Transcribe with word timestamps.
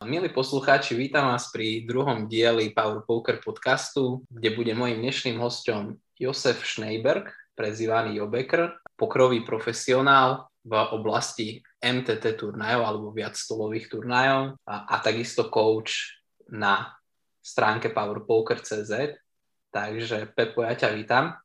Milí 0.00 0.32
poslucháči, 0.32 0.96
vítam 0.96 1.28
vás 1.28 1.52
pri 1.52 1.84
druhom 1.84 2.24
dieli 2.24 2.72
Power 2.72 3.04
Poker 3.04 3.36
podcastu, 3.36 4.24
kde 4.32 4.56
bude 4.56 4.72
mojim 4.72 4.96
dnešným 4.96 5.36
hostom 5.36 6.00
Josef 6.16 6.64
Schneiberg, 6.64 7.28
prezývaný 7.52 8.16
Jobekr, 8.16 8.80
pokrový 8.96 9.44
profesionál 9.44 10.48
v 10.64 10.72
oblasti 10.96 11.60
MTT 11.84 12.32
turnajov 12.32 12.80
alebo 12.80 13.12
viac 13.12 13.36
stolových 13.36 13.92
turnajov 13.92 14.56
a, 14.64 14.88
a 14.88 15.04
takisto 15.04 15.52
coach 15.52 16.16
na 16.48 16.96
stránke 17.44 17.92
powerpoker.cz. 17.92 19.20
Takže 19.68 20.32
Pepo, 20.32 20.64
ja 20.64 20.80
ťa 20.80 20.96
vítam. 20.96 21.36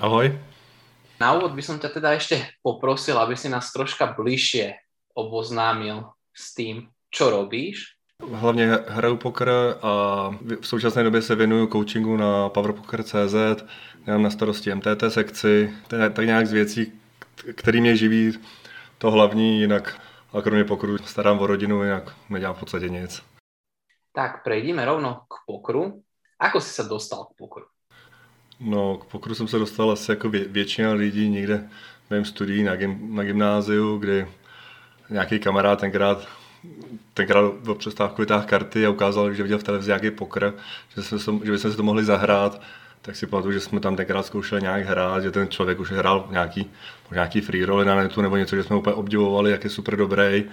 Ahoj. 0.00 0.32
Na 1.20 1.36
úvod 1.36 1.52
by 1.52 1.60
som 1.60 1.76
ťa 1.76 1.92
teda 1.92 2.16
ešte 2.16 2.40
poprosil, 2.64 3.20
aby 3.20 3.36
si 3.36 3.52
nás 3.52 3.68
troška 3.68 4.16
bližšie 4.16 4.80
oboznámil 5.12 6.08
s 6.32 6.56
tým, 6.56 6.88
čo 7.12 7.28
robíš 7.28 7.97
Hlavně 8.26 8.78
hraju 8.88 9.16
poker 9.16 9.50
a 9.82 10.30
v 10.60 10.66
současné 10.66 11.02
době 11.02 11.22
se 11.22 11.34
věnuju 11.34 11.66
coachingu 11.66 12.16
na 12.16 12.48
powerpoker.cz, 12.48 13.64
mám 14.06 14.22
na 14.22 14.30
starosti 14.30 14.74
MTT 14.74 15.04
sekci, 15.08 15.74
tak 15.88 16.18
nějak 16.18 16.46
z 16.46 16.52
věcí, 16.52 16.92
který 17.54 17.80
mě 17.80 17.96
živí, 17.96 18.38
to 18.98 19.10
hlavní, 19.10 19.60
jinak 19.60 20.00
a 20.32 20.42
kromě 20.42 20.64
pokru 20.64 20.98
starám 20.98 21.38
o 21.38 21.46
rodinu, 21.46 21.82
jinak 21.82 22.16
nedělám 22.30 22.54
v 22.54 22.60
podstatě 22.60 22.88
nic. 22.88 23.22
Tak 24.12 24.44
prejdeme 24.44 24.84
rovno 24.84 25.14
k 25.14 25.34
pokru. 25.46 26.02
Ako 26.38 26.60
si 26.60 26.70
se 26.70 26.82
dostal 26.82 27.24
k 27.24 27.36
pokru? 27.36 27.64
No, 28.60 28.96
k 28.98 29.04
pokru 29.04 29.34
jsem 29.34 29.48
se 29.48 29.58
dostal 29.58 29.90
asi 29.90 30.10
jako 30.10 30.28
vě, 30.28 30.44
většina 30.44 30.92
lidí 30.92 31.28
někde 31.28 31.68
v 32.06 32.10
mém 32.10 32.24
studií 32.24 32.62
na, 32.62 32.76
gym, 32.76 33.16
na 33.16 33.24
gymnáziu, 33.24 33.98
kdy 33.98 34.28
nějaký 35.10 35.38
kamarád 35.38 35.80
tenkrát 35.80 36.37
tenkrát 37.14 37.52
v 37.62 37.74
přestávku 37.74 38.22
vytáhl 38.22 38.44
karty 38.46 38.86
a 38.86 38.90
ukázal, 38.90 39.34
že 39.34 39.42
viděl 39.42 39.58
v 39.58 39.62
televizi 39.62 39.88
nějaký 39.88 40.10
pokr, 40.10 40.54
že, 40.96 41.02
jsme, 41.02 41.18
že 41.44 41.52
bychom 41.52 41.70
si 41.70 41.76
to 41.76 41.82
mohli 41.82 42.04
zahrát, 42.04 42.62
tak 43.02 43.16
si 43.16 43.26
pamatuju, 43.26 43.52
že 43.52 43.60
jsme 43.60 43.80
tam 43.80 43.96
tenkrát 43.96 44.26
zkoušeli 44.26 44.62
nějak 44.62 44.86
hrát, 44.86 45.22
že 45.22 45.30
ten 45.30 45.48
člověk 45.48 45.80
už 45.80 45.92
hrál 45.92 46.28
nějaký, 46.30 46.70
nějaký 47.12 47.40
free 47.40 47.64
roll 47.64 47.84
na 47.84 47.94
netu 47.94 48.22
nebo 48.22 48.36
něco, 48.36 48.56
že 48.56 48.64
jsme 48.64 48.76
úplně 48.76 48.94
obdivovali, 48.94 49.50
jak 49.50 49.64
je 49.64 49.70
super 49.70 49.96
dobrý. 49.96 50.44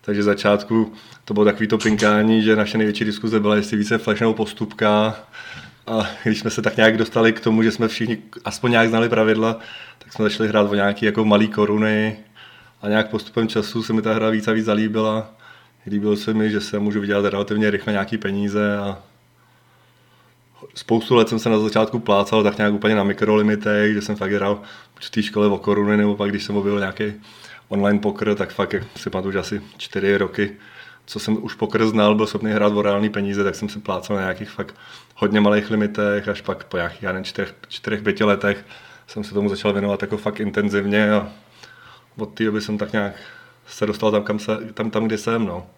Takže 0.00 0.22
začátku 0.22 0.92
to 1.24 1.34
bylo 1.34 1.44
takový 1.44 1.66
to 1.66 1.78
pinkání, 1.78 2.42
že 2.42 2.56
naše 2.56 2.78
největší 2.78 3.04
diskuze 3.04 3.40
byla, 3.40 3.56
jestli 3.56 3.76
více 3.76 3.98
flash 3.98 4.20
nebo 4.20 4.34
postupka. 4.34 5.16
A 5.86 6.06
když 6.22 6.38
jsme 6.40 6.50
se 6.50 6.62
tak 6.62 6.76
nějak 6.76 6.96
dostali 6.96 7.32
k 7.32 7.40
tomu, 7.40 7.62
že 7.62 7.70
jsme 7.70 7.88
všichni 7.88 8.18
aspoň 8.44 8.70
nějak 8.70 8.88
znali 8.88 9.08
pravidla, 9.08 9.58
tak 9.98 10.12
jsme 10.12 10.22
začali 10.22 10.48
hrát 10.48 10.70
o 10.70 10.74
nějaký 10.74 11.06
jako 11.06 11.24
malý 11.24 11.48
koruny 11.48 12.16
a 12.82 12.88
nějak 12.88 13.10
postupem 13.10 13.48
času 13.48 13.82
se 13.82 13.92
mi 13.92 14.02
ta 14.02 14.14
hra 14.14 14.30
víc 14.30 14.48
a 14.48 14.52
víc 14.52 14.64
zalíbila 14.64 15.39
líbilo 15.86 16.16
se 16.16 16.34
mi, 16.34 16.50
že 16.50 16.60
se 16.60 16.78
můžu 16.78 17.00
vydělat 17.00 17.30
relativně 17.30 17.70
rychle 17.70 17.92
nějaký 17.92 18.18
peníze 18.18 18.78
a 18.78 19.02
spoustu 20.74 21.14
let 21.14 21.28
jsem 21.28 21.38
se 21.38 21.48
na 21.48 21.58
začátku 21.58 21.98
plácal 21.98 22.42
tak 22.42 22.58
nějak 22.58 22.72
úplně 22.72 22.94
na 22.94 23.04
mikrolimitech, 23.04 23.94
že 23.94 24.02
jsem 24.02 24.16
fakt 24.16 24.32
hrál 24.32 24.62
v 25.00 25.10
té 25.10 25.22
škole 25.22 25.46
o 25.46 25.58
koruny, 25.58 25.96
nebo 25.96 26.16
pak 26.16 26.30
když 26.30 26.44
jsem 26.44 26.56
objevil 26.56 26.78
nějaký 26.78 27.12
online 27.68 27.98
poker, 27.98 28.34
tak 28.34 28.52
fakt 28.52 28.74
si 28.96 29.10
pamatuju, 29.10 29.32
že 29.32 29.38
asi 29.38 29.62
čtyři 29.76 30.16
roky, 30.16 30.56
co 31.06 31.18
jsem 31.18 31.44
už 31.44 31.54
poker 31.54 31.86
znal, 31.86 32.14
byl 32.14 32.26
schopný 32.26 32.52
hrát 32.52 32.72
o 32.72 32.82
reální 32.82 33.08
peníze, 33.08 33.44
tak 33.44 33.54
jsem 33.54 33.68
se 33.68 33.80
plácal 33.80 34.16
na 34.16 34.22
nějakých 34.22 34.50
fakt 34.50 34.74
hodně 35.14 35.40
malých 35.40 35.70
limitech, 35.70 36.28
až 36.28 36.40
pak 36.40 36.64
po 36.64 36.76
nějakých, 36.76 37.02
já 37.02 37.12
nevím, 37.12 37.24
čtyřech, 37.24 37.54
čtyřech 37.68 38.02
pěti 38.02 38.24
letech 38.24 38.64
jsem 39.06 39.24
se 39.24 39.34
tomu 39.34 39.48
začal 39.48 39.72
věnovat 39.72 40.02
jako 40.02 40.16
fakt 40.16 40.40
intenzivně 40.40 41.12
a 41.12 41.32
od 42.16 42.34
té 42.34 42.44
doby 42.44 42.60
jsem 42.60 42.78
tak 42.78 42.92
nějak 42.92 43.14
se 43.66 43.86
dostal 43.86 44.10
tam, 44.10 44.24
kam 44.24 44.38
se, 44.38 44.72
tam, 44.74 44.90
tam 44.90 45.04
kde 45.04 45.18
jsem, 45.18 45.46
no. 45.46 45.70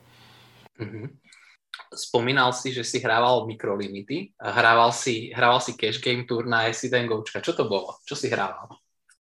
Mm-hmm. 0.81 1.19
Spomínal 1.95 2.53
si, 2.53 2.73
že 2.73 2.85
si 2.85 2.99
hrával 2.99 3.47
mikrolimity. 3.47 4.33
Hrával 4.41 4.93
si, 4.93 5.33
hrával 5.37 5.61
si 5.61 5.73
cash 5.77 6.01
game 6.01 6.25
turnaje, 6.25 6.75
si 6.75 6.91
ten 6.91 7.07
goučka. 7.07 7.41
Čo 7.41 7.53
to 7.53 7.65
bylo? 7.65 7.97
Čo 8.05 8.17
si 8.17 8.29
hrával? 8.29 8.69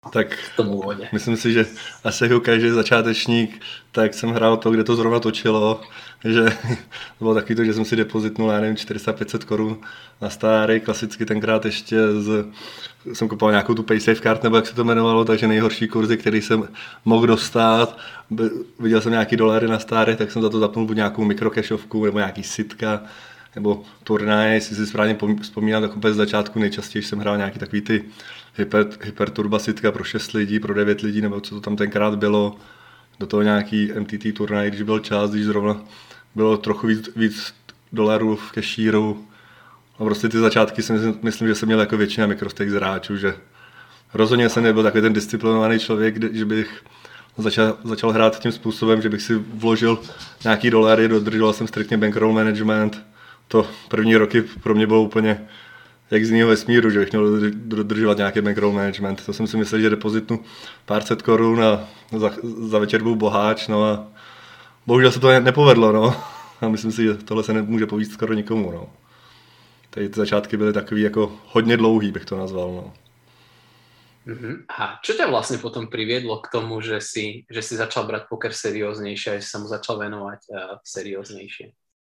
Tak 0.10 0.36
v 0.36 0.56
tom 0.56 0.68
úvodě. 0.68 1.10
myslím 1.12 1.38
si, 1.38 1.54
že 1.54 1.66
asi 2.04 2.24
jako 2.24 2.40
každý 2.40 2.70
začátečník, 2.70 3.62
tak 3.92 4.14
jsem 4.14 4.30
hrál 4.30 4.58
to, 4.58 4.72
kde 4.72 4.84
to 4.84 4.96
zrovna 4.96 5.20
točilo, 5.20 5.82
že 6.24 6.44
to 6.44 6.68
bylo 7.20 7.34
taky 7.34 7.56
to, 7.56 7.64
že 7.64 7.74
jsem 7.74 7.86
si 7.86 7.96
depozitnul, 7.96 8.50
já 8.50 8.60
nevím, 8.60 8.76
400-500 8.76 9.46
korun 9.46 9.78
na 10.22 10.30
starý, 10.30 10.80
klasicky 10.80 11.26
tenkrát 11.26 11.66
ještě 11.66 11.98
z, 12.20 12.46
jsem 13.14 13.28
kupoval 13.28 13.52
nějakou 13.52 13.74
tu 13.74 13.84
paysafe 13.84 14.22
card, 14.22 14.44
nebo 14.44 14.56
jak 14.56 14.68
se 14.68 14.76
to 14.76 14.82
jmenovalo, 14.82 15.26
takže 15.26 15.48
nejhorší 15.48 15.88
kurzy, 15.88 16.18
který 16.18 16.42
jsem 16.42 16.68
mohl 17.06 17.28
dostat, 17.28 17.98
viděl 18.80 19.02
jsem 19.02 19.12
nějaký 19.12 19.36
dolary 19.36 19.68
na 19.68 19.80
starý, 19.80 20.16
tak 20.16 20.32
jsem 20.32 20.42
za 20.42 20.50
to 20.50 20.60
zapnul 20.60 20.86
buď 20.86 20.96
nějakou 20.96 21.26
mikrokešovku, 21.26 22.06
nebo 22.06 22.18
nějaký 22.18 22.44
sitka, 22.44 23.02
nebo 23.56 23.84
turnaje, 24.04 24.54
jestli 24.54 24.76
si 24.76 24.86
správně 24.86 25.18
vzpomínám, 25.42 25.82
tak 25.82 25.98
úplně 25.98 26.14
z 26.14 26.18
začátku 26.18 26.60
nejčastěji 26.60 27.04
jsem 27.04 27.20
hrál 27.20 27.38
nějaký 27.38 27.60
takový 27.60 27.82
ty 27.82 28.04
hyper, 28.56 28.88
hyperturbasitka 29.04 29.92
pro 29.92 30.04
6 30.04 30.32
lidí, 30.32 30.60
pro 30.60 30.74
9 30.74 31.02
lidí, 31.02 31.22
nebo 31.22 31.42
co 31.42 31.56
to 31.56 31.62
tam 31.62 31.76
tenkrát 31.76 32.16
bylo, 32.16 32.56
do 33.20 33.28
toho 33.28 33.44
nějaký 33.44 33.92
MTT 34.00 34.34
turnaj, 34.34 34.68
když 34.68 34.82
byl 34.82 35.00
čas, 35.00 35.32
když 35.32 35.46
zrovna 35.46 35.82
bylo 36.36 36.58
trochu 36.58 36.88
víc, 36.88 37.10
víc 37.16 37.54
dolarů 37.92 38.36
v 38.36 38.52
kešíru. 38.52 39.26
A 40.00 40.04
prostě 40.04 40.30
ty 40.30 40.40
začátky 40.40 40.82
si 40.82 40.94
myslím, 41.22 41.48
že 41.48 41.56
jsem 41.56 41.68
měl 41.68 41.80
jako 41.80 41.98
většina 41.98 42.28
mikrostake 42.28 42.72
hráčů, 42.72 43.18
že 43.18 43.34
rozhodně 44.14 44.50
jsem 44.50 44.64
nebyl 44.64 44.84
takový 44.84 45.02
ten 45.02 45.14
disciplinovaný 45.14 45.80
člověk, 45.80 46.36
že 46.36 46.46
bych 46.46 46.84
začal, 47.38 47.78
začal 47.84 48.12
hrát 48.12 48.40
tím 48.40 48.52
způsobem, 48.52 49.02
že 49.02 49.10
bych 49.10 49.22
si 49.22 49.36
vložil 49.36 50.00
nějaký 50.44 50.70
dolary, 50.70 51.08
dodržoval 51.08 51.54
jsem 51.54 51.68
striktně 51.68 51.98
bankroll 51.98 52.34
management. 52.34 53.06
To 53.48 53.68
první 53.88 54.16
roky 54.16 54.42
pro 54.42 54.76
mě 54.76 54.88
bylo 54.88 55.02
úplně 55.02 55.48
jak 56.12 56.26
z 56.26 56.30
jiného 56.30 56.50
vesmíru, 56.50 56.90
že 56.90 57.00
bych 57.00 57.12
měl 57.12 57.40
dodržovat 57.54 58.18
nějaký 58.18 58.42
bankroll 58.42 58.72
management. 58.72 59.26
To 59.26 59.34
jsem 59.34 59.48
si 59.48 59.58
myslel, 59.58 59.82
že 59.82 59.90
depozitnu 59.90 60.44
pár 60.86 61.04
set 61.04 61.22
korun 61.22 61.64
a 61.64 61.88
za, 62.18 62.32
za 62.44 62.80
večer 62.80 63.04
byl 63.04 63.16
boháč, 63.16 63.68
no 63.68 63.84
a 63.84 64.08
bohužel 64.88 65.12
se 65.12 65.20
to 65.20 65.40
nepovedlo, 65.40 65.92
no. 65.92 66.16
A 66.62 66.68
myslím 66.68 66.92
si, 66.92 67.04
že 67.04 67.14
tohle 67.14 67.44
se 67.44 67.54
nemůže 67.54 67.86
povíst 67.86 68.12
skoro 68.12 68.34
nikomu, 68.34 68.72
no. 68.72 68.90
Tady 69.90 70.10
ty 70.10 70.16
začátky 70.16 70.58
byly 70.58 70.74
takový 70.74 71.02
jako 71.02 71.40
hodně 71.48 71.78
dlouhý, 71.78 72.12
bych 72.12 72.26
to 72.26 72.38
nazval, 72.38 72.72
no. 72.72 72.94
Uh-huh. 74.22 74.62
A 74.70 75.02
čo 75.02 75.18
ťa 75.18 75.26
vlastne 75.34 75.58
potom 75.58 75.90
priviedlo 75.90 76.38
k 76.46 76.54
tomu, 76.54 76.78
že 76.78 77.02
si, 77.02 77.42
že 77.50 77.66
si 77.66 77.74
začal 77.74 78.06
brať 78.06 78.30
poker 78.30 78.54
serióznejšie 78.54 79.30
a 79.34 79.40
že 79.42 79.50
sa 79.50 79.58
mu 79.58 79.66
začal 79.66 79.98
venovať 79.98 80.42
uh, 80.46 80.78
serióznejšie? 80.86 81.74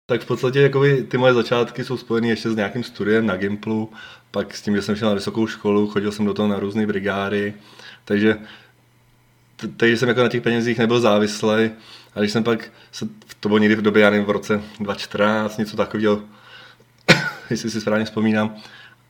Tak 0.07 0.21
v 0.21 0.27
podstatě 0.27 0.61
jakoby, 0.61 1.03
ty 1.03 1.19
moje 1.19 1.35
začátky 1.35 1.85
jsou 1.85 1.97
spojeny 1.97 2.29
ještě 2.29 2.51
s 2.51 2.57
nějakým 2.57 2.85
studiem 2.85 3.27
na 3.27 3.37
Gimplu, 3.37 3.93
pak 4.31 4.55
s 4.55 4.63
tím, 4.63 4.77
že 4.77 4.83
jsem 4.83 4.97
šel 4.97 5.09
na 5.09 5.15
vysokou 5.15 5.47
školu, 5.47 5.87
chodil 5.87 6.13
jsem 6.13 6.25
do 6.25 6.35
toho 6.35 6.49
na 6.49 6.59
různé 6.59 6.87
brigády, 6.87 7.55
takže 8.05 8.39
takže 9.77 9.97
jsem 9.97 10.09
jako 10.09 10.23
na 10.23 10.29
těch 10.29 10.43
penězích 10.43 10.79
nebyl 10.79 11.01
závislý. 11.01 11.71
A 12.15 12.21
když 12.21 12.33
jsem 12.33 12.45
pak, 12.45 12.73
se, 12.93 13.09
to 13.41 13.49
bylo 13.49 13.59
někdy 13.59 13.77
v 13.77 13.83
době, 13.83 14.03
já 14.03 14.11
nevím, 14.11 14.27
v 14.27 14.31
roce 14.31 14.63
2014, 14.81 15.59
něco 15.59 15.77
takového, 15.77 16.23
jestli 17.51 17.71
si 17.71 17.81
správně 17.81 18.05
vzpomínám, 18.05 18.57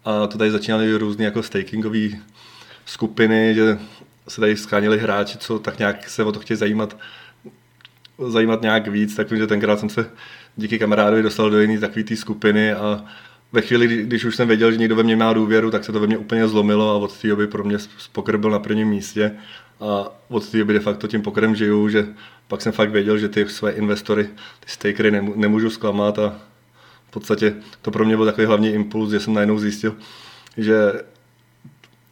a 0.05 0.27
to 0.27 0.39
tady 0.39 0.51
začínaly 0.51 0.97
různé 0.97 1.25
jako 1.25 1.43
stakingové 1.43 2.09
skupiny, 2.87 3.55
že 3.55 3.79
se 4.29 4.41
tady 4.41 4.57
skánili 4.57 4.99
hráči, 4.99 5.39
co 5.39 5.59
tak 5.59 5.79
nějak 5.79 6.09
se 6.09 6.25
o 6.25 6.33
to 6.33 6.41
chtějí 6.41 6.59
zajímat, 6.59 6.97
zajímat 8.29 8.63
nějak 8.63 8.89
víc, 8.89 9.15
tak 9.15 9.33
že 9.33 9.47
tenkrát 9.47 9.81
jsem 9.81 9.89
se 9.89 10.11
díky 10.57 10.79
kamarádovi 10.79 11.23
dostal 11.23 11.51
do 11.51 11.61
jiné 11.61 11.81
takové 11.81 12.05
té 12.05 12.17
skupiny 12.17 12.73
a 12.73 13.05
ve 13.53 13.61
chvíli, 13.61 14.03
když 14.03 14.25
už 14.25 14.37
jsem 14.37 14.49
věděl, 14.49 14.73
že 14.73 14.79
někdo 14.79 14.97
ve 14.97 15.03
mně 15.03 15.17
má 15.17 15.33
důvěru, 15.33 15.71
tak 15.71 15.85
se 15.85 15.93
to 15.93 16.01
ve 16.01 16.07
mně 16.07 16.19
úplně 16.19 16.49
zlomilo 16.49 16.91
a 16.91 16.95
od 16.95 17.19
té 17.19 17.29
doby 17.29 17.47
pro 17.47 17.65
mě 17.65 17.77
poker 18.13 18.37
byl 18.37 18.51
na 18.51 18.59
prvním 18.59 18.89
místě. 18.89 19.33
A 19.81 20.09
od 20.29 20.49
té 20.49 20.59
doby 20.59 20.73
de 20.73 20.81
facto 20.81 21.09
tím 21.09 21.23
pokerem 21.23 21.57
žiju, 21.57 21.89
že 21.89 22.07
pak 22.49 22.63
jsem 22.63 22.73
fakt 22.73 22.91
věděl, 22.91 23.19
že 23.19 23.29
ty 23.29 23.49
své 23.49 23.73
investory, 23.73 24.25
ty 24.61 24.67
stakery 24.67 25.11
nemůžu 25.37 25.71
zklamat 25.71 26.19
a 26.19 26.39
v 27.09 27.11
podstatě 27.11 27.55
to 27.83 27.91
pro 27.91 28.05
mě 28.05 28.17
byl 28.17 28.25
takový 28.27 28.47
hlavní 28.47 28.69
impuls, 28.69 29.11
že 29.11 29.21
jsem 29.21 29.35
najednou 29.35 29.59
zjistil, 29.59 29.97
že 30.57 30.93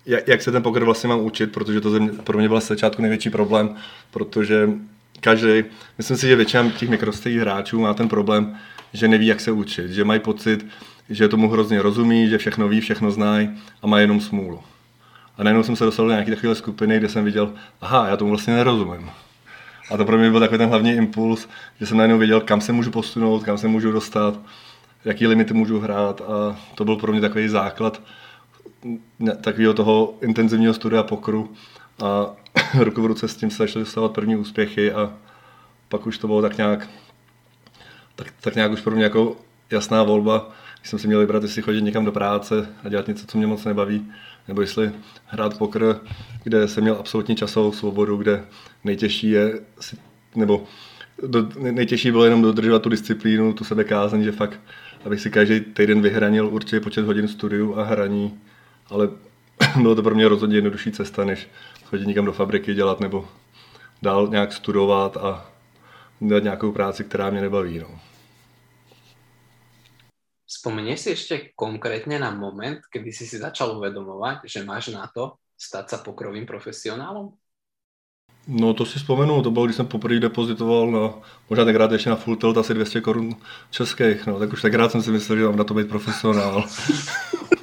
jak 0.06 0.42
se 0.42 0.52
ten 0.52 0.62
poker 0.62 0.84
vlastně 0.84 1.08
mám 1.08 1.20
učit, 1.20 1.52
protože 1.52 1.80
to 1.80 2.00
pro 2.24 2.38
mě 2.38 2.48
byl 2.48 2.60
z 2.60 2.68
začátku 2.68 3.02
největší 3.02 3.30
problém, 3.30 3.74
protože 4.10 4.68
každý, 5.22 5.64
myslím 5.98 6.16
si, 6.16 6.28
že 6.28 6.36
většina 6.36 6.70
těch 6.70 6.88
mikrostých 6.88 7.38
hráčů 7.38 7.80
má 7.80 7.94
ten 7.94 8.08
problém, 8.08 8.58
že 8.92 9.08
neví, 9.08 9.26
jak 9.26 9.40
se 9.40 9.52
učit, 9.52 9.90
že 9.90 10.04
mají 10.04 10.20
pocit, 10.20 10.66
že 11.10 11.28
tomu 11.28 11.48
hrozně 11.48 11.82
rozumí, 11.82 12.28
že 12.28 12.38
všechno 12.38 12.68
ví, 12.68 12.80
všechno 12.80 13.10
znají 13.10 13.50
a 13.82 13.86
má 13.86 14.00
jenom 14.00 14.20
smůlu. 14.20 14.60
A 15.38 15.42
najednou 15.42 15.62
jsem 15.62 15.76
se 15.76 15.84
dostal 15.84 16.06
do 16.06 16.12
nějaké 16.12 16.34
takové 16.34 16.54
skupiny, 16.54 16.98
kde 16.98 17.08
jsem 17.08 17.24
viděl, 17.24 17.52
aha, 17.80 18.08
já 18.08 18.16
tomu 18.16 18.30
vlastně 18.30 18.54
nerozumím. 18.54 19.10
A 19.90 19.96
to 19.96 20.04
pro 20.04 20.18
mě 20.18 20.30
byl 20.30 20.40
takový 20.40 20.58
ten 20.58 20.68
hlavní 20.68 20.92
impuls, 20.92 21.48
že 21.80 21.86
jsem 21.86 21.96
najednou 21.96 22.18
věděl, 22.18 22.40
kam 22.40 22.60
se 22.60 22.72
můžu 22.72 22.90
posunout, 22.90 23.42
kam 23.42 23.58
se 23.58 23.68
můžu 23.68 23.92
dostat, 23.92 24.38
jaký 25.04 25.26
limity 25.26 25.54
můžu 25.54 25.80
hrát 25.80 26.20
a 26.20 26.56
to 26.74 26.84
byl 26.84 26.96
pro 26.96 27.12
mě 27.12 27.20
takový 27.20 27.48
základ 27.48 28.02
takového 29.40 29.74
toho 29.74 30.14
intenzivního 30.20 30.74
studia 30.74 31.02
pokru 31.02 31.52
a 32.02 32.36
ruku 32.78 33.02
v 33.02 33.06
ruce 33.06 33.28
s 33.28 33.36
tím 33.36 33.50
se 33.50 33.56
začaly 33.56 33.84
dostávat 33.84 34.12
první 34.12 34.36
úspěchy 34.36 34.92
a 34.92 35.12
pak 35.88 36.06
už 36.06 36.18
to 36.18 36.26
bylo 36.26 36.42
tak 36.42 36.56
nějak 36.56 36.88
tak, 38.16 38.34
tak 38.40 38.54
nějak 38.54 38.72
už 38.72 38.80
pro 38.80 38.94
mě 38.94 39.04
jako 39.04 39.36
jasná 39.70 40.02
volba, 40.02 40.50
když 40.80 40.90
jsem 40.90 40.98
si 40.98 41.06
měl 41.06 41.20
vybrat, 41.20 41.42
jestli 41.42 41.62
chodit 41.62 41.82
někam 41.82 42.04
do 42.04 42.12
práce 42.12 42.68
a 42.84 42.88
dělat 42.88 43.08
něco, 43.08 43.26
co 43.26 43.38
mě 43.38 43.46
moc 43.46 43.64
nebaví, 43.64 44.12
nebo 44.48 44.60
jestli 44.60 44.92
hrát 45.26 45.58
pokr, 45.58 46.00
kde 46.42 46.68
jsem 46.68 46.82
měl 46.82 46.96
absolutní 47.00 47.36
časovou 47.36 47.72
svobodu, 47.72 48.16
kde 48.16 48.44
nejtěžší 48.84 49.30
je, 49.30 49.60
nebo 50.34 50.64
do, 51.26 51.48
nejtěžší 51.58 52.10
bylo 52.10 52.24
jenom 52.24 52.42
dodržovat 52.42 52.82
tu 52.82 52.88
disciplínu, 52.88 53.52
tu 53.52 53.64
sebekázeň, 53.64 54.22
že 54.22 54.32
fakt, 54.32 54.60
abych 55.04 55.20
si 55.20 55.30
každý 55.30 55.60
týden 55.60 56.02
vyhranil 56.02 56.48
určitě 56.48 56.80
počet 56.80 57.04
hodin 57.04 57.28
studiu 57.28 57.78
a 57.78 57.84
hraní, 57.84 58.40
ale 58.90 59.08
bylo 59.82 59.94
to 59.94 60.02
pro 60.02 60.14
mě 60.14 60.28
rozhodně 60.28 60.56
jednodušší 60.56 60.92
cesta, 60.92 61.24
než 61.24 61.48
chodit 61.92 62.06
někam 62.06 62.24
do 62.24 62.32
fabriky 62.32 62.74
dělat 62.74 63.00
nebo 63.00 63.28
dál 64.02 64.28
nějak 64.28 64.52
studovat 64.52 65.16
a 65.16 65.52
dělat 66.20 66.42
nějakou 66.42 66.72
práci, 66.72 67.04
která 67.04 67.30
mě 67.30 67.40
nebaví. 67.40 67.78
No. 67.78 68.00
Vzpomenieš 70.48 71.00
si 71.00 71.10
ešte 71.12 71.34
konkrétne 71.52 72.16
na 72.16 72.32
moment, 72.32 72.80
kedy 72.88 73.12
si 73.12 73.28
si 73.28 73.36
začal 73.36 73.76
uvedomovať, 73.76 74.48
že 74.48 74.64
máš 74.64 74.88
na 74.88 75.04
to 75.04 75.36
stať 75.52 75.84
sa 75.88 75.98
pokrovým 76.00 76.48
profesionálom? 76.48 77.36
No 78.48 78.72
to 78.72 78.88
si 78.88 78.96
vzpomenu, 78.98 79.42
to 79.42 79.50
bylo, 79.50 79.64
když 79.64 79.76
jsem 79.76 79.86
poprvé 79.86 80.20
depozitoval, 80.20 80.90
no, 80.90 81.20
možná 81.50 81.64
tenkrát 81.64 81.92
ještě 81.92 82.10
na 82.10 82.16
full 82.16 82.36
tilt 82.36 82.56
asi 82.56 82.74
200 82.74 83.00
korun 83.00 83.36
českých, 83.70 84.26
no, 84.26 84.38
tak 84.38 84.52
už 84.52 84.62
tenkrát 84.62 84.92
jsem 84.92 85.02
si 85.02 85.10
myslel, 85.10 85.38
že 85.38 85.44
mám 85.44 85.56
na 85.56 85.64
to 85.64 85.74
být 85.74 85.88
profesionál. 85.88 86.64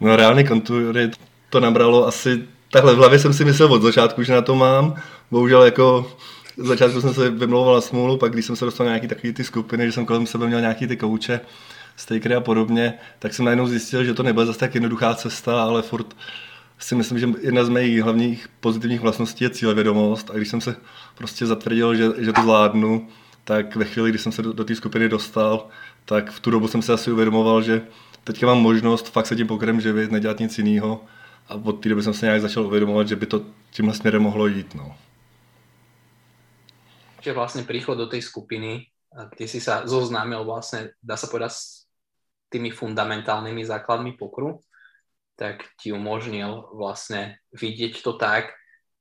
no 0.00 0.16
reálný 0.16 0.44
kontury 0.44 1.10
to 1.50 1.60
nabralo 1.60 2.06
asi, 2.06 2.42
takhle 2.72 2.94
v 2.94 2.98
hlavě 2.98 3.18
jsem 3.18 3.32
si 3.32 3.44
myslel 3.44 3.72
od 3.72 3.82
začátku, 3.82 4.22
že 4.22 4.32
na 4.32 4.42
to 4.42 4.54
mám, 4.54 4.94
bohužel 5.30 5.62
jako 5.62 6.12
z 6.56 6.66
začátku 6.66 7.00
jsem 7.00 7.14
se 7.14 7.30
vymlouval 7.30 7.74
na 7.74 7.80
smůlu, 7.80 8.16
pak 8.16 8.32
když 8.32 8.44
jsem 8.44 8.56
se 8.56 8.64
dostal 8.64 8.86
na 8.86 8.92
nějaký 8.92 9.08
takový 9.08 9.32
ty 9.32 9.44
skupiny, 9.44 9.86
že 9.86 9.92
jsem 9.92 10.06
kolem 10.06 10.26
sebe 10.26 10.46
měl 10.46 10.60
nějaký 10.60 10.86
ty 10.86 10.96
kouče, 10.96 11.40
stakery 11.96 12.34
a 12.34 12.40
podobně, 12.40 12.94
tak 13.18 13.34
jsem 13.34 13.44
najednou 13.44 13.66
zjistil, 13.66 14.04
že 14.04 14.14
to 14.14 14.22
nebyla 14.22 14.46
zase 14.46 14.58
tak 14.58 14.74
jednoduchá 14.74 15.14
cesta, 15.14 15.62
ale 15.62 15.82
furt 15.82 16.16
si 16.78 16.94
myslím, 16.94 17.18
že 17.18 17.28
jedna 17.40 17.64
z 17.64 17.68
mých 17.68 18.02
hlavních 18.02 18.48
pozitivních 18.60 19.00
vlastností 19.00 19.44
je 19.44 19.50
cílevědomost. 19.50 20.30
A 20.30 20.36
když 20.36 20.48
jsem 20.48 20.60
se 20.60 20.76
prostě 21.14 21.46
zatvrdil, 21.46 21.94
že, 21.94 22.08
že 22.18 22.32
to 22.32 22.42
zvládnu, 22.42 23.08
tak 23.44 23.76
ve 23.76 23.84
chvíli, 23.84 24.10
kdy 24.10 24.18
jsem 24.18 24.32
se 24.32 24.42
do, 24.42 24.52
do 24.52 24.64
té 24.64 24.74
skupiny 24.74 25.08
dostal, 25.08 25.66
tak 26.04 26.30
v 26.30 26.40
tu 26.40 26.50
dobu 26.50 26.68
jsem 26.68 26.82
se 26.82 26.92
asi 26.92 27.12
uvědomoval, 27.12 27.62
že 27.62 27.82
teďka 28.24 28.46
mám 28.46 28.58
možnost 28.58 29.08
fakt 29.08 29.26
se 29.26 29.36
tím 29.36 29.46
pokrem 29.46 29.80
živit, 29.80 30.10
nedělat 30.10 30.38
nic 30.38 30.58
jiného 30.58 31.04
a 31.48 31.54
od 31.54 31.72
té 31.72 31.88
doby 31.88 32.02
jsem 32.02 32.14
se 32.14 32.26
nějak 32.26 32.40
začal 32.40 32.66
uvědomovat, 32.66 33.08
že 33.08 33.16
by 33.16 33.26
to 33.26 33.44
tímhle 33.70 33.94
směrem 33.94 34.22
mohlo 34.22 34.46
jít. 34.46 34.74
No. 34.74 34.96
Že 37.20 37.32
vlastně 37.32 37.62
příchod 37.62 37.98
do 37.98 38.06
té 38.06 38.22
skupiny, 38.22 38.86
kde 39.36 39.48
si 39.48 39.60
sa 39.60 39.82
zoznámil 39.86 40.44
vlastně, 40.44 40.90
dá 41.02 41.16
se 41.16 41.26
povedať, 41.26 41.52
s 41.52 41.86
tými 42.48 42.70
fundamentálnymi 42.70 43.66
základmi 43.66 44.12
pokru, 44.12 44.60
tak 45.36 45.56
ti 45.82 45.92
umožnil 45.92 46.70
vlastně 46.74 47.36
vidět 47.52 48.02
to 48.02 48.12
tak, 48.12 48.44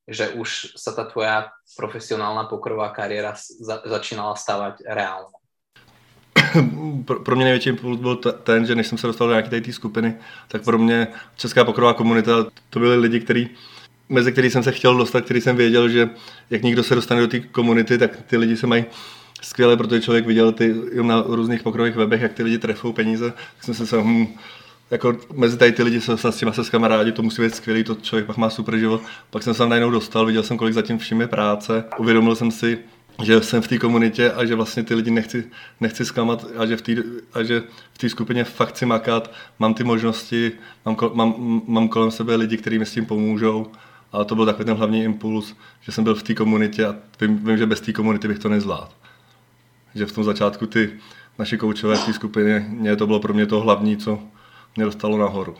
že 0.09 0.29
už 0.29 0.73
sa 0.73 0.91
ta 0.91 1.05
tvoja 1.05 1.53
profesionálna 1.77 2.49
pokrová 2.49 2.89
kariéra 2.89 3.37
za, 3.37 3.85
začínala 3.85 4.35
stávat 4.35 4.81
reálnou. 4.81 5.38
pro, 7.23 7.35
mě 7.35 7.45
největší 7.45 7.69
impuls 7.69 7.99
byl 7.99 8.15
ten, 8.15 8.65
že 8.65 8.75
než 8.75 8.87
jsem 8.87 8.97
se 8.97 9.07
dostal 9.07 9.27
do 9.27 9.33
nějaké 9.33 9.61
té 9.61 9.73
skupiny, 9.73 10.13
tak 10.47 10.63
pro 10.63 10.77
mě 10.77 11.07
česká 11.35 11.63
pokrová 11.63 11.93
komunita, 11.93 12.45
to 12.69 12.79
byli 12.79 12.97
lidi, 12.97 13.19
kteří 13.19 13.49
mezi 14.09 14.31
který 14.31 14.49
jsem 14.49 14.63
se 14.63 14.71
chtěl 14.71 14.97
dostat, 14.97 15.25
který 15.25 15.41
jsem 15.41 15.55
věděl, 15.55 15.89
že 15.89 16.09
jak 16.49 16.61
někdo 16.61 16.83
se 16.83 16.95
dostane 16.95 17.21
do 17.21 17.27
té 17.27 17.39
komunity, 17.39 17.97
tak 17.97 18.21
ty 18.27 18.37
lidi 18.37 18.57
se 18.57 18.67
mají 18.67 18.85
skvěle, 19.41 19.77
protože 19.77 20.01
člověk 20.01 20.25
viděl 20.25 20.51
ty 20.51 20.75
na 21.01 21.23
různých 21.27 21.63
pokrových 21.63 21.95
webech, 21.95 22.21
jak 22.21 22.33
ty 22.33 22.43
lidi 22.43 22.57
trefou 22.57 22.93
peníze, 22.93 23.33
tak 23.55 23.63
jsem 23.75 23.87
se 23.87 23.97
hm, 24.01 24.27
jako 24.91 25.17
mezi 25.33 25.57
tady 25.57 25.71
ty 25.71 25.83
lidi 25.83 26.01
se 26.01 26.17
s 26.17 26.37
těma 26.37 26.51
se 26.51 26.63
s 26.63 26.69
kamarádi, 26.69 27.11
to 27.11 27.21
musí 27.21 27.41
být 27.41 27.55
skvělý, 27.55 27.83
to 27.83 27.95
člověk 27.95 28.25
pak 28.25 28.37
má 28.37 28.49
super 28.49 28.77
život. 28.77 29.01
Pak 29.29 29.43
jsem 29.43 29.53
se 29.53 29.57
tam 29.57 29.69
najednou 29.69 29.91
dostal, 29.91 30.25
viděl 30.25 30.43
jsem, 30.43 30.57
kolik 30.57 30.73
zatím 30.73 30.97
vším 30.97 31.27
práce, 31.27 31.83
uvědomil 31.97 32.35
jsem 32.35 32.51
si, 32.51 32.79
že 33.23 33.41
jsem 33.41 33.61
v 33.61 33.67
té 33.67 33.77
komunitě 33.77 34.31
a 34.31 34.45
že 34.45 34.55
vlastně 34.55 34.83
ty 34.83 34.95
lidi 34.95 35.11
nechci, 35.11 35.51
nechci 35.79 36.05
zklamat 36.05 36.45
a 36.57 36.65
že 36.65 36.77
v 36.77 36.81
té 36.81 36.91
a 37.33 37.43
že 37.43 37.63
v 37.93 37.97
té 37.97 38.09
skupině 38.09 38.43
fakt 38.43 38.69
chci 38.69 38.85
makat, 38.85 39.31
mám 39.59 39.73
ty 39.73 39.83
možnosti, 39.83 40.51
mám, 40.85 40.97
mám, 41.13 41.61
mám 41.67 41.89
kolem 41.89 42.11
sebe 42.11 42.35
lidi, 42.35 42.57
kteří 42.57 42.79
mi 42.79 42.85
s 42.85 42.93
tím 42.93 43.05
pomůžou 43.05 43.71
a 44.11 44.23
to 44.23 44.35
byl 44.35 44.45
takový 44.45 44.65
ten 44.65 44.77
hlavní 44.77 45.03
impuls, 45.03 45.55
že 45.81 45.91
jsem 45.91 46.03
byl 46.03 46.15
v 46.15 46.23
té 46.23 46.33
komunitě 46.33 46.85
a 46.85 46.95
vím, 47.21 47.37
vím, 47.37 47.57
že 47.57 47.65
bez 47.65 47.81
té 47.81 47.93
komunity 47.93 48.27
bych 48.27 48.39
to 48.39 48.49
nezvládl. 48.49 48.91
Že 49.95 50.05
v 50.05 50.11
tom 50.11 50.23
začátku 50.23 50.65
ty 50.65 50.99
naši 51.39 51.57
koučové 51.57 51.95
v 51.95 52.05
té 52.05 52.13
skupině, 52.13 52.65
mě 52.69 52.95
to 52.95 53.07
bylo 53.07 53.19
pro 53.19 53.33
mě 53.33 53.45
to 53.45 53.59
hlavní, 53.59 53.97
co 53.97 54.19
mě 54.75 54.85
dostalo 54.85 55.17
nahoru. 55.17 55.57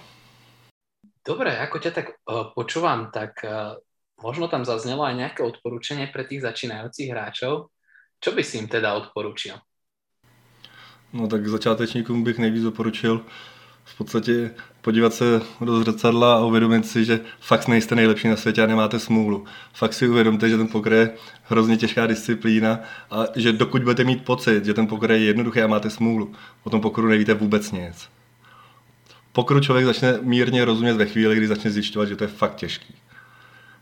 Dobre, 1.20 1.62
ako 1.62 1.78
ťa 1.78 1.92
tak 1.94 2.08
uh, 2.26 2.56
počúvam, 2.58 3.14
tak 3.14 3.46
uh, 3.46 3.78
možno 4.24 4.48
tam 4.48 4.66
zaznělo 4.66 5.04
aj 5.04 5.16
nejaké 5.16 5.42
odporúčanie 5.44 6.08
pre 6.12 6.28
tých 6.28 6.44
začínajúcich 6.44 7.08
hráčov. 7.12 7.72
Čo 8.20 8.30
by 8.36 8.44
si 8.44 8.60
im 8.60 8.68
teda 8.68 8.94
odporučil? 8.94 9.56
No 11.14 11.28
tak 11.28 11.48
začátečníkům 11.48 12.24
bych 12.24 12.38
nejvíc 12.38 12.64
doporučil 12.64 13.26
v 13.90 13.98
podstatě 13.98 14.52
podívat 14.82 15.14
se 15.14 15.42
do 15.62 15.84
zrcadla 15.84 16.36
a 16.36 16.46
uvědomit 16.46 16.88
si, 16.88 17.06
že 17.06 17.20
fakt 17.40 17.68
nejste 17.68 17.96
nejlepší 17.96 18.28
na 18.28 18.36
světě 18.36 18.64
a 18.64 18.66
nemáte 18.66 19.00
smůlu. 19.00 19.46
Fakt 19.74 19.94
si 19.94 20.08
uvědomte, 20.08 20.50
že 20.50 20.58
ten 20.58 20.68
poker 20.68 20.94
je 20.94 21.10
hrozně 21.44 21.78
těžká 21.78 22.08
disciplína 22.08 22.80
a 23.12 23.26
že 23.36 23.54
dokud 23.54 23.84
budete 23.84 24.04
mít 24.04 24.26
pocit, 24.26 24.66
že 24.66 24.74
ten 24.74 24.88
poker 24.88 25.12
je 25.12 25.20
jednoduchý 25.20 25.62
a 25.62 25.68
máte 25.68 25.90
smůlu, 25.90 26.34
o 26.64 26.70
tom 26.70 26.82
pokoru 26.82 27.08
nevíte 27.08 27.34
vůbec 27.34 27.72
nic. 27.72 28.10
Pokru 29.32 29.60
člověk 29.60 29.86
začne 29.86 30.18
mírně 30.22 30.66
rozumět 30.66 30.94
ve 30.94 31.06
chvíli, 31.06 31.36
kdy 31.36 31.48
začne 31.48 31.72
zjišťovat, 31.72 32.06
že 32.06 32.16
to 32.16 32.24
je 32.24 32.28
fakt 32.28 32.56
těžký. 32.56 32.96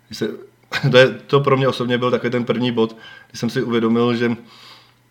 Když 0.08 0.18
se, 0.18 0.28
to, 0.92 0.98
je, 0.98 1.08
to 1.08 1.40
pro 1.40 1.58
mě 1.58 1.68
osobně 1.68 1.98
byl 1.98 2.12
takový 2.12 2.32
ten 2.32 2.46
první 2.46 2.72
bod, 2.72 2.98
kdy 3.30 3.40
jsem 3.40 3.50
si 3.50 3.64
uvědomil, 3.64 4.16
že 4.16 4.36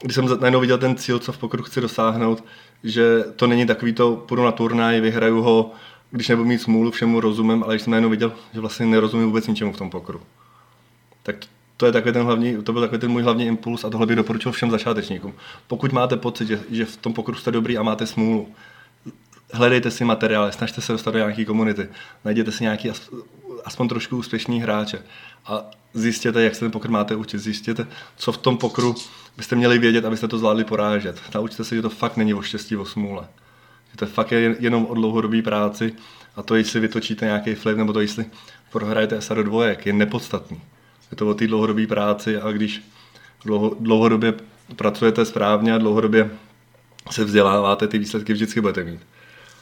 když 0.02 0.14
jsem 0.14 0.40
najednou 0.40 0.60
viděl 0.60 0.78
ten 0.78 0.96
cíl, 0.96 1.18
co 1.18 1.32
v 1.32 1.38
pokru 1.38 1.62
chci 1.62 1.80
dosáhnout, 1.80 2.44
že 2.84 3.24
to 3.36 3.46
není 3.46 3.66
takový 3.66 3.92
to, 3.92 4.16
půjdu 4.16 4.44
na 4.44 4.52
turnaj, 4.52 5.00
vyhraju 5.00 5.42
ho, 5.42 5.72
když 6.10 6.28
nebudu 6.28 6.48
mít 6.48 6.62
smůlu, 6.62 6.90
všemu 6.90 7.20
rozumím, 7.20 7.62
ale 7.62 7.74
když 7.74 7.82
jsem 7.82 7.90
najednou 7.90 8.10
viděl, 8.10 8.32
že 8.54 8.60
vlastně 8.60 8.86
nerozumím 8.86 9.26
vůbec 9.26 9.46
ničemu 9.46 9.72
v 9.72 9.76
tom 9.76 9.90
pokru. 9.90 10.20
Tak 11.22 11.36
to, 11.76 11.86
je 11.86 11.92
takový 11.92 12.12
ten 12.12 12.22
hlavní, 12.22 12.62
to 12.62 12.72
byl 12.72 12.82
takový 12.82 13.00
ten 13.00 13.10
můj 13.10 13.22
hlavní 13.22 13.46
impuls 13.46 13.84
a 13.84 13.90
tohle 13.90 14.06
bych 14.06 14.16
doporučil 14.16 14.52
všem 14.52 14.70
začátečníkům. 14.70 15.34
Pokud 15.66 15.92
máte 15.92 16.16
pocit, 16.16 16.48
že, 16.48 16.60
že 16.70 16.84
v 16.84 16.96
tom 16.96 17.12
pokru 17.12 17.34
jste 17.34 17.50
dobrý 17.50 17.78
a 17.78 17.82
máte 17.82 18.06
smůlu, 18.06 18.48
hledejte 19.52 19.90
si 19.90 20.04
materiály, 20.04 20.52
snažte 20.52 20.80
se 20.80 20.92
dostat 20.92 21.10
do 21.10 21.18
nějaké 21.18 21.44
komunity, 21.44 21.88
najděte 22.24 22.52
si 22.52 22.64
nějaký 22.64 22.90
aspoň 23.66 23.88
trošku 23.88 24.16
úspěšný 24.16 24.62
hráče 24.62 24.98
a 25.46 25.64
zjistěte, 25.94 26.42
jak 26.42 26.54
se 26.54 26.60
ten 26.60 26.70
pokr 26.70 26.90
máte 26.90 27.16
učit, 27.16 27.38
zjistěte, 27.38 27.86
co 28.16 28.32
v 28.32 28.38
tom 28.38 28.58
pokru 28.58 28.94
byste 29.36 29.56
měli 29.56 29.78
vědět, 29.78 30.04
abyste 30.04 30.28
to 30.28 30.38
zvládli 30.38 30.64
porážet. 30.64 31.20
Naučte 31.34 31.64
se, 31.64 31.76
že 31.76 31.82
to 31.82 31.90
fakt 31.90 32.16
není 32.16 32.34
o 32.34 32.42
štěstí, 32.42 32.76
o 32.76 32.84
smůle. 32.84 33.28
Že 33.90 33.96
to 33.96 34.06
fakt 34.06 34.32
je 34.32 34.56
jenom 34.58 34.86
o 34.86 34.94
dlouhodobé 34.94 35.42
práci 35.42 35.94
a 36.36 36.42
to, 36.42 36.54
jestli 36.54 36.80
vytočíte 36.80 37.24
nějaký 37.24 37.54
flip, 37.54 37.76
nebo 37.76 37.92
to, 37.92 38.00
jestli 38.00 38.24
prohrajete 38.72 39.20
SA 39.20 39.34
do 39.34 39.42
dvojek, 39.42 39.86
je 39.86 39.92
nepodstatný. 39.92 40.60
Je 41.10 41.16
to 41.16 41.28
o 41.28 41.34
té 41.34 41.46
dlouhodobé 41.46 41.86
práci 41.86 42.36
a 42.40 42.52
když 42.52 42.82
dlouho, 43.44 43.76
dlouhodobě 43.80 44.34
pracujete 44.76 45.24
správně 45.24 45.74
a 45.74 45.78
dlouhodobě 45.78 46.30
se 47.10 47.24
vzděláváte, 47.24 47.86
ty 47.86 47.98
výsledky 47.98 48.32
vždycky 48.32 48.60
budete 48.60 48.84
mít. 48.84 49.00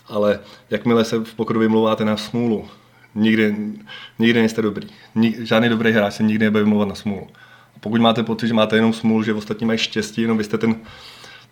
Ale 0.08 0.40
jakmile 0.70 1.04
se 1.04 1.18
v 1.18 1.34
pokru 1.34 1.60
vymlouváte 1.60 2.04
na 2.04 2.16
smůlu, 2.16 2.68
nikdy, 3.14 3.56
nikdy 4.18 4.40
nejste 4.40 4.62
dobrý. 4.62 4.88
Nik, 5.14 5.38
žádný 5.38 5.68
dobrý 5.68 5.92
hráč 5.92 6.14
se 6.14 6.22
nikdy 6.22 6.44
nebude 6.44 6.64
vymlouvat 6.64 6.88
na 6.88 6.94
smůlu. 6.94 7.26
A 7.76 7.78
pokud 7.80 8.00
máte 8.00 8.22
pocit, 8.22 8.48
že 8.48 8.54
máte 8.54 8.76
jenom 8.76 8.92
smůlu, 8.92 9.22
že 9.22 9.34
ostatní 9.34 9.66
mají 9.66 9.78
štěstí, 9.78 10.22
jenom 10.22 10.38
vy 10.38 10.44
jste 10.44 10.58
ten 10.58 10.76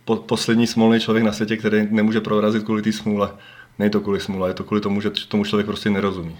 po, 0.04 0.16
poslední 0.16 0.66
smolný 0.66 1.00
člověk 1.00 1.24
na 1.24 1.32
světě, 1.32 1.56
který 1.56 1.86
nemůže 1.90 2.20
prorazit 2.20 2.64
kvůli 2.64 2.82
té 2.82 2.92
smůle. 2.92 3.30
Není 3.78 3.90
to 3.90 4.00
kvůli 4.00 4.20
smůle, 4.20 4.50
je 4.50 4.54
to 4.54 4.64
kvůli 4.64 4.80
tomu, 4.80 5.00
že 5.00 5.10
tomu 5.10 5.44
člověk 5.44 5.66
prostě 5.66 5.90
nerozumí. 5.90 6.38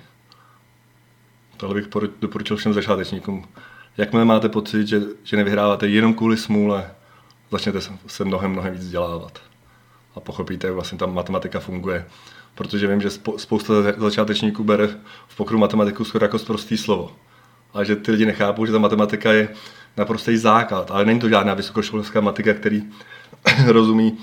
Tohle 1.57 1.75
bych 1.75 1.89
doporučil 2.21 2.57
všem 2.57 2.75
začátečníkům. 2.75 3.45
Jakmile 3.97 4.25
máte 4.25 4.49
pocit, 4.49 4.89
že, 4.89 5.01
že 5.25 5.37
nevyhráváte 5.37 5.89
jenom 5.89 6.15
kvůli 6.15 6.37
smůle, 6.37 6.91
začněte 7.51 7.81
se 8.07 8.25
mnohem, 8.25 8.51
mnohem 8.51 8.73
víc 8.73 8.83
vzdělávat. 8.83 9.39
A 10.15 10.21
pochopíte, 10.21 10.67
jak 10.67 10.75
vlastně 10.75 10.99
ta 10.99 11.07
matematika 11.07 11.61
funguje. 11.61 12.05
Protože 12.55 12.87
vím, 12.87 13.01
že 13.01 13.11
spousta 13.37 13.75
začátečníků 13.99 14.65
bere 14.65 14.89
v 15.29 15.37
pokru 15.37 15.59
matematiku 15.59 16.05
skoro 16.05 16.25
jako 16.25 16.39
prostý 16.39 16.77
slovo. 16.77 17.13
A 17.75 17.85
že 17.85 17.97
ty 17.97 18.11
lidi 18.11 18.27
nechápou, 18.27 18.67
že 18.67 18.73
ta 18.73 18.79
matematika 18.79 19.33
je 19.33 19.49
naprostý 19.97 20.37
základ. 20.37 20.91
Ale 20.91 21.05
není 21.05 21.21
to 21.21 21.29
žádná 21.29 21.55
vysokoškolská 21.55 22.21
matika, 22.21 22.55
který 22.55 22.83
rozumí 23.67 24.19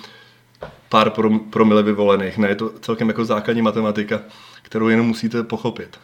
pár 0.90 1.12
promile 1.50 1.84
vyvolených. 1.84 2.38
Ne, 2.38 2.48
je 2.48 2.56
to 2.56 2.70
celkem 2.82 3.08
jako 3.08 3.26
základní 3.26 3.62
matematika, 3.62 4.22
kterou 4.62 4.88
jenom 4.88 5.08
musíte 5.08 5.44
pochopit. 5.44 6.00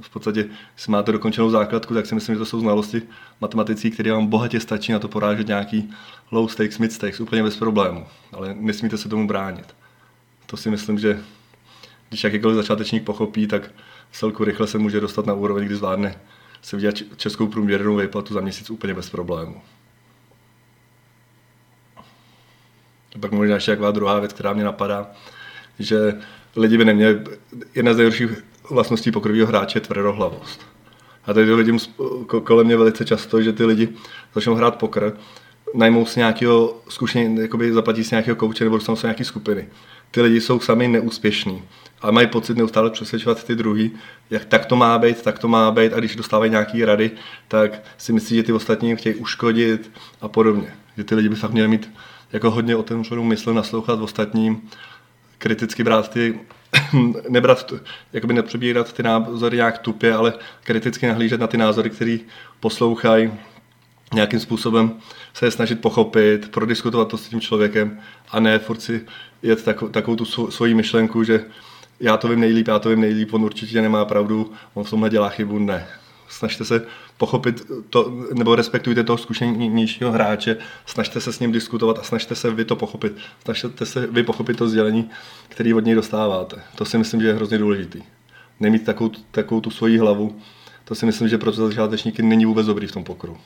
v 0.00 0.10
podstatě, 0.10 0.46
si 0.76 0.90
máte 0.90 1.12
dokončenou 1.12 1.50
základku, 1.50 1.94
tak 1.94 2.06
si 2.06 2.14
myslím, 2.14 2.34
že 2.34 2.38
to 2.38 2.46
jsou 2.46 2.60
znalosti 2.60 3.02
matematicí, 3.40 3.90
které 3.90 4.12
vám 4.12 4.26
bohatě 4.26 4.60
stačí 4.60 4.92
na 4.92 4.98
to 4.98 5.08
porážet 5.08 5.46
nějaký 5.46 5.90
low 6.30 6.48
stakes, 6.48 6.78
mid 6.78 6.92
stakes, 6.92 7.20
úplně 7.20 7.42
bez 7.42 7.56
problému. 7.56 8.06
Ale 8.32 8.54
nesmíte 8.54 8.98
se 8.98 9.08
tomu 9.08 9.26
bránit. 9.26 9.74
To 10.46 10.56
si 10.56 10.70
myslím, 10.70 10.98
že 10.98 11.20
když 12.08 12.24
jakýkoliv 12.24 12.56
začátečník 12.56 13.04
pochopí, 13.04 13.46
tak 13.46 13.70
celku 14.12 14.44
rychle 14.44 14.66
se 14.66 14.78
může 14.78 15.00
dostat 15.00 15.26
na 15.26 15.34
úroveň, 15.34 15.64
kdy 15.64 15.74
zvládne 15.74 16.20
se 16.62 16.76
vydělat 16.76 16.94
českou 17.16 17.46
průměrnou 17.46 17.96
výplatu 17.96 18.34
za 18.34 18.40
měsíc 18.40 18.70
úplně 18.70 18.94
bez 18.94 19.10
problému. 19.10 19.62
A 23.16 23.18
pak 23.20 23.32
možná 23.32 23.54
ještě 23.54 23.70
taková 23.70 23.90
druhá 23.90 24.20
věc, 24.20 24.32
která 24.32 24.52
mě 24.52 24.64
napadá, 24.64 25.10
že 25.78 26.18
lidi 26.56 26.78
by 26.78 26.84
neměli, 26.84 27.24
jedna 27.74 27.94
z 27.94 27.96
nejhorších 27.96 28.30
vlastností 28.70 29.10
pokrového 29.10 29.46
hráče 29.46 29.76
je 29.76 29.80
tvrdohlavost. 29.80 30.66
A 31.24 31.34
tady 31.34 31.46
to 31.46 31.56
vidím 31.56 31.78
kolem 32.44 32.66
mě 32.66 32.76
velice 32.76 33.04
často, 33.04 33.42
že 33.42 33.52
ty 33.52 33.64
lidi 33.64 33.88
začnou 34.34 34.54
hrát 34.54 34.76
pokr, 34.76 35.16
najmou 35.74 36.06
si 36.06 36.20
nějakého 36.20 36.82
zkušení, 36.88 37.40
jakoby 37.40 37.72
zaplatí 37.72 38.04
si 38.04 38.14
nějakého 38.14 38.36
kouče 38.36 38.64
nebo 38.64 38.76
dostanou 38.76 38.96
se 38.96 39.06
nějaké 39.06 39.24
skupiny. 39.24 39.68
Ty 40.10 40.22
lidi 40.22 40.40
jsou 40.40 40.60
sami 40.60 40.88
neúspěšní 40.88 41.62
a 42.00 42.10
mají 42.10 42.26
pocit 42.26 42.56
neustále 42.56 42.90
přesvědčovat 42.90 43.44
ty 43.44 43.54
druhý, 43.54 43.90
jak 44.30 44.44
tak 44.44 44.66
to 44.66 44.76
má 44.76 44.98
být, 44.98 45.22
tak 45.22 45.38
to 45.38 45.48
má 45.48 45.70
být 45.70 45.92
a 45.92 45.98
když 45.98 46.16
dostávají 46.16 46.50
nějaké 46.50 46.84
rady, 46.86 47.10
tak 47.48 47.82
si 47.98 48.12
myslí, 48.12 48.36
že 48.36 48.42
ty 48.42 48.52
ostatní 48.52 48.96
chtějí 48.96 49.14
uškodit 49.14 49.90
a 50.20 50.28
podobně. 50.28 50.74
Že 50.96 51.04
ty 51.04 51.14
lidi 51.14 51.28
by 51.28 51.34
fakt 51.34 51.52
měli 51.52 51.68
mít 51.68 51.90
jako 52.32 52.50
hodně 52.50 52.76
otevřenou 52.76 53.24
mysl, 53.24 53.54
naslouchat 53.54 54.00
ostatním, 54.00 54.68
kriticky 55.38 55.84
brát 55.84 56.10
ty, 56.10 56.40
nebrat, 57.28 57.72
jakoby 58.12 58.34
nepřebírat 58.34 58.92
ty 58.92 59.02
názory 59.02 59.56
nějak 59.56 59.78
tupě, 59.78 60.14
ale 60.14 60.34
kriticky 60.64 61.06
nahlížet 61.06 61.40
na 61.40 61.46
ty 61.46 61.56
názory, 61.56 61.90
který 61.90 62.20
poslouchají, 62.60 63.32
nějakým 64.14 64.40
způsobem 64.40 64.92
se 65.34 65.46
je 65.46 65.50
snažit 65.50 65.80
pochopit, 65.80 66.50
prodiskutovat 66.50 67.08
to 67.08 67.16
s 67.18 67.28
tím 67.28 67.40
člověkem 67.40 68.00
a 68.28 68.40
ne 68.40 68.58
furt 68.58 68.82
si 68.82 69.06
jet 69.42 69.64
takovou, 69.64 69.90
takovou 69.92 70.16
tu 70.16 70.50
svoji 70.50 70.74
myšlenku, 70.74 71.24
že 71.24 71.44
já 72.00 72.16
to 72.16 72.28
vím 72.28 72.40
nejlíp, 72.40 72.68
já 72.68 72.78
to 72.78 72.88
vím 72.88 73.00
nejlíp, 73.00 73.34
on 73.34 73.44
určitě 73.44 73.82
nemá 73.82 74.04
pravdu, 74.04 74.52
on 74.74 74.84
v 74.84 74.90
tomhle 74.90 75.10
dělá 75.10 75.28
chybu, 75.28 75.58
ne. 75.58 75.88
Snažte 76.28 76.64
se 76.64 76.86
pochopit 77.16 77.62
to, 77.90 78.12
nebo 78.34 78.54
respektujte 78.54 79.04
toho 79.04 79.18
zkušenějšího 79.18 80.12
hráče, 80.12 80.56
snažte 80.86 81.20
se 81.20 81.32
s 81.32 81.40
ním 81.40 81.52
diskutovat 81.52 81.98
a 81.98 82.02
snažte 82.02 82.34
se 82.34 82.50
vy 82.50 82.64
to 82.64 82.76
pochopit. 82.76 83.16
Snažte 83.44 83.86
se 83.86 84.06
vy 84.06 84.22
pochopit 84.22 84.56
to 84.56 84.68
sdělení, 84.68 85.10
který 85.48 85.74
od 85.74 85.84
něj 85.84 85.94
dostáváte. 85.94 86.62
To 86.74 86.84
si 86.84 86.98
myslím, 86.98 87.20
že 87.20 87.26
je 87.26 87.34
hrozně 87.34 87.58
důležitý. 87.58 88.02
Nemít 88.60 88.84
takovou, 88.84 89.10
takovou 89.30 89.60
tu 89.60 89.70
svoji 89.70 89.98
hlavu, 89.98 90.40
to 90.84 90.94
si 90.94 91.06
myslím, 91.06 91.28
že 91.28 91.38
pro 91.38 91.52
začátečníky 91.52 92.22
není 92.22 92.46
vůbec 92.46 92.66
dobrý 92.66 92.86
v 92.86 92.92
tom 92.92 93.04
pokru. 93.04 93.38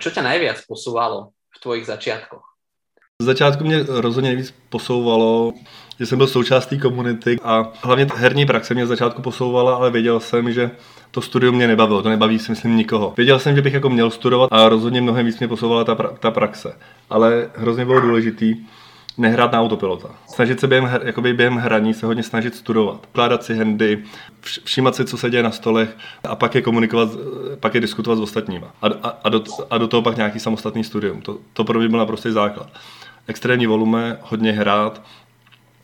Co 0.00 0.10
tě 0.10 0.22
nejvíc 0.22 0.64
posouvalo 0.68 1.28
v 1.56 1.60
tvojich 1.60 1.86
začátkoch? 1.86 2.49
Z 3.20 3.24
začátku 3.24 3.64
mě 3.64 3.84
rozhodně 3.88 4.30
nejvíc 4.30 4.54
posouvalo, 4.68 5.52
že 5.98 6.06
jsem 6.06 6.18
byl 6.18 6.26
součástí 6.26 6.78
komunity 6.78 7.36
a 7.42 7.72
hlavně 7.82 8.06
herní 8.14 8.46
praxe 8.46 8.74
mě 8.74 8.86
z 8.86 8.88
začátku 8.88 9.22
posouvala, 9.22 9.74
ale 9.74 9.90
věděl 9.90 10.20
jsem, 10.20 10.52
že 10.52 10.70
to 11.10 11.20
studium 11.20 11.54
mě 11.54 11.66
nebavilo, 11.66 12.02
to 12.02 12.08
nebaví 12.08 12.38
si 12.38 12.52
myslím 12.52 12.76
nikoho. 12.76 13.14
Věděl 13.16 13.38
jsem, 13.38 13.56
že 13.56 13.62
bych 13.62 13.74
jako 13.74 13.88
měl 13.88 14.10
studovat 14.10 14.52
a 14.52 14.68
rozhodně 14.68 15.00
mnohem 15.00 15.26
víc 15.26 15.38
mě 15.38 15.48
posouvala 15.48 15.84
ta, 15.84 15.94
pra- 15.94 16.16
ta 16.20 16.30
praxe. 16.30 16.72
Ale 17.10 17.50
hrozně 17.56 17.84
bylo 17.84 18.00
důležitý 18.00 18.56
nehrát 19.18 19.52
na 19.52 19.60
autopilota. 19.60 20.08
Snažit 20.28 20.60
se 20.60 20.66
během, 20.66 21.00
jakoby 21.04 21.32
během 21.32 21.56
hraní 21.56 21.94
se 21.94 22.06
hodně 22.06 22.22
snažit 22.22 22.54
studovat, 22.54 23.06
kládat 23.12 23.44
si 23.44 23.58
handy, 23.58 24.02
všímat 24.64 24.94
si, 24.94 25.04
co 25.04 25.16
se 25.16 25.30
děje 25.30 25.42
na 25.42 25.50
stolech 25.50 25.96
a 26.24 26.36
pak 26.36 26.54
je 26.54 26.62
komunikovat, 26.62 27.08
pak 27.60 27.74
je 27.74 27.80
diskutovat 27.80 28.16
s 28.16 28.20
ostatníma. 28.20 28.74
A, 28.82 28.86
a, 28.86 29.08
a, 29.24 29.28
do, 29.28 29.42
a 29.70 29.78
do 29.78 29.88
toho 29.88 30.02
pak 30.02 30.16
nějaký 30.16 30.38
samostatný 30.38 30.84
studium. 30.84 31.20
To, 31.20 31.38
to 31.52 31.64
pro 31.64 31.78
mě 31.78 31.88
byl 31.88 31.98
naprostý 31.98 32.30
základ. 32.30 32.70
Extrémní 33.30 33.66
volume, 33.66 34.18
hodně 34.22 34.52
hrát, 34.52 35.02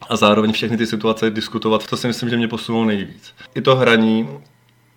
a 0.08 0.16
zároveň 0.16 0.52
všechny 0.52 0.76
ty 0.76 0.86
situace 0.86 1.30
diskutovat, 1.30 1.86
to 1.86 1.96
si 1.96 2.06
myslím, 2.06 2.28
že 2.28 2.36
mě 2.36 2.48
posunulo 2.48 2.84
nejvíc. 2.84 3.34
I 3.54 3.60
to 3.62 3.76
hraní 3.76 4.28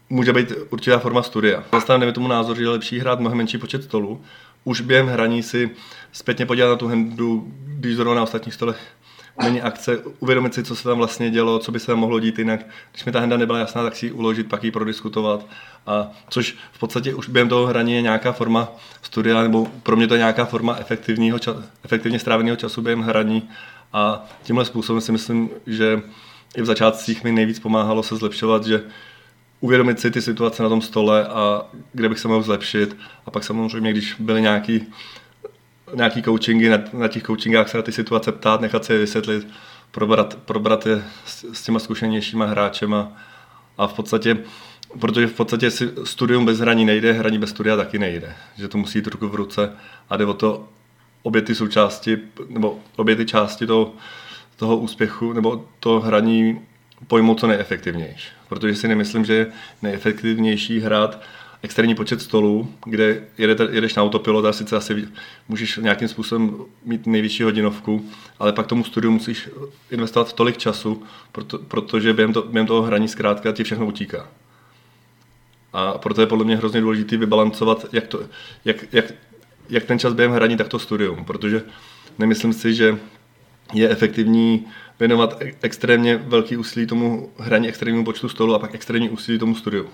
může 0.10 0.34
být 0.34 0.54
určitá 0.70 1.00
forma 1.00 1.24
studia. 1.24 1.64
Zastaneme 1.72 2.12
tomu 2.12 2.28
názor, 2.28 2.58
že 2.58 2.64
je 2.64 2.70
lepší 2.70 3.00
hrát 3.00 3.20
mnohem 3.20 3.38
menší 3.38 3.58
počet 3.58 3.84
stolů. 3.84 4.22
Už 4.64 4.82
během 4.82 5.08
hraní 5.08 5.44
si 5.44 5.70
zpětně 6.12 6.46
podívat 6.46 6.70
na 6.70 6.76
tu 6.76 6.88
handu, 6.88 7.54
když 7.66 7.96
zrovna 7.96 8.16
na 8.16 8.24
ostatních 8.24 8.54
stolech 8.54 8.80
není 9.44 9.62
akce, 9.62 9.98
uvědomit 10.20 10.54
si, 10.54 10.64
co 10.64 10.76
se 10.76 10.84
tam 10.84 10.98
vlastně 10.98 11.30
dělo, 11.30 11.60
co 11.60 11.72
by 11.72 11.80
se 11.80 11.88
tam 11.88 12.00
mohlo 12.00 12.20
dít 12.20 12.40
jinak. 12.40 12.60
Když 12.92 13.06
mi 13.06 13.12
ta 13.12 13.20
henda 13.20 13.38
nebyla 13.38 13.60
jasná, 13.60 13.84
tak 13.84 13.96
si 13.96 14.06
ji 14.06 14.12
uložit, 14.12 14.50
pak 14.50 14.64
ji 14.64 14.72
prodiskutovat. 14.72 15.46
A 15.88 16.12
což 16.30 16.58
v 16.72 16.80
podstatě 16.80 17.14
už 17.14 17.30
během 17.30 17.50
toho 17.50 17.68
hraní 17.68 17.94
je 17.94 18.02
nějaká 18.02 18.32
forma 18.32 18.68
studia, 19.02 19.44
nebo 19.44 19.68
pro 19.84 19.96
mě 19.96 20.08
to 20.08 20.14
je 20.14 20.18
nějaká 20.18 20.46
forma 20.46 20.76
efektivního 20.80 21.38
ča- 21.38 21.64
efektivně 21.84 22.20
stráveného 22.20 22.56
času 22.56 22.82
během 22.82 23.02
hraní. 23.02 23.50
A 23.94 24.26
tímhle 24.44 24.66
způsobem 24.66 25.02
si 25.02 25.12
myslím, 25.12 25.50
že 25.68 26.02
i 26.58 26.62
v 26.62 26.66
začátcích 26.66 27.24
mi 27.24 27.32
nejvíc 27.32 27.60
pomáhalo 27.60 28.04
se 28.04 28.16
zlepšovat, 28.16 28.66
že 28.66 28.84
uvědomit 29.60 30.00
si 30.00 30.12
ty 30.12 30.22
situace 30.22 30.64
na 30.64 30.70
tom 30.70 30.82
stole 30.82 31.28
a 31.28 31.66
kde 31.94 32.10
bych 32.10 32.20
se 32.20 32.28
mohl 32.28 32.42
zlepšit. 32.42 32.98
A 33.26 33.32
pak 33.32 33.44
samozřejmě, 33.44 33.92
když 33.92 34.16
byly 34.20 34.42
nějaký, 34.42 34.88
nějaký 35.94 36.24
coachingy, 36.24 36.70
na, 36.70 36.78
na 36.94 37.08
těch 37.08 37.24
coachingách 37.24 37.70
se 37.70 37.78
na 37.78 37.84
ty 37.84 37.92
situace 37.92 38.32
ptát, 38.32 38.62
nechat 38.62 38.86
se 38.86 38.94
je 38.94 39.00
vysvětlit, 39.00 39.48
probrat, 39.92 40.38
probrat 40.46 40.86
je 40.86 41.04
s, 41.26 41.44
s 41.54 41.64
těma 41.64 41.80
zkušenějšíma 41.80 42.46
hráčema 42.46 43.12
a 43.78 43.88
v 43.88 43.94
podstatě 43.94 44.38
Protože 45.00 45.28
v 45.28 45.34
podstatě 45.34 45.72
si 45.72 45.90
studium 46.04 46.46
bez 46.46 46.60
hraní 46.60 46.86
nejde, 46.86 47.14
hraní 47.14 47.40
bez 47.40 47.50
studia 47.50 47.76
taky 47.76 48.00
nejde. 48.00 48.36
Že 48.58 48.68
to 48.68 48.78
musí 48.78 48.98
jít 48.98 49.08
ruku 49.08 49.28
v 49.28 49.36
ruce 49.36 49.72
a 50.10 50.18
jde 50.18 50.26
o 50.26 50.34
to 50.34 50.68
obě 51.24 51.42
ty 51.42 51.56
součásti, 51.56 52.18
nebo 52.50 52.80
obě 52.96 53.16
ty 53.16 53.26
části 53.26 53.68
toho, 53.68 53.94
toho 54.56 54.78
úspěchu, 54.78 55.34
nebo 55.34 55.66
to 55.80 56.00
hraní 56.00 56.62
pojmout 57.08 57.40
co 57.40 57.48
nejefektivnější. 57.48 58.30
Protože 58.48 58.76
si 58.76 58.88
nemyslím, 58.88 59.26
že 59.26 59.34
je 59.34 59.48
nejefektivnější 59.82 60.80
hrát 60.80 61.22
externí 61.64 61.96
počet 61.96 62.22
stolů, 62.22 62.74
kde 62.86 63.24
jedete, 63.38 63.68
jedeš 63.72 63.96
na 63.96 64.04
autopilot 64.04 64.46
a 64.46 64.54
sice 64.54 64.76
asi 64.76 65.08
můžeš 65.48 65.78
nějakým 65.78 66.08
způsobem 66.08 66.56
mít 66.86 67.08
nejvyšší 67.08 67.44
hodinovku, 67.44 68.10
ale 68.40 68.54
pak 68.54 68.68
tomu 68.68 68.84
studiu 68.84 69.12
musíš 69.12 69.50
investovat 69.92 70.34
tolik 70.34 70.58
času, 70.58 71.04
proto, 71.32 71.58
protože 71.58 72.14
během, 72.14 72.34
to, 72.34 72.42
během 72.42 72.68
toho 72.68 72.82
hraní 72.82 73.08
zkrátka 73.08 73.52
ti 73.52 73.64
všechno 73.64 73.86
utíká. 73.86 74.28
A 75.74 75.98
proto 75.98 76.22
je 76.22 76.28
podle 76.28 76.46
mě 76.46 76.56
hrozně 76.56 76.82
důležité 76.82 77.18
vybalancovat, 77.18 77.86
jak, 77.92 78.08
to, 78.08 78.22
jak, 78.66 78.86
jak, 78.92 79.06
jak 79.70 79.84
ten 79.84 80.00
čas 80.00 80.14
během 80.14 80.34
hraní, 80.34 80.58
tak 80.58 80.68
to 80.68 80.80
studium, 80.80 81.26
protože 81.26 81.64
nemyslím 82.20 82.54
si, 82.54 82.74
že 82.74 82.98
je 83.74 83.90
efektivní 83.90 84.66
věnovat 85.00 85.42
extrémně 85.62 86.18
velký 86.18 86.58
úsilí 86.58 86.86
tomu 86.86 87.32
hraní 87.38 87.68
extrémnímu 87.68 88.06
počtu 88.06 88.30
stolu 88.30 88.56
a 88.56 88.60
pak 88.60 88.76
extrémní 88.76 89.10
úsilí 89.10 89.40
tomu 89.40 89.56
studiu. 89.56 89.90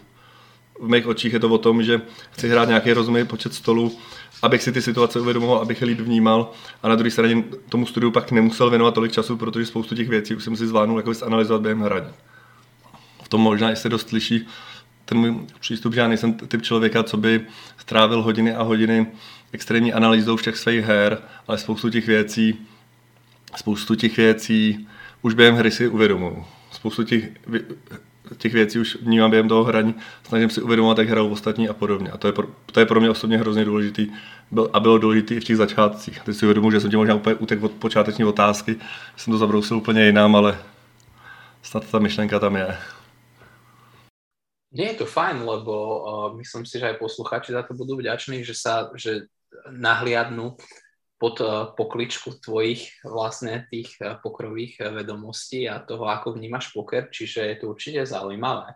V 0.80 0.88
mých 0.88 1.08
očích 1.08 1.34
je 1.34 1.40
to 1.40 1.50
o 1.50 1.58
tom, 1.58 1.84
že 1.84 2.02
chci 2.32 2.50
hrát 2.50 2.68
nějaký 2.68 2.94
rozumný 2.94 3.26
počet 3.26 3.54
stolů, 3.54 3.98
abych 4.42 4.64
si 4.64 4.72
ty 4.72 4.82
situace 4.82 5.20
uvědomoval, 5.20 5.58
abych 5.58 5.82
je 5.82 5.88
líp 5.88 6.00
vnímal 6.00 6.52
a 6.84 6.88
na 6.88 6.96
druhé 6.96 7.12
straně 7.12 7.44
tomu 7.70 7.86
studiu 7.86 8.12
pak 8.12 8.32
nemusel 8.32 8.70
věnovat 8.70 8.94
tolik 8.94 9.12
času, 9.12 9.38
protože 9.38 9.66
spoustu 9.66 9.96
těch 9.96 10.10
věcí 10.10 10.36
už 10.36 10.44
jsem 10.44 10.56
si 10.56 10.68
zvládnul 10.68 10.98
jako 10.98 11.14
zanalizovat 11.14 11.62
během 11.62 11.82
hraní. 11.82 12.10
V 13.24 13.30
tom 13.30 13.42
možná 13.42 13.72
i 13.72 13.76
se 13.76 13.90
dost 13.90 14.12
liší 14.12 14.48
ten 15.06 15.18
můj 15.18 15.36
přístup, 15.60 15.94
že 15.94 16.00
já 16.00 16.08
nejsem 16.08 16.34
typ 16.34 16.62
člověka, 16.62 17.04
co 17.04 17.18
by 17.18 17.42
strávil 17.78 18.22
hodiny 18.22 18.56
a 18.56 18.64
hodiny 18.64 19.08
extrémní 19.52 19.94
analýzou 19.94 20.36
všech 20.36 20.58
svých 20.58 20.86
her, 20.86 21.18
ale 21.48 21.58
spoustu 21.58 21.90
těch 21.90 22.08
věcí, 22.08 22.60
spoustu 23.56 23.96
těch 23.96 24.18
věcí 24.18 24.88
už 25.22 25.34
během 25.34 25.56
hry 25.56 25.72
si 25.72 25.88
uvědomuju. 25.88 26.46
Spoustu 26.72 27.04
těch, 27.04 27.24
těch 28.38 28.54
věcí 28.54 28.80
už 28.80 28.98
vnímám 29.02 29.32
během 29.32 29.48
toho 29.48 29.64
hraní, 29.64 29.96
snažím 30.28 30.50
si 30.50 30.62
uvědomovat, 30.62 30.98
jak 30.98 31.10
hrajou 31.10 31.30
ostatní 31.30 31.70
a 31.70 31.74
podobně. 31.74 32.12
A 32.12 32.18
to 32.18 32.28
je, 32.28 32.34
pro, 32.34 32.48
to 32.72 32.80
je 32.80 32.86
pro 32.86 33.00
mě 33.00 33.10
osobně 33.10 33.38
hrozně 33.38 33.66
důležitý 33.66 34.08
byl, 34.52 34.70
a 34.74 34.80
bylo 34.80 34.98
důležité 34.98 35.34
i 35.36 35.40
v 35.40 35.44
těch 35.44 35.58
začátcích. 35.58 36.20
Teď 36.26 36.36
si 36.36 36.46
uvědomuji, 36.46 36.72
že 36.72 36.80
jsem 36.80 36.92
tě 36.92 36.98
možná 36.98 37.16
úplně 37.16 37.36
utek 37.36 37.64
od 37.64 37.72
počáteční 37.72 38.26
otázky, 38.26 38.76
jsem 39.18 39.32
to 39.32 39.38
zabrousil 39.38 39.78
úplně 39.78 40.06
jinam, 40.06 40.36
ale 40.36 40.58
snad 41.64 41.92
ta 41.92 42.00
myšlenka 42.00 42.40
tam 42.40 42.56
je. 42.56 42.78
Nie 44.76 44.92
je 44.92 44.94
to 44.94 45.06
fajn, 45.08 45.40
lebo 45.40 46.04
uh, 46.04 46.38
myslím 46.38 46.68
si, 46.68 46.80
že 46.84 46.92
aj 46.92 47.00
posluchači 47.00 47.56
za 47.56 47.64
to 47.64 47.72
budú 47.80 47.96
vďační, 47.96 48.44
že 48.44 48.52
sa 48.52 48.92
že 48.92 49.32
nahliadnú 49.72 50.60
pod 51.18 51.40
uh, 51.40 51.72
pokličku 51.76 52.44
tvojich 52.44 53.04
vlastne 53.08 53.68
tých 53.72 53.96
uh, 54.04 54.20
pokrových 54.20 54.84
uh, 54.84 54.92
vedomostí 54.92 55.70
a 55.70 55.80
toho, 55.80 56.12
ako 56.12 56.36
vnímaš 56.36 56.76
poker, 56.76 57.08
čiže 57.08 57.40
je 57.44 57.56
to 57.56 57.66
určite 57.72 58.04
zaujímavé. 58.04 58.76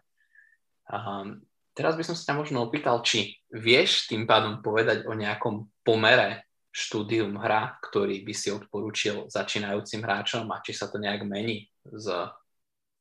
Um, 0.87 1.43
teraz 1.75 1.99
by 1.99 2.03
som 2.03 2.15
sa 2.15 2.33
možno 2.33 2.63
opýtal, 2.63 3.03
či 3.03 3.35
vieš 3.51 4.07
tým 4.07 4.23
pádom 4.23 4.63
povedať 4.63 5.05
o 5.05 5.13
nejakom 5.13 5.67
pomere 5.83 6.49
štúdium 6.71 7.35
hra, 7.37 7.81
ktorý 7.81 8.21
by 8.23 8.33
si 8.33 8.53
odporúčil 8.53 9.27
začínajúcim 9.27 9.99
hráčom 10.05 10.45
a 10.53 10.61
či 10.61 10.71
sa 10.73 10.87
to 10.87 11.01
nejak 11.01 11.25
mení 11.25 11.65
s 11.83 12.07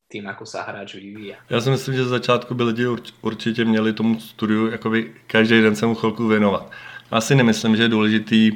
tým, 0.09 0.25
ako 0.25 0.45
sa 0.49 0.65
hráč 0.65 0.97
vyvíja. 0.97 1.37
Já 1.51 1.61
si 1.61 1.71
myslím, 1.71 1.95
že 1.95 2.05
z 2.05 2.09
začátku 2.09 2.55
by 2.55 2.63
lidi 2.63 2.87
určitě 3.23 3.65
měli 3.65 3.93
tomu 3.93 4.21
studiu 4.21 4.67
jakoby 4.67 5.15
každý 5.27 5.61
den 5.61 5.77
se 5.77 5.87
mu 5.87 5.95
chvilku 5.95 6.27
věnovat. 6.27 6.71
Já 7.13 7.21
si 7.21 7.35
nemyslím, 7.35 7.77
že 7.77 7.83
je 7.83 7.89
důležitý 7.89 8.53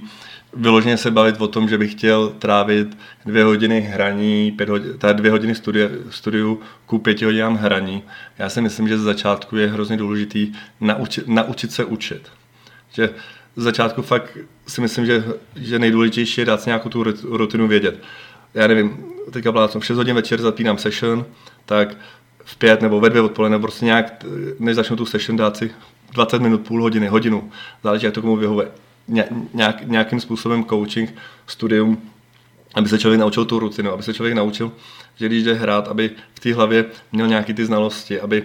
vyloženě 0.55 0.97
se 0.97 1.11
bavit 1.11 1.41
o 1.41 1.49
tom, 1.49 1.69
že 1.69 1.79
bych 1.79 1.93
chtěl 1.93 2.29
trávit 2.39 2.99
dvě 3.27 3.45
hodiny 3.45 3.81
hraní, 3.81 4.53
pět 4.53 4.69
hodin, 4.69 4.99
teda 4.99 5.13
dvě 5.13 5.31
hodiny 5.31 5.55
studia, 5.55 5.89
studiu 6.11 6.61
ku 6.87 6.99
pěti 6.99 7.25
hodinám 7.25 7.57
hraní. 7.57 8.03
Já 8.39 8.49
si 8.49 8.61
myslím, 8.61 8.89
že 8.89 8.99
z 8.99 9.03
začátku 9.03 9.57
je 9.57 9.67
hrozně 9.67 9.97
důležitý 9.97 10.53
naučit, 10.81 11.29
naučit 11.29 11.73
se 11.73 11.85
učit. 11.85 12.29
Že 12.93 13.11
z 13.57 13.63
začátku 13.63 14.03
fakt 14.03 14.39
si 14.67 14.81
myslím, 14.81 15.07
že, 15.07 15.25
že 15.57 15.79
nejdůležitější 15.79 16.41
je 16.41 16.45
dát 16.45 16.61
si 16.61 16.69
nějakou 16.69 16.89
tu 16.89 17.05
rutinu 17.23 17.69
vědět. 17.69 18.03
Já 18.55 18.67
nevím, 18.67 19.05
teďka 19.31 19.51
v 19.51 19.85
6 19.85 19.97
hodin 19.97 20.15
večer 20.15 20.41
zapínám 20.41 20.79
session, 20.79 21.25
tak 21.67 21.97
v 22.45 22.57
pět 22.57 22.83
nebo 22.83 23.01
ve 23.01 23.11
dvě 23.11 23.23
odpoledne 23.23 23.59
prostě 23.59 23.85
nějak, 23.85 24.25
než 24.59 24.77
začnu 24.77 24.97
tu 24.97 25.07
session, 25.07 25.37
dát 25.37 25.57
si 25.57 25.71
20 26.13 26.43
minut, 26.43 26.61
půl 26.61 26.83
hodiny, 26.83 27.09
hodinu, 27.09 27.51
záleží, 27.83 28.05
jak 28.05 28.15
to 28.15 28.21
komu 28.21 28.37
vyhovuje 28.37 28.69
nějak, 29.53 29.87
nějakým 29.87 30.21
způsobem 30.21 30.65
coaching, 30.65 31.15
studium, 31.47 32.11
aby 32.75 32.89
se 32.89 32.99
člověk 32.99 33.21
naučil 33.21 33.45
tu 33.45 33.59
rutinu, 33.59 33.93
aby 33.93 34.03
se 34.03 34.15
člověk 34.15 34.35
naučil, 34.35 34.73
že 35.17 35.27
když 35.27 35.43
jde 35.43 35.55
hrát, 35.55 35.89
aby 35.89 36.11
v 36.35 36.41
té 36.41 36.55
hlavě 36.55 36.85
měl 37.13 37.27
nějaké 37.27 37.55
ty 37.55 37.65
znalosti, 37.65 38.21
aby 38.21 38.45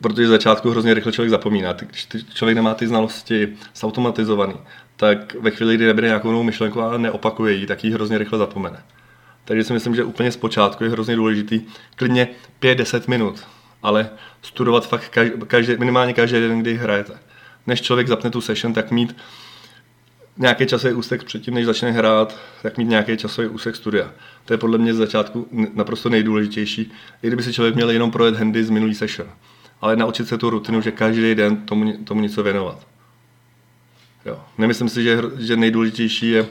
protože 0.00 0.26
z 0.26 0.30
začátku 0.30 0.70
hrozně 0.70 0.94
rychle 0.94 1.12
člověk 1.12 1.30
zapomíná. 1.30 1.72
Když 1.72 2.08
člověk 2.34 2.56
nemá 2.56 2.74
ty 2.74 2.86
znalosti 2.86 3.48
zautomatizovaný, 3.76 4.54
tak 4.96 5.34
ve 5.34 5.50
chvíli, 5.50 5.76
kdy 5.76 5.86
nebere 5.86 6.06
nějakou 6.06 6.30
novou 6.30 6.42
myšlenku 6.42 6.82
a 6.82 6.98
neopakuje 6.98 7.54
ji, 7.54 7.66
tak 7.66 7.84
ji 7.84 7.90
hrozně 7.90 8.18
rychle 8.18 8.38
zapomene. 8.38 8.82
Takže 9.44 9.64
si 9.64 9.72
myslím, 9.72 9.94
že 9.94 10.04
úplně 10.04 10.32
zpočátku 10.32 10.84
je 10.84 10.90
hrozně 10.90 11.16
důležitý 11.16 11.60
klidně 11.96 12.28
5-10 12.60 13.02
minut, 13.08 13.44
ale 13.82 14.10
studovat 14.42 14.88
fakt 14.88 15.18
každý, 15.46 15.76
minimálně 15.78 16.14
každý 16.14 16.40
den, 16.40 16.58
kdy 16.58 16.74
hrajete 16.74 17.27
než 17.68 17.80
člověk 17.80 18.08
zapne 18.08 18.30
tu 18.30 18.40
session, 18.40 18.72
tak 18.74 18.90
mít 18.90 19.16
nějaký 20.36 20.66
časový 20.66 20.94
úsek 20.94 21.24
předtím, 21.24 21.54
než 21.54 21.66
začne 21.66 21.90
hrát, 21.90 22.36
tak 22.62 22.78
mít 22.78 22.88
nějaký 22.88 23.16
časový 23.16 23.48
úsek 23.48 23.76
studia. 23.76 24.10
To 24.44 24.54
je 24.54 24.58
podle 24.58 24.78
mě 24.78 24.94
z 24.94 24.96
začátku 24.96 25.48
naprosto 25.74 26.08
nejdůležitější, 26.08 26.92
i 27.22 27.26
kdyby 27.26 27.42
si 27.42 27.52
člověk 27.52 27.74
měl 27.74 27.90
jenom 27.90 28.10
projet 28.10 28.36
handy 28.36 28.64
z 28.64 28.70
minulý 28.70 28.94
session. 28.94 29.28
Ale 29.80 29.96
naučit 29.96 30.28
se 30.28 30.38
tu 30.38 30.50
rutinu, 30.50 30.80
že 30.80 30.90
každý 30.90 31.34
den 31.34 31.56
tomu, 31.56 31.92
tomu 32.04 32.20
něco 32.20 32.42
věnovat. 32.42 32.86
Jo. 34.26 34.40
Nemyslím 34.58 34.88
si, 34.88 35.02
že, 35.02 35.18
že 35.38 35.56
nejdůležitější 35.56 36.30
je, 36.30 36.46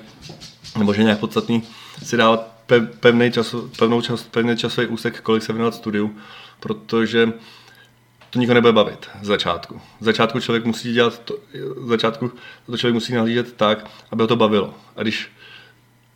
nebo 0.77 0.93
že 0.93 1.03
nějak 1.03 1.19
podstatný, 1.19 1.63
si 2.03 2.17
dávat 2.17 2.57
pevný, 2.99 3.31
čas, 3.31 3.55
pevnou 3.79 4.01
čas, 4.01 4.23
pevný 4.23 4.57
časový 4.57 4.87
úsek, 4.87 5.21
kolik 5.21 5.43
se 5.43 5.53
věnovat 5.53 5.75
studiu, 5.75 6.15
protože 6.59 7.33
to 8.29 8.39
nikoho 8.39 8.53
nebude 8.53 8.71
bavit 8.71 9.09
z 9.21 9.27
začátku. 9.27 9.81
Z 9.99 10.05
začátku 10.05 10.39
člověk 10.39 10.65
musí 10.65 10.93
dělat 10.93 11.19
to, 11.19 11.37
z 11.85 11.87
začátku 11.87 12.31
to 12.65 12.77
člověk 12.77 12.93
musí 12.93 13.13
nahlížet 13.13 13.53
tak, 13.53 13.89
aby 14.11 14.23
ho 14.23 14.27
to 14.27 14.35
bavilo. 14.35 14.73
A 14.95 15.01
když 15.01 15.31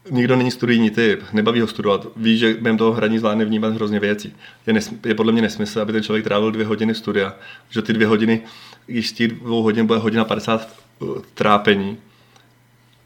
nikdo 0.10 0.36
není 0.36 0.52
studijní 0.52 0.90
typ, 0.90 1.24
nebaví 1.34 1.62
ho 1.62 1.68
studovat, 1.68 2.08
ví, 2.16 2.38
že 2.38 2.54
během 2.54 2.78
toho 2.78 2.92
hraní 2.92 3.20
zvládne 3.20 3.46
vnímat 3.46 3.74
hrozně 3.74 4.00
věcí. 4.00 4.36
Je, 4.68 4.74
nesm- 4.74 4.98
je 5.06 5.16
podle 5.16 5.32
mě 5.32 5.42
nesmysl, 5.42 5.82
aby 5.82 5.94
ten 5.94 6.04
člověk 6.04 6.24
trávil 6.24 6.52
dvě 6.52 6.66
hodiny 6.66 6.96
studia, 6.96 7.36
že 7.70 7.82
ty 7.82 7.94
dvě 7.94 8.08
hodiny, 8.08 8.42
když 8.86 9.10
z 9.10 9.14
těch 9.14 9.32
dvou 9.32 9.64
hodin 9.64 9.86
bude 9.86 10.00
hodina 10.00 10.26
50 10.26 10.70
uh, 11.00 11.22
trápení, 11.34 11.98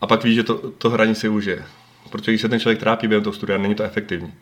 a 0.01 0.07
pak 0.07 0.23
ví, 0.23 0.35
že 0.35 0.43
to, 0.43 0.71
to 0.71 0.89
hraní 0.89 1.15
si 1.15 1.29
užije. 1.29 1.65
Protože 2.09 2.31
když 2.31 2.41
se 2.41 2.49
ten 2.49 2.59
člověk 2.59 2.79
trápí 2.79 3.07
během 3.07 3.23
toho 3.23 3.33
studia, 3.33 3.57
není 3.57 3.75
to 3.75 3.83
efektivní. 3.83 4.33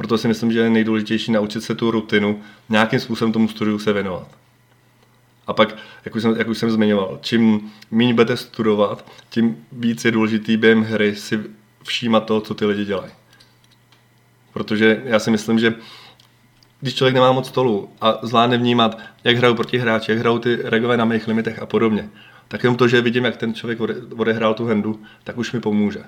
Proto 0.00 0.18
si 0.18 0.28
myslím, 0.28 0.52
že 0.52 0.60
je 0.60 0.70
nejdůležitější 0.70 1.32
naučit 1.32 1.60
se 1.60 1.74
tu 1.74 1.90
rutinu, 1.90 2.42
nějakým 2.68 3.00
způsobem 3.00 3.32
tomu 3.32 3.48
studiu 3.48 3.78
se 3.78 3.92
věnovat. 3.92 4.28
A 5.46 5.52
pak, 5.52 5.76
jak 6.04 6.14
už 6.14 6.22
jsem, 6.22 6.36
jak 6.36 6.48
už 6.48 6.58
jsem 6.58 6.70
zmiňoval, 6.70 7.18
čím 7.22 7.70
méně 7.90 8.14
budete 8.14 8.36
studovat, 8.36 9.10
tím 9.30 9.56
víc 9.72 10.04
je 10.04 10.10
důležitý 10.10 10.56
během 10.56 10.82
hry 10.82 11.16
si 11.16 11.40
všímat 11.84 12.26
to, 12.26 12.40
co 12.40 12.54
ty 12.54 12.64
lidi 12.64 12.84
dělají. 12.84 13.12
Protože 14.52 15.02
já 15.04 15.18
si 15.18 15.30
myslím, 15.30 15.58
že 15.58 15.74
když 16.80 16.94
člověk 16.94 17.14
nemá 17.14 17.32
moc 17.32 17.48
stolu 17.48 17.90
a 18.00 18.18
zvládne 18.22 18.58
vnímat, 18.58 18.98
jak 19.24 19.36
hrajou 19.36 19.54
proti 19.54 19.78
hráči, 19.78 20.10
jak 20.10 20.20
hrajou 20.20 20.38
ty 20.38 20.58
regové 20.62 20.96
na 20.96 21.04
mých 21.04 21.28
limitech 21.28 21.58
a 21.58 21.66
podobně, 21.66 22.08
tak 22.48 22.62
jenom 22.62 22.76
to, 22.76 22.88
že 22.88 23.00
vidím, 23.00 23.24
jak 23.24 23.36
ten 23.36 23.54
člověk 23.54 23.78
odehrál 24.16 24.54
tu 24.54 24.66
hendu, 24.66 25.02
tak 25.24 25.38
už 25.38 25.52
mi 25.52 25.60
pomůže. 25.60 26.00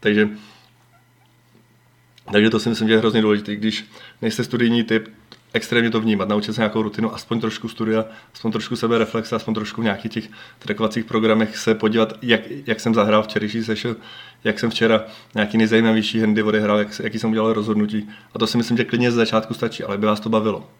Takže 0.00 0.28
takže 2.32 2.50
to 2.50 2.60
si 2.60 2.68
myslím, 2.68 2.88
že 2.88 2.94
je 2.94 2.98
hrozně 2.98 3.22
důležité, 3.22 3.56
když 3.56 3.84
nejste 4.22 4.44
studijní 4.44 4.84
typ, 4.84 5.08
extrémně 5.52 5.90
to 5.90 6.00
vnímat, 6.00 6.28
naučit 6.28 6.52
se 6.52 6.60
nějakou 6.60 6.82
rutinu, 6.82 7.14
aspoň 7.14 7.40
trošku 7.40 7.68
studia, 7.68 8.04
aspoň 8.34 8.52
trošku 8.52 8.76
sebe 8.76 8.98
reflexe, 8.98 9.36
aspoň 9.36 9.54
trošku 9.54 9.80
v 9.80 9.84
nějakých 9.84 10.12
těch 10.12 10.28
trackovacích 10.58 11.04
programech 11.04 11.56
se 11.56 11.74
podívat, 11.74 12.12
jak, 12.22 12.40
jak 12.66 12.80
jsem 12.80 12.94
zahrál 12.94 13.22
včerejší 13.22 13.64
session, 13.64 13.96
jak 14.44 14.58
jsem 14.58 14.70
včera 14.70 15.04
nějaký 15.34 15.58
nejzajímavější 15.58 16.20
handy 16.20 16.42
odehrál, 16.42 16.78
jak, 16.78 17.00
jaký 17.02 17.18
jsem 17.18 17.30
udělal 17.30 17.52
rozhodnutí. 17.52 18.08
A 18.34 18.38
to 18.38 18.46
si 18.46 18.56
myslím, 18.56 18.76
že 18.76 18.84
klidně 18.84 19.12
z 19.12 19.14
začátku 19.14 19.54
stačí, 19.54 19.84
ale 19.84 19.98
by 19.98 20.06
vás 20.06 20.20
to 20.20 20.28
bavilo. 20.28 20.70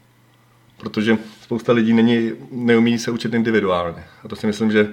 Protože 0.77 1.19
spousta 1.43 1.73
lidí 1.73 1.93
není, 1.93 2.31
neumí 2.53 2.99
se 2.99 3.11
učit 3.11 3.35
individuálně. 3.35 4.05
A 4.25 4.29
to 4.29 4.37
si 4.37 4.47
myslím, 4.47 4.73
že 4.73 4.88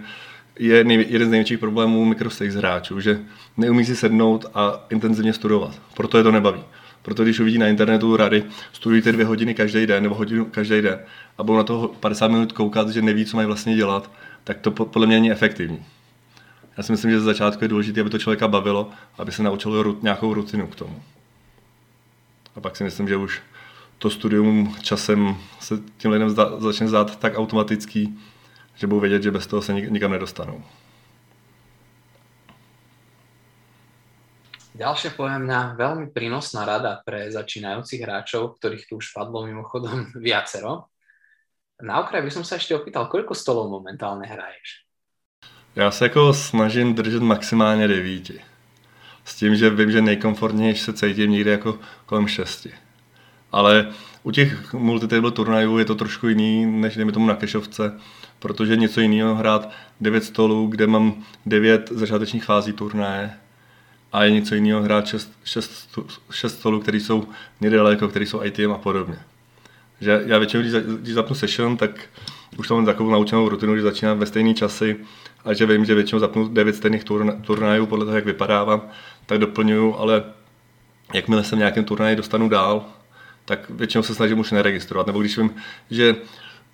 je 0.60 0.84
nej, 0.84 1.06
jeden 1.10 1.28
z 1.28 1.32
největších 1.32 1.60
problémů 1.60 2.06
mikrostakes 2.06 2.56
hráčů, 2.56 3.00
že 3.00 3.20
neumí 3.60 3.86
si 3.86 3.96
sednout 3.96 4.46
a 4.54 4.86
intenzivně 4.90 5.34
studovat. 5.34 5.82
Proto 5.94 6.18
je 6.18 6.24
to 6.24 6.32
nebaví. 6.32 6.64
Proto 7.02 7.24
když 7.24 7.40
uvidí 7.40 7.58
na 7.58 7.68
internetu 7.68 8.18
rady, 8.18 8.44
studujte 8.74 9.12
dvě 9.12 9.26
hodiny 9.26 9.56
každý 9.56 9.86
den 9.86 10.04
nebo 10.04 10.16
hodinu 10.16 10.46
každý 10.46 10.82
den 10.82 11.00
a 11.38 11.44
budou 11.44 11.58
na 11.58 11.64
to 11.64 11.92
50 12.00 12.28
minut 12.28 12.52
koukat, 12.52 12.90
že 12.90 13.02
neví, 13.02 13.26
co 13.26 13.38
mají 13.38 13.48
vlastně 13.48 13.76
dělat, 13.76 14.12
tak 14.44 14.60
to 14.60 14.72
podle 14.72 15.08
mě 15.08 15.16
není 15.16 15.32
efektivní. 15.32 15.86
Já 16.78 16.84
si 16.84 16.92
myslím, 16.92 17.12
že 17.12 17.20
ze 17.20 17.26
začátku 17.26 17.64
je 17.64 17.68
důležité, 17.68 18.02
aby 18.02 18.10
to 18.10 18.20
člověka 18.20 18.48
bavilo, 18.48 18.90
aby 19.18 19.32
se 19.32 19.44
naučil 19.44 19.98
nějakou 20.02 20.34
rutinu 20.34 20.68
k 20.68 20.76
tomu. 20.76 21.02
A 22.56 22.62
pak 22.62 22.76
si 22.76 22.84
myslím, 22.84 23.08
že 23.08 23.16
už 23.16 23.42
to 23.98 24.10
studium 24.10 24.76
časem 24.82 25.38
se 25.60 25.80
tím 25.98 26.12
lidem 26.12 26.30
začne 26.58 26.88
zdát 26.88 27.20
tak 27.20 27.38
automatický, 27.38 28.20
že 28.76 28.88
budou 28.88 29.00
vědět, 29.00 29.24
že 29.24 29.32
bez 29.32 29.48
toho 29.48 29.62
se 29.62 29.74
nikam 29.74 30.12
nedostanou. 30.12 30.64
Ďalšia 34.80 35.12
poviem 35.12 35.44
na 35.44 35.76
veľmi 35.76 36.16
prínosná 36.16 36.64
rada 36.64 37.04
pre 37.04 37.28
začínajúcich 37.28 38.00
hráčov, 38.00 38.56
ktorých 38.56 38.88
tu 38.88 39.04
už 39.04 39.12
padlo 39.12 39.44
mimochodom 39.44 40.08
viacero. 40.24 40.88
Na 41.84 42.00
okraj 42.00 42.24
by 42.24 42.32
som 42.32 42.48
sa 42.48 42.56
ešte 42.56 42.72
opýtal, 42.72 43.12
koľko 43.12 43.36
stolov 43.36 43.68
momentálne 43.68 44.24
hraješ? 44.24 44.88
Já 45.76 45.92
se 45.92 46.06
jako 46.06 46.34
snažím 46.34 46.96
držet 46.96 47.22
maximálně 47.22 47.88
devíti. 47.88 48.42
S 49.26 49.36
tím, 49.36 49.56
že 49.56 49.70
vím, 49.70 49.92
že 49.92 50.02
nejkomfortnější 50.02 50.82
se 50.82 50.94
cítím 50.94 51.32
někde 51.32 51.52
jako 51.52 51.80
kolem 52.06 52.28
šesti. 52.28 52.72
Ale 53.52 53.88
u 54.24 54.32
těch 54.32 54.74
multitable 54.74 55.32
turnajů 55.32 55.78
je 55.78 55.86
to 55.86 55.96
trošku 55.96 56.28
jiný, 56.28 56.66
než 56.66 56.96
dejme 56.96 57.12
tomu 57.12 57.28
na 57.28 57.36
kešovce, 57.36 58.00
protože 58.40 58.76
něco 58.76 59.02
jiného 59.02 59.36
hrát 59.36 59.70
9 60.02 60.24
stolů, 60.24 60.68
kde 60.68 60.88
mám 60.88 61.24
9 61.46 61.90
začátečních 61.92 62.44
fází 62.44 62.74
turnaje 62.74 63.40
a 64.12 64.24
je 64.24 64.32
něco 64.32 64.56
jiného 64.56 64.82
hrát 64.82 65.08
6, 65.08 65.32
6, 65.44 66.00
6 66.32 66.60
stolů, 66.60 66.80
které 66.80 66.98
jsou 66.98 67.28
nedaleko, 67.62 68.08
které 68.08 68.26
jsou 68.26 68.44
ITM 68.44 68.72
a 68.72 68.78
podobně. 68.78 69.20
Že 70.02 70.24
já 70.26 70.38
většinou, 70.38 70.64
když, 70.64 70.74
když 70.74 71.14
zapnu 71.14 71.36
session, 71.36 71.78
tak 71.78 71.92
už 72.58 72.68
tam 72.68 72.78
mám 72.78 72.86
takovou 72.86 73.10
naučenou 73.12 73.50
rutinu, 73.50 73.76
že 73.76 73.82
začínám 73.82 74.20
ve 74.20 74.26
stejné 74.26 74.54
časy 74.54 74.98
a 75.46 75.54
že 75.54 75.66
vím, 75.66 75.86
že 75.86 75.96
většinou 75.96 76.20
zapnu 76.20 76.48
9 76.48 76.76
stejných 76.76 77.04
turnajů 77.42 77.86
podle 77.86 78.06
toho, 78.06 78.16
jak 78.16 78.26
vypadávám, 78.26 78.82
tak 79.26 79.38
doplňuju, 79.38 79.96
ale 79.96 80.24
jakmile 81.14 81.44
se 81.44 81.56
v 81.56 81.60
nějakém 81.60 81.84
turnaji 81.84 82.16
dostanu 82.16 82.50
dál, 82.50 82.86
tak 83.46 83.70
většinou 83.70 84.04
se 84.04 84.16
snažím 84.16 84.40
už 84.40 84.52
neregistrovat. 84.52 85.08
Nebo 85.08 85.20
když 85.20 85.38
vím, 85.38 85.56
že 85.92 86.16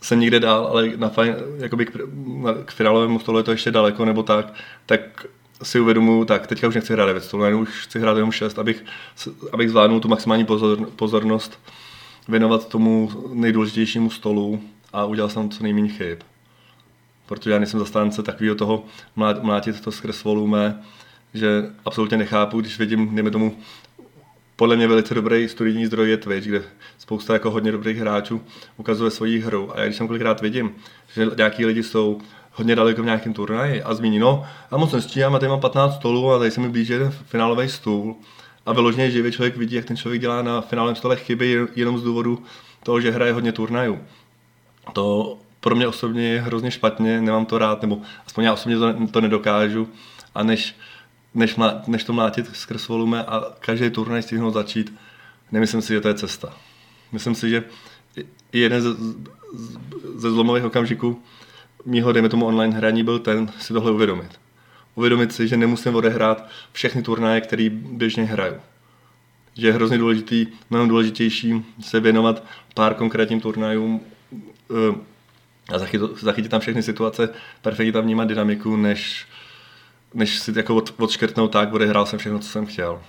jsem 0.02 0.20
někde 0.20 0.40
dál, 0.40 0.68
ale 0.68 0.92
na 0.96 1.12
jakoby 1.58 1.86
k, 1.86 1.92
k 2.66 2.72
finálovému 2.72 3.20
stolu 3.20 3.38
je 3.38 3.44
to 3.44 3.52
ještě 3.52 3.72
daleko 3.72 4.06
nebo 4.06 4.24
tak, 4.24 4.54
tak 4.86 5.26
si 5.64 5.80
uvědomuji, 5.80 6.26
tak 6.26 6.48
teďka 6.48 6.68
už 6.68 6.76
nechci 6.76 6.94
hrát 6.94 7.06
9 7.06 7.24
stolů, 7.24 7.60
už 7.60 7.70
chci 7.70 8.00
hrát 8.00 8.18
jenom 8.18 8.32
6, 8.32 8.60
abych, 8.60 8.86
abych 9.52 9.70
zvládnul 9.70 10.00
tu 10.00 10.08
maximální 10.08 10.46
pozor, 10.46 10.90
pozornost 10.96 11.60
věnovat 12.28 12.68
tomu 12.68 13.12
nejdůležitějšímu 13.34 14.10
stolu 14.10 14.62
a 14.94 15.06
udělal 15.06 15.30
jsem 15.30 15.50
co 15.50 15.64
nejméně 15.64 15.90
chyb. 15.90 16.18
Protože 17.26 17.52
já 17.52 17.60
nejsem 17.60 17.80
zastánce 17.80 18.24
takového 18.24 18.56
toho 18.56 18.86
mlátit 19.16 19.82
to 19.82 19.92
skrz 19.92 20.24
volume, 20.24 20.84
že 21.34 21.64
absolutně 21.86 22.18
nechápu, 22.18 22.62
když 22.62 22.80
vidím, 22.80 23.16
dejme 23.16 23.32
tomu, 23.32 23.58
podle 24.56 24.76
mě 24.76 24.88
velice 24.88 25.14
dobrý 25.14 25.50
studijní 25.50 25.86
zdroj 25.86 26.10
je 26.10 26.18
Twitch, 26.18 26.48
kde 26.48 26.64
spousta 26.98 27.34
jako 27.34 27.52
hodně 27.52 27.72
dobrých 27.72 27.98
hráčů 27.98 28.42
ukazuje 28.78 29.12
svoji 29.12 29.40
hru. 29.40 29.72
A 29.76 29.80
já 29.80 29.86
když 29.86 29.98
tam 29.98 30.08
kolikrát 30.08 30.42
vidím, 30.42 30.76
že 31.14 31.28
nějaký 31.38 31.66
lidi 31.66 31.84
jsou 31.84 32.22
hodně 32.56 32.76
daleko 32.76 33.02
v 33.02 33.06
nějakém 33.06 33.34
turnaji 33.34 33.84
a 33.84 33.94
zmíní, 33.94 34.20
no, 34.20 34.46
a 34.72 34.78
moc 34.78 34.92
nestíhám 34.92 35.36
a 35.36 35.40
tady 35.40 35.50
mám 35.50 35.60
15 35.60 35.96
stolů 35.96 36.32
a 36.32 36.40
tady 36.40 36.52
se 36.52 36.62
mi 36.62 36.70
blíží 36.70 36.94
jeden 36.94 37.12
finálový 37.12 37.70
stůl 37.70 38.16
a 38.66 38.74
vyloženě 38.74 39.12
živě 39.12 39.32
člověk 39.32 39.58
vidí, 39.58 39.76
jak 39.76 39.86
ten 39.86 39.98
člověk 39.98 40.22
dělá 40.22 40.42
na 40.42 40.62
finálním 40.62 40.96
stole 40.96 41.16
chyby 41.16 41.68
jenom 41.76 41.98
z 41.98 42.04
důvodu 42.04 42.44
toho, 42.84 43.02
že 43.02 43.12
hraje 43.12 43.34
hodně 43.34 43.52
turnajů. 43.52 44.00
To 44.94 45.38
pro 45.60 45.76
mě 45.76 45.88
osobně 45.88 46.30
je 46.30 46.42
hrozně 46.42 46.72
špatně, 46.72 47.22
nemám 47.22 47.46
to 47.46 47.58
rád, 47.58 47.82
nebo 47.82 48.02
aspoň 48.28 48.44
já 48.44 48.54
osobně 48.54 48.78
to, 48.78 49.08
to 49.12 49.22
nedokážu. 49.22 49.88
A 50.36 50.44
než, 50.44 50.76
než, 51.34 51.56
mlá, 51.56 51.82
než 51.88 52.04
to 52.04 52.14
mlátit 52.14 52.56
skrz 52.56 52.88
volume 52.88 53.24
a 53.26 53.44
každý 53.60 53.90
turnaj 53.90 54.22
stihnout 54.22 54.54
začít, 54.54 54.94
nemyslím 55.52 55.82
si, 55.82 55.94
že 55.94 56.02
to 56.02 56.08
je 56.08 56.14
cesta. 56.14 56.54
Myslím 57.12 57.36
si, 57.36 57.50
že 57.50 57.64
jeden 58.54 58.82
ze, 58.82 58.90
ze 60.16 60.32
zlomových 60.32 60.66
okamžiků 60.66 61.24
mýho, 61.86 62.12
dejme 62.12 62.30
tomu, 62.30 62.46
online 62.46 62.76
hraní 62.76 63.04
byl 63.04 63.20
ten 63.20 63.52
si 63.60 63.74
tohle 63.74 63.92
uvědomit. 63.92 64.40
Uvědomit 64.96 65.34
si, 65.34 65.48
že 65.48 65.58
nemusím 65.58 65.96
odehrát 65.96 66.50
všechny 66.72 67.02
turnaje, 67.02 67.42
které 67.42 67.70
běžně 67.70 68.24
hraju. 68.24 68.56
Že 69.54 69.68
je 69.68 69.74
hrozně 69.74 69.98
důležitý, 69.98 70.48
mnohem 70.70 70.90
důležitější 70.90 71.66
se 71.82 72.00
věnovat 72.00 72.44
pár 72.74 72.94
konkrétním 72.94 73.42
turnajům 73.42 74.02
eh, 74.72 74.96
a 75.74 75.80
zachytit, 75.80 76.18
zachytit 76.22 76.52
tam 76.52 76.62
všechny 76.62 76.84
situace, 76.84 77.30
perfektně 77.62 77.92
tam 77.92 78.04
vnímat 78.04 78.28
dynamiku, 78.28 78.76
než, 78.76 79.26
než 80.14 80.40
si 80.40 80.54
jako 80.56 80.76
od, 80.76 80.94
odškrtnout 80.98 81.52
tak, 81.52 81.74
odehrál 81.74 82.06
jsem 82.06 82.20
všechno, 82.20 82.40
co 82.40 82.50
jsem 82.50 82.66
chtěl. 82.66 83.02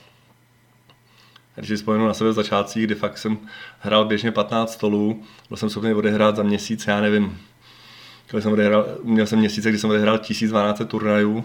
Když 1.54 1.68
si 1.68 1.76
vzpomenu 1.76 2.06
na 2.06 2.14
sebe 2.14 2.30
v 2.30 2.32
začátcích, 2.32 2.84
kdy 2.84 2.94
fakt 2.94 3.18
jsem 3.18 3.38
hrál 3.78 4.04
běžně 4.04 4.32
15 4.32 4.72
stolů, 4.72 5.22
byl 5.48 5.56
jsem 5.56 5.70
schopný 5.70 5.94
odehrát 5.94 6.36
za 6.36 6.42
měsíc, 6.42 6.86
já 6.86 7.00
nevím, 7.00 7.38
když 8.30 8.42
jsem 8.42 8.52
odehrál, 8.52 8.98
měl 9.02 9.26
jsem 9.26 9.38
měsíce, 9.38 9.68
kdy 9.68 9.78
jsem 9.78 9.90
odehrál 9.90 10.18
1200 10.18 10.84
turnajů 10.84 11.44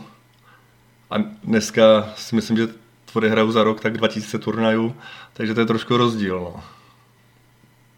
a 1.10 1.18
dneska 1.44 2.14
si 2.16 2.36
myslím, 2.36 2.58
že 2.58 2.68
odehraju 3.14 3.52
za 3.52 3.64
rok 3.64 3.82
tak 3.82 3.98
2000 3.98 4.40
turnajů, 4.40 4.96
takže 5.34 5.54
to 5.54 5.60
je 5.60 5.66
trošku 5.66 5.98
rozdíl. 5.98 6.40
No. 6.40 6.64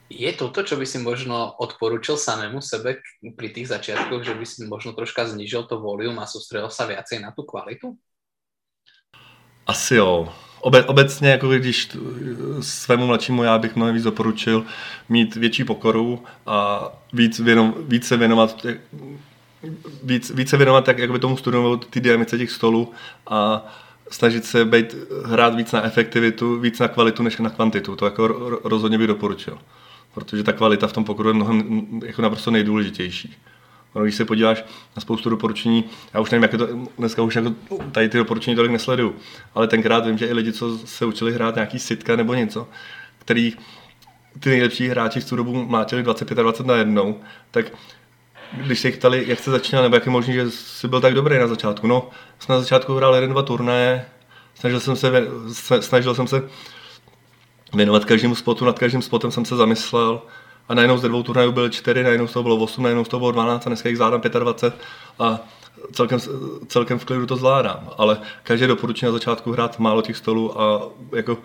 Je 0.09 0.33
to 0.33 0.49
to, 0.49 0.63
čo 0.63 0.75
by 0.77 0.85
si 0.85 1.01
možno 1.01 1.57
odporučil 1.57 2.21
samému 2.21 2.61
sebe 2.61 3.01
pri 3.33 3.49
tých 3.49 3.73
začiatkoch, 3.73 4.21
že 4.21 4.37
by 4.37 4.45
si 4.45 4.61
možno 4.69 4.93
troška 4.93 5.25
znižil 5.25 5.65
to 5.65 5.81
volume 5.81 6.21
a 6.21 6.29
soustředil 6.29 6.69
sa 6.69 6.85
viacej 6.85 7.17
na 7.17 7.33
tu 7.33 7.41
kvalitu? 7.41 7.97
Asi 9.67 9.95
jo. 9.95 10.29
Obe, 10.61 10.83
obecně, 10.83 11.29
jako 11.29 11.49
když 11.49 11.97
svému 12.61 13.07
mladšímu 13.07 13.43
já 13.43 13.57
bych 13.57 13.75
mnohem 13.75 13.95
víc 13.95 14.03
doporučil 14.03 14.65
mít 15.09 15.35
větší 15.35 15.63
pokoru 15.63 16.23
a 16.45 16.87
víc, 17.13 17.39
věno, 17.39 17.73
víc 17.87 18.07
se 18.07 18.17
věnovat 18.17 18.65
víc, 20.03 20.31
víc 20.35 20.49
se 20.49 20.57
věnovat 20.57 20.85
tak, 20.85 20.97
jak 20.97 21.11
by 21.11 21.19
tomu 21.19 21.37
studovat 21.37 21.85
ty 21.85 21.99
diamice 21.99 22.37
těch 22.37 22.51
stolů 22.51 22.93
a 23.27 23.65
snažit 24.09 24.45
se 24.45 24.65
být, 24.65 24.95
hrát 25.25 25.55
víc 25.55 25.71
na 25.71 25.83
efektivitu, 25.83 26.59
víc 26.59 26.79
na 26.79 26.87
kvalitu 26.87 27.23
než 27.23 27.37
na 27.37 27.49
kvantitu. 27.49 27.95
To 27.95 28.05
jako 28.05 28.27
rozhodně 28.63 28.97
bych 28.97 29.07
doporučil 29.07 29.57
protože 30.13 30.43
ta 30.43 30.53
kvalita 30.53 30.87
v 30.87 30.93
tom 30.93 31.03
pokoru 31.03 31.29
je 31.29 31.33
mnohem 31.33 31.85
jako 32.05 32.21
naprosto 32.21 32.51
nejdůležitější. 32.51 33.35
No, 33.95 34.03
když 34.03 34.15
se 34.15 34.25
podíváš 34.25 34.65
na 34.95 35.01
spoustu 35.01 35.29
doporučení, 35.29 35.83
já 36.13 36.19
už 36.19 36.31
nevím, 36.31 36.43
jak 36.43 36.53
je 36.53 36.59
to, 36.59 36.67
dneska 36.97 37.21
už 37.21 37.35
jako 37.35 37.53
tady 37.91 38.09
ty 38.09 38.17
doporučení 38.17 38.55
tolik 38.55 38.71
nesleduju, 38.71 39.15
ale 39.55 39.67
tenkrát 39.67 40.05
vím, 40.05 40.17
že 40.17 40.27
i 40.27 40.33
lidi, 40.33 40.53
co 40.53 40.77
se 40.77 41.05
učili 41.05 41.33
hrát 41.33 41.55
nějaký 41.55 41.79
sitka 41.79 42.15
nebo 42.15 42.33
něco, 42.33 42.67
který 43.19 43.53
ty 44.39 44.49
nejlepší 44.49 44.87
hráči 44.87 45.19
v 45.19 45.29
tu 45.29 45.35
dobu 45.35 45.65
mlátili 45.65 46.03
25 46.03 46.65
na 46.65 46.75
jednou, 46.75 47.19
tak 47.51 47.65
když 48.53 48.79
se 48.79 48.87
jich 48.87 48.97
ptali, 48.97 49.23
jak 49.27 49.39
jste 49.39 49.51
začínal, 49.51 49.83
nebo 49.83 49.95
jak 49.95 50.05
je 50.05 50.11
možné, 50.11 50.33
že 50.33 50.51
jsi 50.51 50.87
byl 50.87 51.01
tak 51.01 51.13
dobrý 51.13 51.37
na 51.37 51.47
začátku. 51.47 51.87
No, 51.87 52.09
jsem 52.39 52.55
na 52.55 52.59
začátku 52.59 52.95
hrál 52.95 53.15
jeden, 53.15 53.29
dva 53.31 53.41
turnaje, 53.41 54.05
snažil 54.55 54.79
jsem 54.79 54.95
se, 54.95 55.27
snažil 55.79 56.15
jsem 56.15 56.27
se 56.27 56.49
věnovat 57.73 58.05
každému 58.05 58.35
spotu, 58.35 58.65
nad 58.65 58.79
každým 58.79 59.01
spotem 59.01 59.31
jsem 59.31 59.45
se 59.45 59.55
zamyslel 59.55 60.21
a 60.69 60.73
najednou 60.73 60.97
ze 60.97 61.07
dvou 61.07 61.23
turnajů 61.23 61.51
byly 61.51 61.69
čtyři, 61.69 62.03
najednou 62.03 62.27
z 62.27 62.33
toho 62.33 62.43
bylo 62.43 62.55
8, 62.55 62.83
najednou 62.83 63.05
z 63.05 63.07
toho 63.07 63.19
bylo 63.19 63.31
12 63.31 63.67
a 63.67 63.69
dneska 63.69 63.89
jich 63.89 63.97
zvládám 63.97 64.21
25 64.21 64.83
a 65.19 65.39
celkem, 65.91 66.19
celkem 66.67 66.99
v 66.99 67.05
klidu 67.05 67.25
to 67.25 67.35
zvládám. 67.35 67.89
Ale 67.97 68.17
každý 68.43 68.67
doporučí 68.67 69.05
na 69.05 69.11
začátku 69.11 69.51
hrát 69.51 69.79
málo 69.79 70.01
těch 70.01 70.17
stolů 70.17 70.61
a 70.61 70.81
jako 71.15 71.37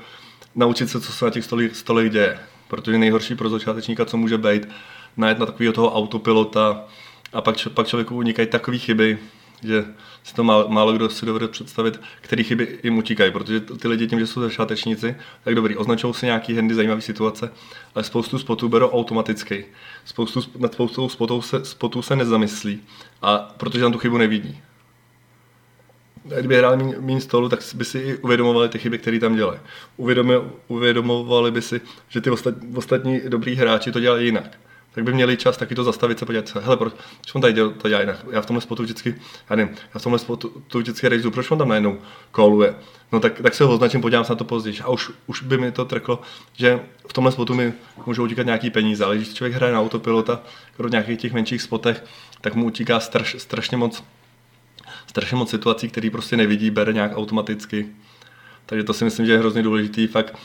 naučit 0.54 0.90
se, 0.90 1.00
co 1.00 1.12
se 1.12 1.24
na 1.24 1.30
těch 1.30 1.44
stolích, 1.44 1.76
stolech 1.76 2.10
děje. 2.10 2.38
Protože 2.68 2.98
nejhorší 2.98 3.34
pro 3.34 3.48
začátečníka, 3.48 4.04
co 4.04 4.16
může 4.16 4.38
být, 4.38 4.68
najet 5.16 5.38
na 5.38 5.46
takového 5.46 5.72
toho 5.72 5.94
autopilota 5.94 6.84
a 7.32 7.40
pak, 7.40 7.56
pak 7.74 7.86
člověku 7.86 8.16
unikají 8.16 8.48
takové 8.48 8.78
chyby, 8.78 9.18
že 9.62 9.84
si 10.22 10.34
to 10.34 10.44
málo, 10.44 10.68
málo 10.68 10.92
kdo 10.92 11.10
si 11.10 11.26
dovede 11.26 11.48
představit, 11.48 12.00
který 12.20 12.44
chyby 12.44 12.78
jim 12.82 12.98
utíkají, 12.98 13.32
protože 13.32 13.60
ty 13.60 13.88
lidi 13.88 14.06
tím, 14.06 14.18
že 14.18 14.26
jsou 14.26 14.40
začátečníci, 14.40 15.16
tak 15.44 15.54
dobrý, 15.54 15.76
označují 15.76 16.14
si 16.14 16.26
nějaký 16.26 16.56
handy, 16.56 16.74
zajímavé 16.74 17.00
situace, 17.00 17.52
ale 17.94 18.04
spoustu 18.04 18.38
spotů 18.38 18.68
berou 18.68 18.90
automaticky. 18.90 19.66
Spoustu, 20.04 20.40
nad 20.58 20.72
spoustou 20.72 21.08
spotů 21.08 21.42
se, 21.42 21.64
spotů 21.64 22.02
se 22.02 22.16
nezamyslí, 22.16 22.80
a 23.22 23.54
protože 23.56 23.80
tam 23.80 23.92
tu 23.92 23.98
chybu 23.98 24.18
nevidí. 24.18 24.60
Kdyby 26.24 26.56
hráli 26.56 26.76
méně 27.00 27.20
stolu, 27.20 27.48
tak 27.48 27.60
by 27.74 27.84
si 27.84 27.98
i 27.98 28.16
uvědomovali 28.16 28.68
ty 28.68 28.78
chyby, 28.78 28.98
které 28.98 29.20
tam 29.20 29.36
dělají. 29.36 29.60
Uvědomovali 30.68 31.50
by 31.50 31.62
si, 31.62 31.80
že 32.08 32.20
ty 32.20 32.30
ostatní 32.76 33.20
dobrý 33.28 33.54
hráči 33.54 33.92
to 33.92 34.00
dělají 34.00 34.24
jinak 34.24 34.58
tak 34.98 35.04
by 35.04 35.12
měli 35.12 35.36
čas 35.36 35.56
taky 35.56 35.74
to 35.74 35.84
zastavit 35.84 36.18
se 36.18 36.26
podívat 36.26 36.54
hele, 36.54 36.76
proč, 36.76 36.92
on 37.32 37.40
tady 37.40 37.52
děl, 37.52 37.70
to 37.70 37.88
dělá 37.88 38.00
jinak? 38.00 38.26
Já 38.30 38.40
v 38.40 38.46
tomhle 38.46 38.60
spotu 38.60 38.82
vždycky, 38.82 39.14
já 39.50 39.56
nevím, 39.56 39.74
já 39.94 40.00
v 40.00 40.02
tomhle 40.02 40.18
spotu 40.18 40.62
tu 40.66 40.78
vždycky 40.78 41.08
rejzu, 41.08 41.30
proč 41.30 41.50
on 41.50 41.58
tam 41.58 41.68
najednou 41.68 41.98
koluje? 42.30 42.74
No 43.12 43.20
tak, 43.20 43.40
tak 43.42 43.54
se 43.54 43.64
ho 43.64 43.72
označím, 43.72 44.00
podívám 44.00 44.24
se 44.24 44.32
na 44.32 44.36
to 44.36 44.44
později. 44.44 44.80
A 44.80 44.88
už, 44.88 45.10
už 45.26 45.42
by 45.42 45.58
mi 45.58 45.72
to 45.72 45.84
trklo, 45.84 46.20
že 46.52 46.80
v 47.08 47.12
tomhle 47.12 47.32
spotu 47.32 47.54
mi 47.54 47.72
můžou 48.06 48.24
utíkat 48.24 48.46
nějaký 48.46 48.70
peníze, 48.70 49.04
ale 49.04 49.16
když 49.16 49.34
člověk 49.34 49.54
hraje 49.54 49.72
na 49.72 49.80
autopilota, 49.80 50.40
v 50.78 50.90
nějakých 50.90 51.18
těch 51.18 51.32
menších 51.32 51.62
spotech, 51.62 52.04
tak 52.40 52.54
mu 52.54 52.66
utíká 52.66 53.00
straš, 53.00 53.36
strašně 53.38 53.76
moc 53.76 54.04
strašně 55.06 55.36
moc 55.36 55.50
situací, 55.50 55.88
které 55.88 56.10
prostě 56.10 56.36
nevidí, 56.36 56.70
bere 56.70 56.92
nějak 56.92 57.16
automaticky. 57.16 57.86
Takže 58.66 58.84
to 58.84 58.94
si 58.94 59.04
myslím, 59.04 59.26
že 59.26 59.32
je 59.32 59.38
hrozně 59.38 59.62
důležitý 59.62 60.06
fakt 60.06 60.38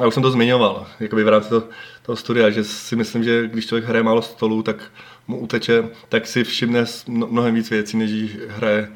a 0.00 0.06
už 0.06 0.14
jsem 0.14 0.22
to 0.22 0.30
zmiňoval, 0.30 0.86
jakoby 1.00 1.24
v 1.24 1.28
rámci 1.28 1.48
toho, 1.48 1.64
toho 2.10 2.18
studia, 2.18 2.50
že 2.50 2.66
si 2.66 2.96
myslím, 2.96 3.22
že 3.24 3.46
když 3.46 3.66
člověk 3.66 3.84
hraje 3.84 4.02
málo 4.02 4.22
stolů, 4.22 4.62
tak 4.62 4.90
mu 5.26 5.38
uteče, 5.38 5.94
tak 6.08 6.26
si 6.26 6.44
všimne 6.44 6.84
mnohem 7.06 7.54
víc 7.54 7.70
věcí, 7.70 7.96
než 7.96 8.10
když 8.10 8.36
hraje 8.48 8.90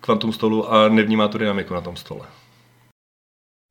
kvantum 0.00 0.32
stolu 0.32 0.72
a 0.72 0.88
nevnímá 0.88 1.28
tu 1.28 1.38
dynamiku 1.38 1.74
na 1.74 1.80
tom 1.80 1.96
stole. 1.96 2.28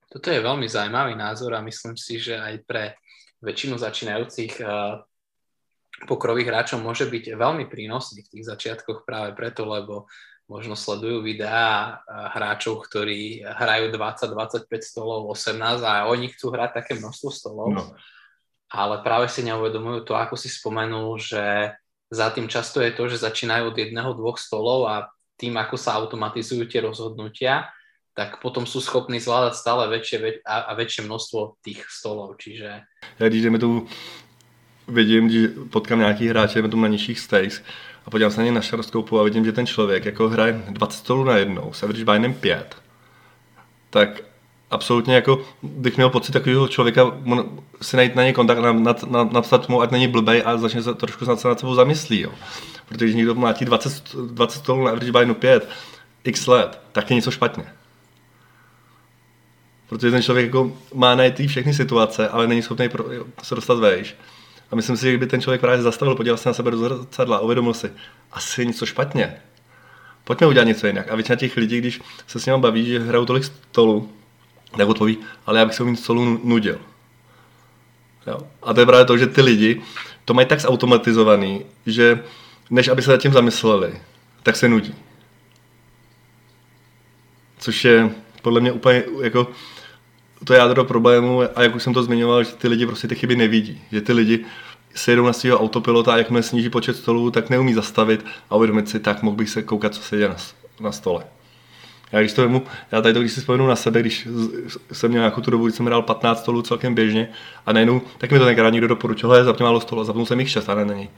Toto 0.09 0.29
je 0.29 0.41
veľmi 0.41 0.69
zaujímavý 0.69 1.17
názor 1.17 1.53
a 1.53 1.65
myslím 1.65 1.97
si, 1.97 2.21
že 2.21 2.37
aj 2.37 2.65
pre 2.69 2.97
väčšinu 3.41 3.77
začínajúcich 3.81 4.61
uh, 4.61 5.01
pokrových 6.05 6.49
hráčov 6.49 6.85
môže 6.85 7.09
byť 7.09 7.33
veľmi 7.33 7.65
prínosný 7.65 8.25
v 8.25 8.31
tých 8.37 8.45
začiatkoch 8.45 9.05
práve 9.05 9.33
preto, 9.33 9.65
lebo 9.65 10.05
možno 10.49 10.77
sledujú 10.77 11.21
videá 11.25 12.01
hráčov, 12.09 12.85
ktorí 12.85 13.41
hrajú 13.41 13.89
20-25 13.93 14.69
stolov, 14.81 15.29
18 15.33 15.81
a 15.81 16.05
oni 16.09 16.29
chcú 16.33 16.53
hrať 16.53 16.81
také 16.81 16.93
množstvo 16.97 17.29
stolov. 17.33 17.69
No. 17.73 17.97
Ale 18.73 19.05
práve 19.05 19.29
si 19.29 19.45
neuvedomujú 19.45 20.01
to, 20.09 20.17
ako 20.17 20.33
si 20.33 20.49
spomenul, 20.49 21.21
že 21.21 21.69
za 22.09 22.33
tým 22.33 22.49
často 22.49 22.81
je 22.81 22.89
to, 22.89 23.05
že 23.05 23.21
začínajú 23.21 23.69
od 23.69 23.77
jedného, 23.77 24.17
dvoch 24.17 24.41
stolov 24.41 24.89
a 24.89 25.13
tým, 25.37 25.57
ako 25.57 25.77
sa 25.77 25.97
automatizujú 26.01 26.65
tie 26.65 26.81
rozhodnutia, 26.81 27.69
tak 28.13 28.41
potom 28.41 28.65
sú 28.65 28.81
schopní 28.81 29.17
zvládať 29.17 29.57
stále 29.57 29.89
väčšie 29.89 30.45
a, 30.45 30.73
väčšie 30.77 31.05
množstvo 31.05 31.57
tých 31.65 31.85
stolov. 31.89 32.37
Čiže... 32.37 32.69
Ja 33.19 33.27
když 33.27 33.41
jdeme 33.41 33.59
tu, 33.59 33.87
vidím, 34.87 35.27
když 35.27 35.49
potkám 35.71 35.99
nějaký 35.99 36.27
hráče, 36.27 36.59
jdeme 36.59 36.69
tu 36.69 36.81
na 36.81 36.87
nižších 36.87 37.19
stakes, 37.19 37.61
a 38.05 38.09
podívám 38.09 38.31
se 38.31 38.37
na 38.37 38.45
ně 38.45 38.51
na 38.51 38.61
šaroskoupu 38.61 39.19
a 39.19 39.23
vidím, 39.23 39.45
že 39.45 39.51
ten 39.51 39.67
člověk 39.67 40.05
jako 40.05 40.29
hraje 40.29 40.53
20 40.69 40.97
stolů 40.97 41.23
na 41.23 41.37
jednou, 41.37 41.73
s 41.73 41.83
average 41.83 42.05
binem 42.05 42.33
5, 42.33 42.75
tak 43.89 44.21
absolutně 44.73 45.15
jako, 45.15 45.41
bych 45.63 45.95
měl 45.95 46.09
pocit 46.09 46.31
takového 46.31 46.67
člověka, 46.67 47.11
si 47.81 47.97
najít 47.97 48.15
na 48.15 48.23
něj 48.23 48.33
kontakt, 48.33 48.57
na, 48.57 48.71
na, 48.73 48.95
na, 49.09 49.23
napsat 49.23 49.69
mu, 49.69 49.81
ať 49.81 49.91
není 49.91 50.07
blbej 50.07 50.43
a 50.45 50.57
začne 50.57 50.83
se 50.83 50.93
trošku 50.93 51.25
se 51.25 51.47
nad 51.47 51.59
sebou 51.59 51.75
zamyslí. 51.75 52.21
Jo. 52.21 52.31
Protože 52.87 53.05
když 53.05 53.15
někdo 53.15 53.35
mlátí 53.35 53.65
20, 53.65 54.15
20 54.15 54.59
stolů 54.59 54.83
na 54.83 54.91
average 54.91 55.11
binu 55.11 55.33
5, 55.33 55.69
x 56.23 56.47
let, 56.47 56.81
tak 56.91 57.09
je 57.09 57.15
něco 57.15 57.31
špatně. 57.31 57.65
Protože 59.89 60.11
ten 60.11 60.21
člověk 60.21 60.45
jako 60.45 60.71
má 60.93 61.15
najít 61.15 61.47
všechny 61.47 61.73
situace, 61.73 62.29
ale 62.29 62.47
není 62.47 62.61
schopný 62.61 62.89
se 63.43 63.55
dostat 63.55 63.79
vejš. 63.79 64.15
A 64.71 64.75
myslím 64.75 64.97
si, 64.97 65.03
že 65.03 65.09
kdyby 65.09 65.27
ten 65.27 65.41
člověk 65.41 65.61
právě 65.61 65.81
zastavil, 65.81 66.15
podíval 66.15 66.37
se 66.37 66.49
na 66.49 66.53
sebe 66.53 66.71
do 66.71 66.77
zrcadla 66.77 67.37
a 67.37 67.39
uvědomil 67.39 67.73
si, 67.73 67.91
asi 68.31 68.61
je 68.61 68.65
něco 68.65 68.85
špatně. 68.85 69.41
Pojďme 70.23 70.47
udělat 70.47 70.67
něco 70.67 70.87
jinak. 70.87 71.11
A 71.11 71.15
většina 71.15 71.35
těch 71.35 71.57
lidí, 71.57 71.77
když 71.77 72.01
se 72.27 72.39
s 72.39 72.45
nimi 72.45 72.57
baví, 72.57 72.85
že 72.85 72.99
hrajou 72.99 73.25
tolik 73.25 73.43
stolů, 73.43 74.09
tak 74.77 74.87
odpoví, 74.87 75.17
ale 75.45 75.59
já 75.59 75.65
bych 75.65 75.75
se 75.75 75.83
u 75.83 75.95
stolu 75.95 76.39
nudil. 76.43 76.79
Jo. 78.27 78.37
A 78.63 78.73
to 78.73 78.79
je 78.79 78.85
právě 78.85 79.05
to, 79.05 79.17
že 79.17 79.27
ty 79.27 79.41
lidi 79.41 79.81
to 80.25 80.33
mají 80.33 80.47
tak 80.47 80.59
zautomatizovaný, 80.59 81.65
že 81.85 82.23
než 82.69 82.87
aby 82.87 83.01
se 83.01 83.11
nad 83.11 83.17
tím 83.17 83.33
zamysleli, 83.33 83.93
tak 84.43 84.55
se 84.55 84.67
nudí. 84.67 84.95
Což 87.57 87.85
je 87.85 88.09
podle 88.41 88.61
mě 88.61 88.71
úplně 88.71 89.03
jako 89.21 89.47
to 90.45 90.53
jádro 90.53 90.85
problému 90.85 91.41
a 91.55 91.63
jak 91.63 91.75
už 91.75 91.83
jsem 91.83 91.93
to 91.93 92.03
zmiňoval, 92.03 92.43
že 92.43 92.51
ty 92.51 92.67
lidi 92.67 92.85
prostě 92.85 93.07
ty 93.07 93.15
chyby 93.15 93.35
nevidí, 93.35 93.81
že 93.91 94.01
ty 94.01 94.13
lidi 94.13 94.45
si 94.95 95.11
jedou 95.11 95.25
na 95.25 95.33
svého 95.33 95.59
autopilota 95.59 96.13
a 96.13 96.17
jakmile 96.17 96.43
sníží 96.43 96.69
počet 96.69 96.95
stolů, 96.95 97.31
tak 97.31 97.49
neumí 97.49 97.73
zastavit 97.73 98.25
a 98.49 98.55
uvědomit 98.55 98.89
si, 98.89 98.99
tak 98.99 99.23
mohl 99.23 99.37
bych 99.37 99.49
se 99.49 99.61
koukat, 99.61 99.95
co 99.95 100.01
se 100.01 100.17
děje 100.17 100.29
na, 100.29 100.35
na 100.79 100.91
stole. 100.91 101.23
Já 102.13 102.19
když 102.19 102.33
to 102.33 102.41
vemu, 102.41 102.63
já 102.91 103.01
tady 103.01 103.13
to, 103.13 103.19
když 103.19 103.31
si 103.31 103.39
vzpomenu 103.39 103.67
na 103.67 103.75
sebe, 103.75 103.99
když 103.99 104.27
jsem 104.91 105.09
měl 105.09 105.21
nějakou 105.21 105.41
tu 105.41 105.51
dobu, 105.51 105.65
kdy 105.65 105.73
jsem 105.73 105.85
hrál 105.85 106.01
15 106.01 106.39
stolů 106.39 106.61
celkem 106.61 106.95
běžně 106.95 107.29
a 107.65 107.73
najednou, 107.73 108.01
tak 108.17 108.31
mi 108.31 108.39
to 108.39 108.45
tenkrát 108.45 108.69
někdo 108.69 108.87
doporučil, 108.87 109.29
hele, 109.29 109.43
zapně 109.43 109.63
málo 109.63 109.79
stolu 109.79 110.01
a 110.01 110.03
zapnul 110.03 110.25
jsem 110.25 110.39
jich 110.39 110.49
6 110.49 110.69
a 110.69 110.75
ne 110.75 110.95
něj 110.95 111.09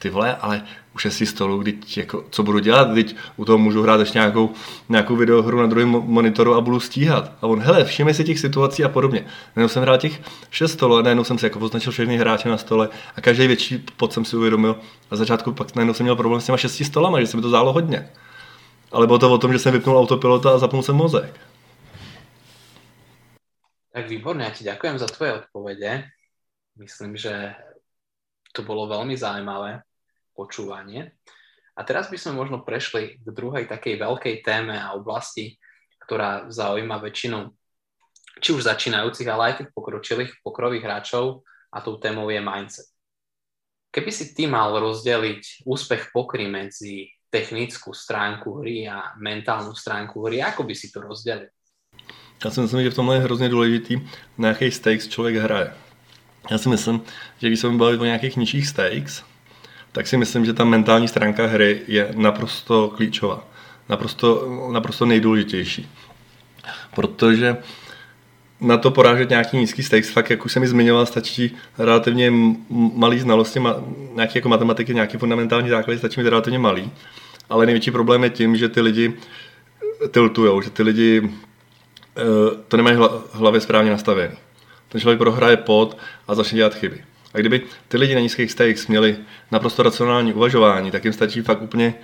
ty 0.00 0.10
vole, 0.10 0.36
ale 0.40 0.62
už 0.94 1.04
je 1.04 1.10
si 1.10 1.26
stolu, 1.26 1.58
kdy 1.58 1.74
jako, 1.96 2.24
co 2.30 2.42
budu 2.42 2.58
dělat, 2.58 2.94
teď 2.94 3.16
u 3.36 3.44
toho 3.44 3.58
můžu 3.58 3.82
hrát 3.82 4.00
ještě 4.00 4.18
nějakou, 4.18 4.50
nějakou 4.88 5.16
videohru 5.16 5.60
na 5.60 5.66
druhém 5.66 5.88
monitoru 5.88 6.54
a 6.54 6.60
budu 6.60 6.80
stíhat. 6.80 7.32
A 7.42 7.46
on, 7.46 7.60
hele, 7.60 7.84
všimej 7.84 8.14
si 8.14 8.24
těch 8.24 8.38
situací 8.38 8.84
a 8.84 8.88
podobně. 8.88 9.24
Najednou 9.56 9.68
jsem 9.68 9.82
hrál 9.82 9.98
těch 9.98 10.20
šest 10.50 10.72
stolů 10.72 10.96
a 10.96 11.02
najednou 11.02 11.24
jsem 11.24 11.38
si 11.38 11.46
jako 11.46 11.58
označil 11.58 11.92
všechny 11.92 12.16
hráče 12.16 12.48
na 12.48 12.56
stole 12.56 12.88
a 13.16 13.20
každý 13.20 13.46
větší 13.46 13.84
pod 13.96 14.12
jsem 14.12 14.24
si 14.24 14.36
uvědomil. 14.36 14.76
A 15.10 15.16
začátku 15.16 15.52
pak 15.52 15.74
najednou 15.74 15.94
jsem 15.94 16.04
měl 16.04 16.16
problém 16.16 16.40
s 16.40 16.46
těma 16.46 16.58
šesti 16.58 16.84
stolama, 16.84 17.20
že 17.20 17.26
se 17.26 17.36
mi 17.36 17.42
to 17.42 17.50
zálo 17.50 17.72
hodně. 17.72 18.08
Ale 18.92 19.06
bylo 19.06 19.18
to 19.18 19.32
o 19.32 19.38
tom, 19.38 19.52
že 19.52 19.58
jsem 19.58 19.72
vypnul 19.72 19.98
autopilota 19.98 20.54
a 20.54 20.58
zapnul 20.58 20.82
jsem 20.82 20.96
mozek. 20.96 21.40
Tak 23.92 24.08
výborně, 24.08 24.44
já 24.44 24.50
ti 24.50 24.64
děkujem 24.64 24.98
za 24.98 25.06
tvoje 25.06 25.32
odpovede. 25.32 26.04
Myslím, 26.76 27.16
že 27.16 27.54
to 28.52 28.62
bolo 28.62 28.90
veľmi 28.90 29.14
zaujímavé 29.14 29.82
počúvanie. 30.34 31.14
A 31.78 31.86
teraz 31.86 32.10
by 32.10 32.18
sme 32.18 32.32
možno 32.38 32.66
prešli 32.66 33.18
k 33.22 33.28
druhej 33.30 33.66
takej 33.70 33.98
veľkej 33.98 34.42
téme 34.42 34.74
a 34.74 34.94
oblasti, 34.94 35.58
ktorá 36.02 36.50
zaujíma 36.50 36.98
väčšinu 36.98 37.50
či 38.40 38.56
už 38.56 38.64
začínajúcich, 38.64 39.28
ale 39.28 39.52
aj 39.52 39.54
tých 39.60 39.70
pokročilých, 39.76 40.32
pokrových 40.40 40.82
hráčov 40.82 41.44
a 41.68 41.84
tou 41.84 42.00
témou 42.00 42.32
je 42.32 42.40
mindset. 42.40 42.88
Keby 43.92 44.10
si 44.10 44.32
ty 44.32 44.46
mal 44.46 44.72
rozdeliť 44.80 45.66
úspech 45.66 46.14
pokry 46.14 46.48
medzi 46.48 47.10
technickú 47.30 47.94
stránku 47.94 48.58
hry 48.58 48.88
a 48.88 49.14
mentálnu 49.16 49.74
stránku 49.74 50.26
hry, 50.26 50.42
ako 50.42 50.62
by 50.62 50.74
si 50.74 50.90
to 50.90 51.00
rozdělil? 51.00 51.46
Já 52.44 52.50
si 52.50 52.60
myslím, 52.60 52.82
že 52.82 52.90
v 52.90 52.94
tomhle 52.94 53.16
je 53.16 53.20
hrozně 53.20 53.48
důležitý, 53.48 54.00
na 54.38 54.48
jaký 54.48 54.70
stakes 54.70 55.08
člověk 55.08 55.36
hraje. 55.36 55.72
Já 56.50 56.58
si 56.58 56.68
myslím, 56.68 57.00
že 57.38 57.46
když 57.46 57.60
se 57.60 57.68
bavit 57.68 58.00
o 58.00 58.04
nějakých 58.04 58.36
nižších 58.36 58.66
stakes, 58.66 59.24
tak 59.92 60.06
si 60.06 60.16
myslím, 60.16 60.44
že 60.44 60.52
ta 60.52 60.64
mentální 60.64 61.08
stránka 61.08 61.46
hry 61.46 61.82
je 61.86 62.08
naprosto 62.16 62.88
klíčová. 62.88 63.44
Naprosto, 63.88 64.48
naprosto 64.72 65.06
nejdůležitější. 65.06 65.88
Protože 66.94 67.56
na 68.60 68.78
to 68.78 68.90
porážet 68.90 69.30
nějaký 69.30 69.56
nízký 69.56 69.82
stakes, 69.82 70.10
fakt, 70.10 70.30
jak 70.30 70.44
už 70.44 70.52
jsem 70.52 70.60
mi 70.60 70.68
zmiňoval, 70.68 71.06
stačí 71.06 71.56
relativně 71.78 72.32
malý 72.94 73.20
znalosti, 73.20 73.60
nějaké 74.14 74.38
jako 74.38 74.48
matematiky, 74.48 74.94
nějaký 74.94 75.18
fundamentální 75.18 75.68
základy, 75.68 75.98
stačí 75.98 76.20
mi 76.20 76.28
relativně 76.28 76.58
malý. 76.58 76.90
Ale 77.50 77.66
největší 77.66 77.90
problém 77.90 78.24
je 78.24 78.30
tím, 78.30 78.56
že 78.56 78.68
ty 78.68 78.80
lidi 78.80 79.14
tiltujou, 80.10 80.60
že 80.60 80.70
ty 80.70 80.82
lidi 80.82 81.30
eh, 82.16 82.22
to 82.68 82.76
nemají 82.76 82.96
hlavě 83.32 83.60
správně 83.60 83.90
nastavený 83.90 84.36
ten 84.90 85.00
člověk 85.00 85.18
prohraje 85.18 85.56
pod 85.56 85.96
a 86.28 86.34
začne 86.34 86.56
dělat 86.56 86.74
chyby. 86.74 87.04
A 87.34 87.38
kdyby 87.38 87.62
ty 87.88 87.96
lidi 87.96 88.14
na 88.14 88.20
nízkých 88.20 88.50
stakes 88.50 88.86
měli 88.86 89.16
naprosto 89.50 89.82
racionální 89.82 90.32
uvažování, 90.32 90.90
tak 90.90 91.04
jim 91.04 91.12
stačí 91.12 91.40
fakt 91.40 91.62
úplně 91.62 91.94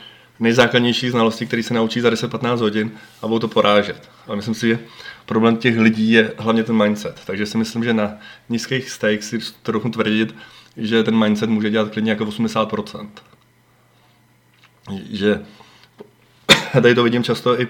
nejzákladnější 0.41 1.11
znalosti, 1.11 1.47
které 1.47 1.63
se 1.63 1.75
naučí 1.75 2.01
za 2.01 2.11
10-15 2.11 2.59
hodin 2.59 2.91
a 3.23 3.27
budou 3.27 3.39
to 3.39 3.49
porážet. 3.49 4.09
Ale 4.27 4.37
myslím 4.37 4.55
si, 4.55 4.69
že 4.69 4.79
problém 5.27 5.57
těch 5.57 5.79
lidí 5.79 6.13
je 6.13 6.33
hlavně 6.39 6.65
ten 6.65 6.83
mindset. 6.83 7.21
Takže 7.27 7.47
si 7.47 7.59
myslím, 7.59 7.85
že 7.85 7.95
na 7.95 8.15
nízkých 8.49 8.91
stakes 8.91 9.29
si 9.29 9.39
trochu 9.63 9.89
tvrdit, 9.89 10.35
že 10.77 11.03
ten 11.03 11.19
mindset 11.19 11.51
může 11.51 11.71
dělat 11.71 11.91
klidně 11.91 12.11
jako 12.11 12.25
80%. 12.25 13.09
Že 15.11 15.41
tady 16.73 16.95
to 16.95 17.03
vidím 17.03 17.23
často 17.23 17.61
i, 17.61 17.69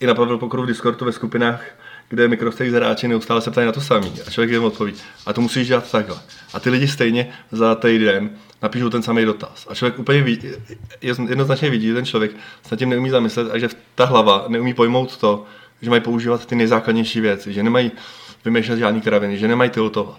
i 0.00 0.06
na 0.06 0.14
Pavel 0.14 0.38
Pokru 0.38 0.62
v 0.62 0.66
Discordu 0.66 1.06
ve 1.06 1.12
skupinách, 1.12 1.64
kde 2.08 2.28
mikrostejk 2.28 2.72
hráči 2.72 3.08
neustále 3.08 3.40
se 3.40 3.50
ptají 3.50 3.66
na 3.66 3.72
to 3.72 3.80
samý. 3.80 4.12
A 4.26 4.30
člověk 4.30 4.50
jim 4.50 4.64
odpoví. 4.64 4.94
A 5.26 5.32
to 5.32 5.40
musíš 5.40 5.68
dělat 5.68 5.90
takhle. 5.90 6.16
A 6.54 6.60
ty 6.60 6.70
lidi 6.70 6.88
stejně 6.88 7.28
za 7.52 7.74
týden 7.74 8.30
napíšou 8.62 8.90
ten 8.90 9.02
samý 9.02 9.24
dotaz. 9.24 9.66
A 9.70 9.74
člověk 9.74 9.98
úplně 9.98 10.22
ví, 10.22 10.40
jednoznačně 11.00 11.70
vidí, 11.70 11.86
že 11.86 11.94
ten 11.94 12.04
člověk 12.04 12.30
se 12.62 12.68
nad 12.70 12.78
tím 12.78 12.88
neumí 12.88 13.10
zamyslet 13.10 13.50
a 13.50 13.58
že 13.58 13.68
ta 13.94 14.04
hlava 14.04 14.44
neumí 14.48 14.74
pojmout 14.74 15.16
to, 15.16 15.44
že 15.82 15.90
mají 15.90 16.02
používat 16.02 16.46
ty 16.46 16.54
nejzákladnější 16.54 17.20
věci, 17.20 17.52
že 17.52 17.62
nemají 17.62 17.90
vymýšlet 18.44 18.78
žádný 18.78 19.00
kraviny, 19.00 19.38
že 19.38 19.48
nemají 19.48 19.70
tiltovat. 19.70 20.18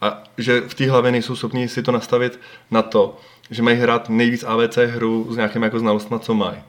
A 0.00 0.22
že 0.38 0.60
v 0.60 0.74
té 0.74 0.90
hlavě 0.90 1.12
nejsou 1.12 1.36
schopni 1.36 1.68
si 1.68 1.82
to 1.82 1.92
nastavit 1.92 2.40
na 2.70 2.82
to, 2.82 3.20
že 3.50 3.62
mají 3.62 3.76
hrát 3.76 4.08
nejvíc 4.08 4.44
AVC 4.44 4.76
hru 4.76 5.26
s 5.30 5.36
nějakým 5.36 5.62
jako 5.62 5.78
znalostma, 5.78 6.18
co 6.18 6.34
mají 6.34 6.62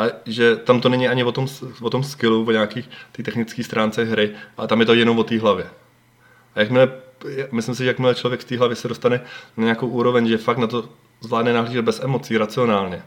a 0.00 0.06
že 0.26 0.56
tam 0.56 0.80
to 0.80 0.88
není 0.88 1.08
ani 1.08 1.24
o 1.24 1.32
tom, 1.32 1.46
o 1.80 1.90
tom 1.90 2.02
skillu, 2.02 2.44
o 2.48 2.50
nějakých 2.50 2.90
té 3.12 3.22
technické 3.22 3.64
stránce 3.64 4.04
hry, 4.04 4.30
ale 4.56 4.68
tam 4.68 4.80
je 4.80 4.86
to 4.86 4.94
jenom 4.94 5.18
o 5.18 5.24
té 5.24 5.38
hlavě. 5.38 5.66
A 6.54 6.60
jakmile, 6.60 6.92
myslím 7.52 7.74
si, 7.74 7.82
že 7.82 7.88
jakmile 7.88 8.14
člověk 8.14 8.42
z 8.42 8.44
té 8.44 8.58
hlavy 8.58 8.76
se 8.76 8.88
dostane 8.88 9.20
na 9.56 9.64
nějakou 9.64 9.88
úroveň, 9.88 10.28
že 10.28 10.38
fakt 10.38 10.58
na 10.58 10.66
to 10.66 10.88
zvládne 11.20 11.52
nahlížet 11.52 11.84
bez 11.84 12.00
emocí, 12.00 12.38
racionálně, 12.38 13.02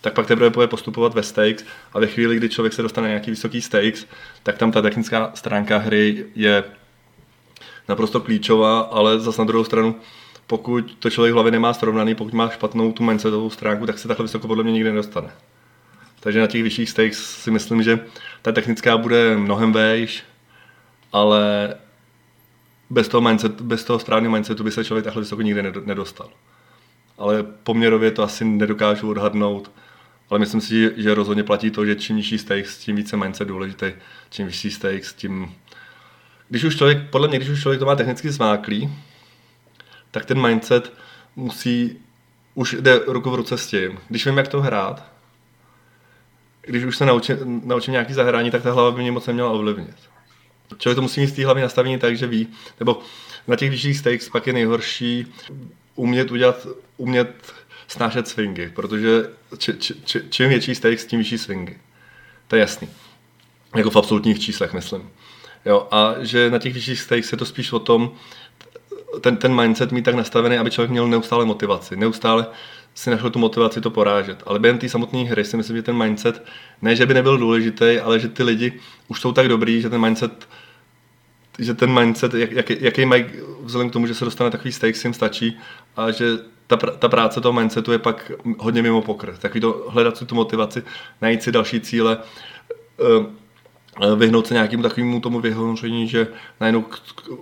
tak 0.00 0.12
pak 0.14 0.26
teprve 0.26 0.50
bude 0.50 0.66
postupovat 0.66 1.14
ve 1.14 1.22
stakes 1.22 1.64
a 1.92 2.00
ve 2.00 2.06
chvíli, 2.06 2.36
kdy 2.36 2.48
člověk 2.48 2.72
se 2.72 2.82
dostane 2.82 3.04
na 3.04 3.08
nějaký 3.08 3.30
vysoký 3.30 3.60
stakes, 3.60 4.06
tak 4.42 4.58
tam 4.58 4.72
ta 4.72 4.82
technická 4.82 5.30
stránka 5.34 5.78
hry 5.78 6.26
je 6.34 6.64
naprosto 7.88 8.20
klíčová, 8.20 8.80
ale 8.80 9.20
zase 9.20 9.40
na 9.40 9.44
druhou 9.44 9.64
stranu, 9.64 9.96
pokud 10.46 10.94
to 10.98 11.10
člověk 11.10 11.32
v 11.32 11.34
hlavě 11.34 11.52
nemá 11.52 11.74
srovnaný, 11.74 12.14
pokud 12.14 12.32
má 12.32 12.48
špatnou 12.48 12.92
tu 12.92 13.02
mindsetovou 13.02 13.50
stránku, 13.50 13.86
tak 13.86 13.98
se 13.98 14.08
takhle 14.08 14.24
vysoko 14.24 14.48
podle 14.48 14.64
mě 14.64 14.72
nikdy 14.72 14.90
nedostane. 14.90 15.30
Takže 16.20 16.40
na 16.40 16.46
těch 16.46 16.62
vyšších 16.62 16.90
stakes 16.90 17.18
si 17.18 17.50
myslím, 17.50 17.82
že 17.82 18.00
ta 18.42 18.52
technická 18.52 18.98
bude 18.98 19.36
mnohem 19.36 19.72
vejš, 19.72 20.24
ale 21.12 21.74
bez 22.90 23.08
toho, 23.08 23.20
mindset, 23.20 23.60
bez 23.60 23.84
toho 23.84 23.98
správného 23.98 24.32
mindsetu 24.32 24.64
by 24.64 24.70
se 24.70 24.84
člověk 24.84 25.04
takhle 25.04 25.22
vysoko 25.22 25.42
nikdy 25.42 25.62
nedostal. 25.84 26.30
Ale 27.18 27.42
poměrově 27.42 28.10
to 28.10 28.22
asi 28.22 28.44
nedokážu 28.44 29.10
odhadnout, 29.10 29.70
ale 30.30 30.38
myslím 30.38 30.60
si, 30.60 30.92
že 30.96 31.14
rozhodně 31.14 31.42
platí 31.42 31.70
to, 31.70 31.86
že 31.86 31.94
čím 31.94 32.16
nižší 32.16 32.38
stakes, 32.38 32.78
tím 32.78 32.96
více 32.96 33.16
mindset 33.16 33.48
důležitý, 33.48 33.92
čím 34.30 34.46
vyšší 34.46 34.70
stakes, 34.70 35.12
tím... 35.12 35.54
Když 36.48 36.64
už 36.64 36.76
člověk, 36.76 37.10
podle 37.10 37.28
mě, 37.28 37.38
když 37.38 37.50
už 37.50 37.60
člověk 37.60 37.78
to 37.78 37.86
má 37.86 37.96
technicky 37.96 38.30
zmáklý, 38.30 38.90
tak 40.12 40.24
ten 40.24 40.46
mindset 40.46 40.92
musí, 41.36 41.98
už 42.54 42.76
jde 42.80 43.00
ruku 43.06 43.30
v 43.30 43.34
ruce 43.34 43.58
s 43.58 43.66
tím. 43.66 43.98
Když 44.08 44.26
vím, 44.26 44.38
jak 44.38 44.48
to 44.48 44.60
hrát, 44.60 45.12
když 46.62 46.84
už 46.84 46.96
se 46.96 47.06
naučím, 47.06 47.62
naučím 47.64 47.92
nějaký 47.92 48.12
zahrání, 48.12 48.50
tak 48.50 48.62
ta 48.62 48.72
hlava 48.72 48.90
by 48.90 49.00
mě 49.00 49.12
moc 49.12 49.26
neměla 49.26 49.50
ovlivnit. 49.50 49.96
Člověk 50.78 50.96
to 50.96 51.02
musí 51.02 51.20
mít 51.20 51.26
z 51.26 51.32
té 51.32 51.44
hlavy 51.44 51.62
nastavení 51.62 51.98
tak, 51.98 52.16
že 52.16 52.26
ví, 52.26 52.48
nebo 52.80 53.00
na 53.46 53.56
těch 53.56 53.70
vyšších 53.70 53.98
stakes 53.98 54.28
pak 54.28 54.46
je 54.46 54.52
nejhorší 54.52 55.26
umět 55.94 56.30
udělat, 56.30 56.66
umět 56.96 57.52
snášet 57.88 58.28
swingy, 58.28 58.68
protože 58.74 59.30
či, 59.58 59.74
či, 59.78 59.94
či, 60.04 60.20
čím 60.30 60.48
větší 60.48 60.74
stakes, 60.74 61.06
tím 61.06 61.18
vyšší 61.18 61.38
swingy. 61.38 61.78
To 62.48 62.56
je 62.56 62.60
jasný. 62.60 62.88
Jako 63.76 63.90
v 63.90 63.96
absolutních 63.96 64.40
číslech, 64.40 64.72
myslím. 64.72 65.10
Jo, 65.64 65.88
a 65.90 66.14
že 66.20 66.50
na 66.50 66.58
těch 66.58 66.74
vyšších 66.74 67.00
stakes 67.00 67.32
je 67.32 67.38
to 67.38 67.44
spíš 67.44 67.72
o 67.72 67.78
tom, 67.78 68.14
ten, 69.20 69.36
ten 69.36 69.60
mindset 69.60 69.92
mít 69.92 70.02
tak 70.02 70.14
nastavený, 70.14 70.58
aby 70.58 70.70
člověk 70.70 70.90
měl 70.90 71.08
neustále 71.08 71.44
motivaci. 71.44 71.96
Neustále 71.96 72.46
si 72.94 73.10
našel 73.10 73.30
tu 73.30 73.38
motivaci 73.38 73.80
to 73.80 73.90
porážet. 73.90 74.42
Ale 74.46 74.58
během 74.58 74.78
té 74.78 74.88
samotné 74.88 75.20
hry 75.20 75.44
si 75.44 75.56
myslím, 75.56 75.76
že 75.76 75.82
ten 75.82 75.96
mindset, 75.96 76.44
ne, 76.82 76.96
že 76.96 77.06
by 77.06 77.14
nebyl 77.14 77.38
důležitý, 77.38 77.98
ale 77.98 78.18
že 78.18 78.28
ty 78.28 78.42
lidi 78.42 78.72
už 79.08 79.20
jsou 79.20 79.32
tak 79.32 79.48
dobrý, 79.48 79.82
že 79.82 79.90
ten 79.90 80.00
mindset 80.00 80.48
že 81.58 81.74
ten 81.74 82.00
mindset, 82.00 82.34
jak, 82.34 82.52
jak, 82.52 82.70
jaký 82.70 83.06
mají, 83.06 83.24
vzhledem 83.62 83.90
k 83.90 83.92
tomu, 83.92 84.06
že 84.06 84.14
se 84.14 84.24
dostane 84.24 84.50
takový 84.50 84.72
stakes, 84.72 85.04
jim 85.04 85.14
stačí 85.14 85.58
a 85.96 86.10
že 86.10 86.26
ta, 86.66 86.76
ta 86.76 87.08
práce 87.08 87.40
toho 87.40 87.52
mindsetu 87.52 87.92
je 87.92 87.98
pak 87.98 88.32
hodně 88.58 88.82
mimo 88.82 89.02
pokr. 89.02 89.36
Takový 89.36 89.60
to 89.60 89.86
hledat 89.88 90.16
si 90.16 90.26
tu 90.26 90.34
motivaci, 90.34 90.82
najít 91.20 91.42
si 91.42 91.52
další 91.52 91.80
cíle, 91.80 92.18
eh, 93.00 93.26
vyhnout 94.16 94.46
se 94.46 94.54
nějakému 94.54 94.82
takovému 94.82 95.20
tomu 95.20 95.40
vyhoření, 95.40 96.08
že 96.08 96.28
najednou 96.60 96.84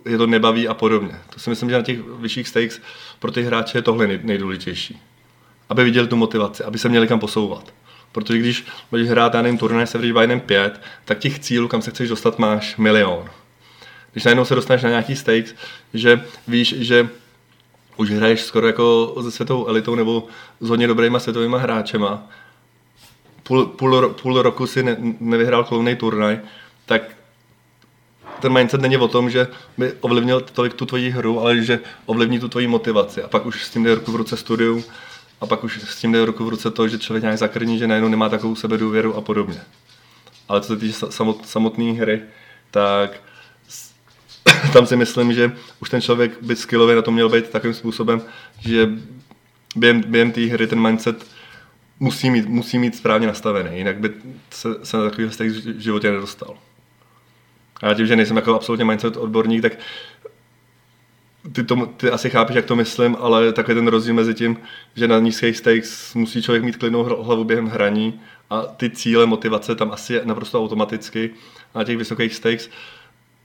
je 0.04 0.18
to 0.18 0.26
nebaví 0.26 0.68
a 0.68 0.74
podobně. 0.74 1.18
To 1.34 1.40
si 1.40 1.50
myslím, 1.50 1.70
že 1.70 1.76
na 1.76 1.82
těch 1.82 1.98
vyšších 2.00 2.48
stakes 2.48 2.80
pro 3.18 3.32
ty 3.32 3.42
hráče 3.42 3.78
je 3.78 3.82
tohle 3.82 4.06
nejdůležitější 4.22 5.00
aby 5.70 5.84
viděli 5.84 6.06
tu 6.06 6.16
motivaci, 6.16 6.64
aby 6.64 6.78
se 6.78 6.88
měli 6.88 7.08
kam 7.08 7.20
posouvat. 7.20 7.72
Protože 8.12 8.38
když 8.38 8.66
budeš 8.90 9.08
hrát, 9.08 9.34
já 9.34 9.42
nevím, 9.42 9.58
turnaj 9.58 9.86
Severage 9.86 10.26
by 10.26 10.40
5, 10.40 10.80
tak 11.04 11.18
těch 11.18 11.38
cílů, 11.38 11.68
kam 11.68 11.82
se 11.82 11.90
chceš 11.90 12.08
dostat, 12.08 12.38
máš 12.38 12.76
milion. 12.76 13.30
Když 14.12 14.24
najednou 14.24 14.44
se 14.44 14.54
dostaneš 14.54 14.82
na 14.82 14.88
nějaký 14.88 15.16
stakes, 15.16 15.54
že 15.94 16.24
víš, 16.48 16.74
že 16.78 17.08
už 17.96 18.10
hraješ 18.10 18.40
skoro 18.40 18.66
jako 18.66 19.16
se 19.22 19.30
světovou 19.30 19.66
elitou 19.66 19.94
nebo 19.94 20.26
s 20.60 20.68
hodně 20.68 20.86
dobrýma 20.86 21.18
světovými 21.18 21.56
hráčema, 21.58 22.28
půl, 23.50 23.66
půl, 23.66 24.08
půl 24.08 24.42
roku 24.42 24.66
si 24.66 24.82
ne, 24.82 24.96
nevyhrál 25.20 25.64
klovnej 25.64 25.96
turnaj, 25.96 26.40
tak 26.86 27.02
ten 28.40 28.52
mindset 28.52 28.80
není 28.80 28.96
o 28.96 29.08
tom, 29.08 29.30
že 29.30 29.48
by 29.78 29.92
ovlivnil 30.00 30.40
tolik 30.40 30.74
tu 30.74 30.86
tvoji 30.86 31.10
hru, 31.10 31.40
ale 31.40 31.62
že 31.62 31.80
ovlivní 32.06 32.38
tu 32.38 32.48
tvoji 32.48 32.66
motivaci. 32.66 33.22
A 33.22 33.28
pak 33.28 33.46
už 33.46 33.64
s 33.64 33.70
tím 33.70 33.84
jde 33.84 33.94
ruku 33.94 34.12
v 34.12 34.16
ruce 34.16 34.36
studium 34.36 34.84
a 35.40 35.46
pak 35.46 35.64
už 35.64 35.82
s 35.82 36.00
tím 36.00 36.12
jde 36.12 36.24
ruku 36.24 36.44
v 36.44 36.48
ruce 36.48 36.70
to, 36.70 36.88
že 36.88 36.98
člověk 36.98 37.22
nějak 37.22 37.38
zakrní, 37.38 37.78
že 37.78 37.86
najednou 37.86 38.08
nemá 38.08 38.28
takovou 38.28 38.54
sebedůvěru 38.54 39.16
a 39.16 39.20
podobně. 39.20 39.60
Ale 40.48 40.60
co 40.60 40.66
se 40.66 40.76
týče 40.76 40.94
samotné 41.42 41.92
hry, 41.92 42.22
tak 42.70 43.20
tam 44.72 44.86
si 44.86 44.96
myslím, 44.96 45.32
že 45.32 45.52
už 45.80 45.90
ten 45.90 46.00
člověk 46.00 46.42
by 46.42 46.56
skillově 46.56 46.96
na 46.96 47.02
to 47.02 47.10
měl 47.10 47.28
být 47.28 47.48
takovým 47.48 47.74
způsobem, 47.74 48.22
že 48.60 48.88
během, 49.76 50.02
během 50.06 50.32
té 50.32 50.40
hry 50.40 50.66
ten 50.66 50.80
mindset 50.80 51.39
musí 52.00 52.30
mít, 52.30 52.46
musí 52.46 52.78
mít 52.78 52.96
správně 52.96 53.26
nastavený, 53.26 53.78
jinak 53.78 53.98
by 53.98 54.10
se, 54.50 54.68
se 54.82 54.96
na 54.96 55.04
takový 55.10 55.28
vztah 55.28 55.46
v 55.46 55.80
životě 55.80 56.10
nedostal. 56.12 56.56
A 57.82 57.94
tím, 57.94 58.06
že 58.06 58.16
nejsem 58.16 58.36
jako 58.36 58.54
absolutně 58.54 58.84
mindset 58.84 59.16
odborník, 59.16 59.62
tak 59.62 59.72
ty, 61.52 61.64
to, 61.64 61.86
ty 61.86 62.10
asi 62.10 62.30
chápeš, 62.30 62.56
jak 62.56 62.64
to 62.64 62.76
myslím, 62.76 63.16
ale 63.20 63.52
takový 63.52 63.74
ten 63.74 63.88
rozdíl 63.88 64.14
mezi 64.14 64.34
tím, 64.34 64.56
že 64.94 65.08
na 65.08 65.18
nízkých 65.18 65.56
stakes 65.56 66.14
musí 66.14 66.42
člověk 66.42 66.64
mít 66.64 66.76
klidnou 66.76 67.02
hlavu 67.02 67.44
během 67.44 67.66
hraní 67.66 68.20
a 68.50 68.62
ty 68.62 68.90
cíle, 68.90 69.26
motivace 69.26 69.74
tam 69.74 69.92
asi 69.92 70.14
je 70.14 70.22
naprosto 70.24 70.62
automaticky. 70.62 71.30
A 71.74 71.78
na 71.78 71.84
těch 71.84 71.96
vysokých 71.96 72.34
stakes 72.34 72.70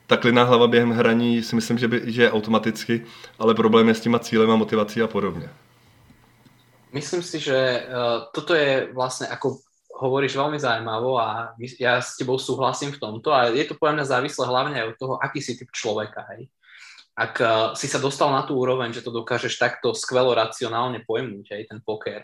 ta 0.08 0.18
klidná 0.18 0.44
hlava 0.44 0.68
během 0.68 0.92
hraní 0.92 1.44
si 1.44 1.56
myslím, 1.56 1.78
že, 1.78 1.88
by, 1.88 2.02
že 2.06 2.22
je 2.22 2.32
automaticky, 2.32 3.02
ale 3.40 3.56
problém 3.56 3.88
je 3.88 3.94
s 3.94 4.02
těma 4.02 4.20
cílem 4.20 4.52
a 4.52 4.56
motivací 4.56 5.02
a 5.02 5.08
podobně. 5.08 5.50
Myslím 6.96 7.20
si, 7.20 7.44
že 7.44 7.84
uh, 7.92 8.32
toto 8.32 8.56
je 8.56 8.88
vlastne, 8.96 9.28
ako 9.28 9.60
hovoríš 10.00 10.40
veľmi 10.40 10.56
zaujímavo 10.56 11.20
a 11.20 11.52
ja 11.80 12.00
s 12.00 12.16
tebou 12.16 12.40
súhlasím 12.40 12.96
v 12.96 13.00
tomto 13.04 13.36
a 13.36 13.52
je 13.52 13.68
to 13.68 13.76
podľa 13.76 14.00
mňa 14.00 14.12
závislé 14.12 14.44
hlavne 14.48 14.76
aj 14.80 14.88
od 14.96 14.98
toho, 15.00 15.14
aký 15.20 15.44
si 15.44 15.60
typ 15.60 15.68
človeka, 15.76 16.24
hej. 16.36 16.48
Ak 17.16 17.36
uh, 17.40 17.76
si 17.76 17.92
sa 17.92 18.00
dostal 18.00 18.32
na 18.32 18.48
tú 18.48 18.56
úroveň, 18.56 18.96
že 18.96 19.04
to 19.04 19.12
dokážeš 19.12 19.60
takto 19.60 19.92
skvelo 19.92 20.32
racionálne 20.32 21.04
pojmúť, 21.04 21.46
hej, 21.52 21.64
ten 21.68 21.84
poker, 21.84 22.24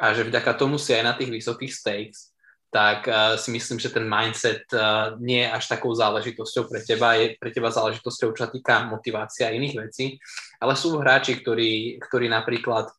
a 0.00 0.16
že 0.16 0.24
vďaka 0.24 0.56
tomu 0.56 0.80
si 0.80 0.96
aj 0.96 1.04
na 1.04 1.12
tých 1.12 1.28
vysokých 1.28 1.72
stakes, 1.72 2.32
tak 2.68 3.08
uh, 3.08 3.40
si 3.40 3.52
myslím, 3.52 3.80
že 3.80 3.92
ten 3.92 4.04
mindset 4.04 4.68
uh, 4.76 5.16
nie 5.20 5.44
je 5.44 5.52
až 5.52 5.64
takou 5.68 5.92
záležitosťou 5.96 6.68
pre 6.68 6.80
teba, 6.84 7.16
je 7.16 7.36
pre 7.40 7.52
teba 7.52 7.72
záležitosťou, 7.72 8.36
čo 8.36 8.52
týka 8.52 8.88
motivácia 8.88 9.48
a 9.48 9.56
iných 9.56 9.88
vecí, 9.88 10.20
ale 10.60 10.76
sú 10.76 10.96
hráči, 11.00 11.40
ktorí, 11.40 11.96
ktorí 12.00 12.28
napríklad 12.28 12.92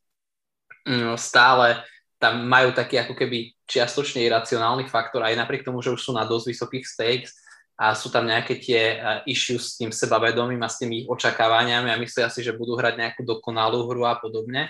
stále 1.15 1.83
tam 2.19 2.43
majú 2.43 2.75
taký 2.75 2.99
ako 2.99 3.15
keby 3.15 3.55
čiastočne 3.63 4.19
iracionálny 4.27 4.91
faktor, 4.91 5.23
aj 5.23 5.39
napriek 5.39 5.63
tomu, 5.63 5.79
že 5.79 5.95
už 5.95 6.01
sú 6.03 6.11
na 6.11 6.27
dosť 6.27 6.45
vysokých 6.51 6.85
stakes 6.85 7.31
a 7.79 7.95
sú 7.95 8.11
tam 8.11 8.27
nejaké 8.27 8.59
tie 8.59 8.99
uh, 8.99 9.23
issues 9.23 9.71
s 9.71 9.77
tým 9.79 9.87
sebavedomím 9.95 10.59
a 10.59 10.67
s 10.67 10.83
tými 10.83 11.07
očakávaniami 11.07 11.87
a 11.87 12.01
myslia 12.03 12.27
si, 12.27 12.43
že 12.43 12.51
budú 12.51 12.75
hrať 12.75 12.99
nejakú 12.99 13.23
dokonalú 13.23 13.87
hru 13.87 14.03
a 14.03 14.19
podobne. 14.19 14.67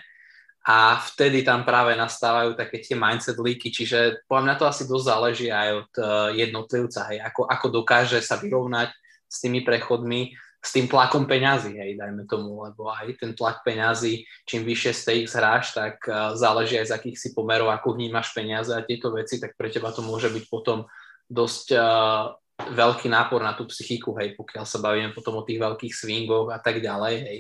A 0.62 1.02
vtedy 1.02 1.42
tam 1.42 1.66
práve 1.66 1.98
nastávajú 1.98 2.54
také 2.54 2.78
tie 2.78 2.94
mindset 2.94 3.42
líky, 3.42 3.74
čiže 3.74 4.22
podľa 4.30 4.44
mňa 4.46 4.56
to 4.62 4.66
asi 4.70 4.84
dosť 4.86 5.06
záleží 5.10 5.48
aj 5.50 5.70
od 5.74 5.92
uh, 5.98 6.06
jednotlivca, 6.38 7.02
hej, 7.10 7.18
ako, 7.26 7.50
ako 7.50 7.68
dokáže 7.82 8.22
sa 8.22 8.38
vyrovnať 8.38 8.94
s 9.26 9.38
tými 9.42 9.66
prechodmi, 9.66 10.38
s 10.60 10.76
tým 10.76 10.92
tlakom 10.92 11.24
peňazí, 11.24 11.72
hej, 11.80 11.96
dajme 11.96 12.28
tomu, 12.28 12.68
lebo 12.68 12.92
aj 12.92 13.16
ten 13.16 13.32
tlak 13.32 13.64
peňazí, 13.64 14.28
čím 14.44 14.68
vyššie 14.68 14.92
stakes 14.92 15.34
hráš, 15.36 15.72
tak 15.72 16.04
uh, 16.08 16.36
záleží 16.36 16.76
aj 16.76 16.92
z 16.92 16.96
akých 17.00 17.18
si 17.18 17.30
pomerov, 17.32 17.72
ako 17.72 17.96
vnímaš 17.96 18.36
peniaze 18.36 18.76
a 18.76 18.84
tieto 18.84 19.16
veci, 19.16 19.40
tak 19.40 19.56
pre 19.56 19.72
teba 19.72 19.96
to 19.96 20.04
môže 20.04 20.28
byť 20.28 20.46
potom 20.52 20.84
dosť 21.32 21.68
uh, 21.80 22.36
veľký 22.60 23.08
nápor 23.08 23.40
na 23.40 23.56
tú 23.56 23.64
psychiku, 23.72 24.12
hej, 24.20 24.36
pokiaľ 24.36 24.66
sa 24.68 24.84
bavíme 24.84 25.16
potom 25.16 25.40
o 25.40 25.48
tých 25.48 25.64
veľkých 25.64 25.94
swingoch 25.96 26.52
a 26.52 26.60
tak 26.60 26.84
ďalej, 26.84 27.16
hej. 27.24 27.40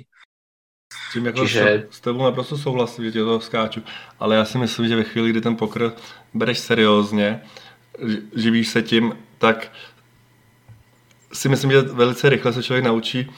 S 0.89 1.13
tím 1.13 1.25
jako 1.25 1.39
Čiže... 1.45 1.88
s 1.91 1.99
tebou 1.99 2.23
naprosto 2.23 2.58
souhlasím, 2.58 3.05
že 3.05 3.12
tě 3.12 3.19
to 3.19 3.39
skáču, 3.39 3.84
ale 4.19 4.36
já 4.36 4.45
si 4.45 4.58
myslím, 4.58 4.88
že 4.88 4.95
ve 4.95 5.03
chvíli, 5.03 5.29
kdy 5.29 5.41
ten 5.41 5.55
pokr 5.55 5.93
bereš 6.34 6.60
seriózně, 6.60 7.41
živíš 8.36 8.67
se 8.67 8.82
tím, 8.82 9.17
tak 9.38 9.71
si 11.34 11.50
myslím, 11.50 11.72
že 11.72 11.82
velice 11.82 12.30
rychle 12.30 12.54
se 12.54 12.63
člověk 12.63 12.86
naučí 12.86 13.32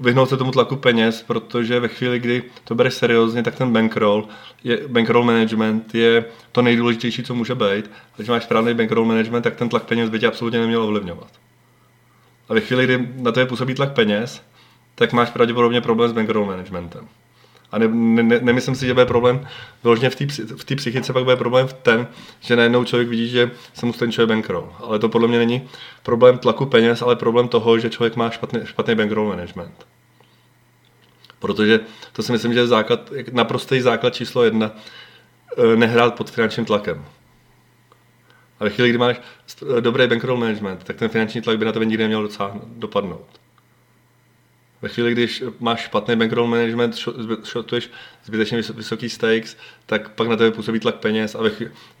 vyhnout 0.00 0.28
se 0.28 0.36
tomu 0.36 0.50
tlaku 0.50 0.76
peněz, 0.76 1.22
protože 1.22 1.80
ve 1.80 1.88
chvíli, 1.88 2.18
kdy 2.18 2.42
to 2.64 2.74
bereš 2.74 2.94
seriózně, 2.94 3.42
tak 3.42 3.54
ten 3.54 3.72
bankroll, 3.72 4.28
je, 4.64 4.88
bankroll 4.88 5.24
management 5.24 5.94
je 5.94 6.24
to 6.52 6.62
nejdůležitější, 6.62 7.22
co 7.22 7.34
může 7.34 7.54
být. 7.54 7.90
Když 8.16 8.28
máš 8.28 8.44
správný 8.44 8.74
bankroll 8.74 9.06
management, 9.06 9.42
tak 9.42 9.56
ten 9.56 9.68
tlak 9.68 9.84
peněz 9.84 10.10
by 10.10 10.18
tě 10.18 10.26
absolutně 10.26 10.60
neměl 10.60 10.82
ovlivňovat. 10.82 11.30
A 12.48 12.54
ve 12.54 12.60
chvíli, 12.60 12.84
kdy 12.84 13.08
na 13.16 13.32
to 13.32 13.40
je 13.40 13.46
působí 13.46 13.74
tlak 13.74 13.92
peněz, 13.92 14.42
tak 14.94 15.12
máš 15.12 15.30
pravděpodobně 15.30 15.80
problém 15.80 16.10
s 16.10 16.12
bankroll 16.12 16.46
managementem. 16.46 17.08
A 17.72 17.78
ne, 17.78 17.88
ne, 18.22 18.40
nemyslím 18.42 18.74
si, 18.74 18.86
že 18.86 18.94
bude 18.94 19.06
problém 19.06 19.46
vyloženě 19.82 20.10
v 20.10 20.14
té 20.14 20.26
v 20.56 20.76
psychice, 20.76 21.12
pak 21.12 21.24
bude 21.24 21.36
problém 21.36 21.66
v 21.66 21.72
ten, 21.72 22.06
že 22.40 22.56
najednou 22.56 22.84
člověk 22.84 23.08
vidí, 23.08 23.28
že 23.28 23.50
se 23.74 23.86
mu 23.86 23.92
stenčuje 23.92 24.26
bankroll. 24.26 24.72
Ale 24.78 24.98
to 24.98 25.08
podle 25.08 25.28
mě 25.28 25.38
není 25.38 25.68
problém 26.02 26.38
tlaku 26.38 26.66
peněz, 26.66 27.02
ale 27.02 27.16
problém 27.16 27.48
toho, 27.48 27.78
že 27.78 27.90
člověk 27.90 28.16
má 28.16 28.30
špatný, 28.30 28.60
špatný 28.64 28.94
bankroll 28.94 29.28
management. 29.28 29.86
Protože 31.38 31.80
to 32.12 32.22
si 32.22 32.32
myslím, 32.32 32.52
že 32.52 32.60
je 32.60 32.66
základ, 32.66 33.12
naprostý 33.32 33.80
základ 33.80 34.14
číslo 34.14 34.44
jedna, 34.44 34.70
eh, 35.58 35.76
nehrát 35.76 36.14
pod 36.14 36.30
finančním 36.30 36.66
tlakem. 36.66 37.04
A 38.60 38.64
ve 38.64 38.70
chvíli, 38.70 38.88
kdy 38.88 38.98
máš 38.98 39.20
dobrý 39.80 40.06
bankroll 40.06 40.38
management, 40.38 40.84
tak 40.84 40.96
ten 40.96 41.08
finanční 41.08 41.40
tlak 41.40 41.58
by 41.58 41.64
na 41.64 41.72
tebe 41.72 41.84
nikdy 41.84 42.02
neměl 42.02 42.28
dopadnout. 42.66 43.26
Ve 44.82 44.88
chvíli, 44.88 45.12
když 45.12 45.42
máš 45.60 45.80
špatný 45.80 46.16
bankroll 46.16 46.46
management, 46.46 46.94
shotuješ 47.44 47.90
zbytečně 48.24 48.62
vysoký 48.74 49.08
stakes, 49.08 49.56
tak 49.86 50.08
pak 50.08 50.28
na 50.28 50.36
tebe 50.36 50.50
působí 50.50 50.80
tlak 50.80 50.94
peněz 50.94 51.34
a 51.34 51.42
ve 51.42 51.50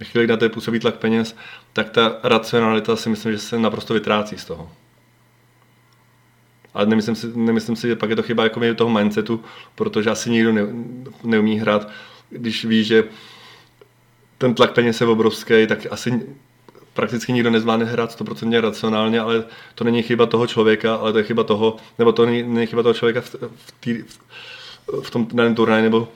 chvíli, 0.04 0.24
kdy 0.24 0.26
na 0.26 0.36
tebe 0.36 0.54
působí 0.54 0.80
tlak 0.80 0.94
peněz, 0.94 1.36
tak 1.72 1.90
ta 1.90 2.18
racionalita 2.22 2.96
si 2.96 3.08
myslím, 3.08 3.32
že 3.32 3.38
se 3.38 3.58
naprosto 3.58 3.94
vytrácí 3.94 4.38
z 4.38 4.44
toho. 4.44 4.72
Ale 6.74 6.86
nemyslím 6.86 7.14
si, 7.14 7.26
nemyslím 7.34 7.76
si, 7.76 7.88
že 7.88 7.96
pak 7.96 8.10
je 8.10 8.16
to 8.16 8.22
chyba 8.22 8.44
jako 8.44 8.60
toho 8.74 8.90
mindsetu, 8.90 9.44
protože 9.74 10.10
asi 10.10 10.30
nikdo 10.30 10.52
ne, 10.52 10.62
neumí 11.24 11.58
hrát, 11.58 11.90
když 12.30 12.64
ví, 12.64 12.84
že 12.84 13.04
ten 14.38 14.54
tlak 14.54 14.72
peněz 14.72 15.00
je 15.00 15.06
obrovský, 15.06 15.66
tak 15.66 15.86
asi 15.90 16.26
prakticky 16.94 17.32
nikdo 17.32 17.50
nezvládne 17.50 17.84
hrát 17.84 18.20
100% 18.20 18.60
racionálně, 18.60 19.20
ale 19.20 19.44
to 19.74 19.84
není 19.84 20.02
chyba 20.02 20.26
toho 20.26 20.46
člověka, 20.46 20.94
ale 20.94 21.12
to 21.12 21.18
je 21.18 21.24
chyba 21.24 21.44
toho, 21.44 21.76
nebo 21.98 22.12
to 22.12 22.26
není, 22.26 22.42
není 22.42 22.66
chyba 22.66 22.82
toho 22.82 22.94
člověka 22.94 23.20
v, 23.20 23.34
v, 23.34 23.72
tý, 23.80 24.04
v, 25.02 25.10
tom 25.10 25.26
daném 25.32 25.54
turnaji 25.54 25.82
nebo 25.82 26.08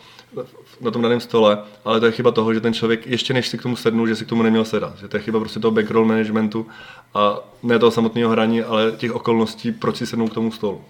na 0.80 0.90
tom 0.90 1.02
daném 1.02 1.20
stole, 1.20 1.58
ale 1.84 2.00
to 2.00 2.06
je 2.06 2.12
chyba 2.12 2.30
toho, 2.30 2.54
že 2.54 2.60
ten 2.60 2.74
člověk 2.74 3.06
ještě 3.06 3.34
než 3.34 3.48
si 3.48 3.58
k 3.58 3.62
tomu 3.62 3.76
sednul, 3.76 4.08
že 4.08 4.16
si 4.16 4.24
k 4.24 4.28
tomu 4.28 4.42
neměl 4.42 4.64
sedat. 4.64 4.98
Že 4.98 5.08
to 5.08 5.16
je 5.16 5.22
chyba 5.22 5.40
prostě 5.40 5.60
toho 5.60 5.72
backroll 5.72 6.04
managementu 6.04 6.66
a 7.14 7.38
ne 7.62 7.78
toho 7.78 7.90
samotného 7.90 8.30
hraní, 8.30 8.62
ale 8.62 8.92
těch 8.96 9.12
okolností, 9.12 9.72
proč 9.72 9.96
si 9.96 10.06
sednul 10.06 10.28
k 10.28 10.34
tomu 10.34 10.52
stolu. 10.52 10.84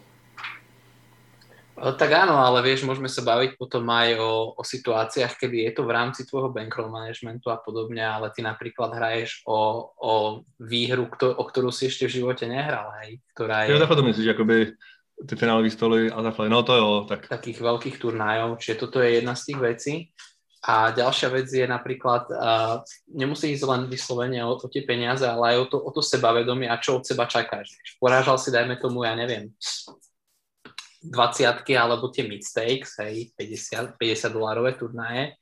Tak 1.84 2.10
áno, 2.16 2.40
ale 2.40 2.64
vieš, 2.64 2.88
môžeme 2.88 3.12
sa 3.12 3.20
baviť 3.20 3.60
potom 3.60 3.84
aj 3.92 4.16
o, 4.16 4.56
o 4.56 4.62
situáciách, 4.64 5.36
kedy 5.36 5.68
je 5.68 5.72
to 5.76 5.84
v 5.84 5.92
rámci 5.92 6.24
tvojho 6.24 6.48
bankroll 6.48 6.88
managementu 6.88 7.52
a 7.52 7.60
podobne, 7.60 8.00
ale 8.00 8.32
ty 8.32 8.40
napríklad 8.40 8.96
hraješ 8.96 9.44
o, 9.44 9.92
o 9.92 10.12
výhru, 10.56 11.12
kto, 11.12 11.36
o 11.36 11.44
ktorú 11.44 11.68
si 11.68 11.92
ešte 11.92 12.08
v 12.08 12.24
živote 12.24 12.48
nehral, 12.48 12.88
hej, 13.04 13.20
ktorá 13.36 13.68
je... 13.68 13.76
Jo, 13.76 13.82
takhle 13.84 14.00
to 14.00 14.08
myslíš, 14.08 14.32
akoby 14.32 14.56
ty 15.28 15.34
finálové 15.36 15.68
stoly 15.68 16.08
a 16.08 16.18
takhle, 16.24 16.48
no 16.48 16.64
to 16.64 16.72
jo, 16.72 16.90
tak. 17.04 17.28
Takých 17.28 17.60
veľkých 17.60 17.96
turnajov, 18.00 18.56
čiže 18.56 18.80
toto 18.80 19.04
je 19.04 19.20
jedna 19.20 19.36
z 19.36 19.42
tých 19.52 19.60
vecí. 19.60 19.94
A 20.64 20.96
ďalšia 20.96 21.28
vec 21.28 21.52
je 21.52 21.68
napríklad, 21.68 22.24
uh, 22.32 22.80
nemusí 23.12 23.52
ísť 23.52 23.68
len 23.68 23.82
vyslovene 23.84 24.40
o, 24.48 24.56
o 24.56 24.66
tie 24.72 24.80
peniaze, 24.80 25.20
ale 25.28 25.52
aj 25.52 25.56
o 25.60 25.66
to, 25.68 25.76
o 25.76 25.90
to 25.92 26.00
sebavedomie 26.00 26.64
a 26.72 26.80
čo 26.80 26.96
od 26.96 27.04
seba 27.04 27.28
čakáš. 27.28 27.76
Porážal 28.00 28.40
si, 28.40 28.48
dajme 28.48 28.80
tomu, 28.80 29.04
ja 29.04 29.12
neviem, 29.12 29.52
20 31.04 31.68
alebo 31.76 32.08
tie 32.08 32.24
midstakes, 32.24 32.96
hej, 33.04 33.36
50, 33.36 34.00
50 34.00 34.32
dolárové 34.32 34.72
turnaje, 34.72 35.36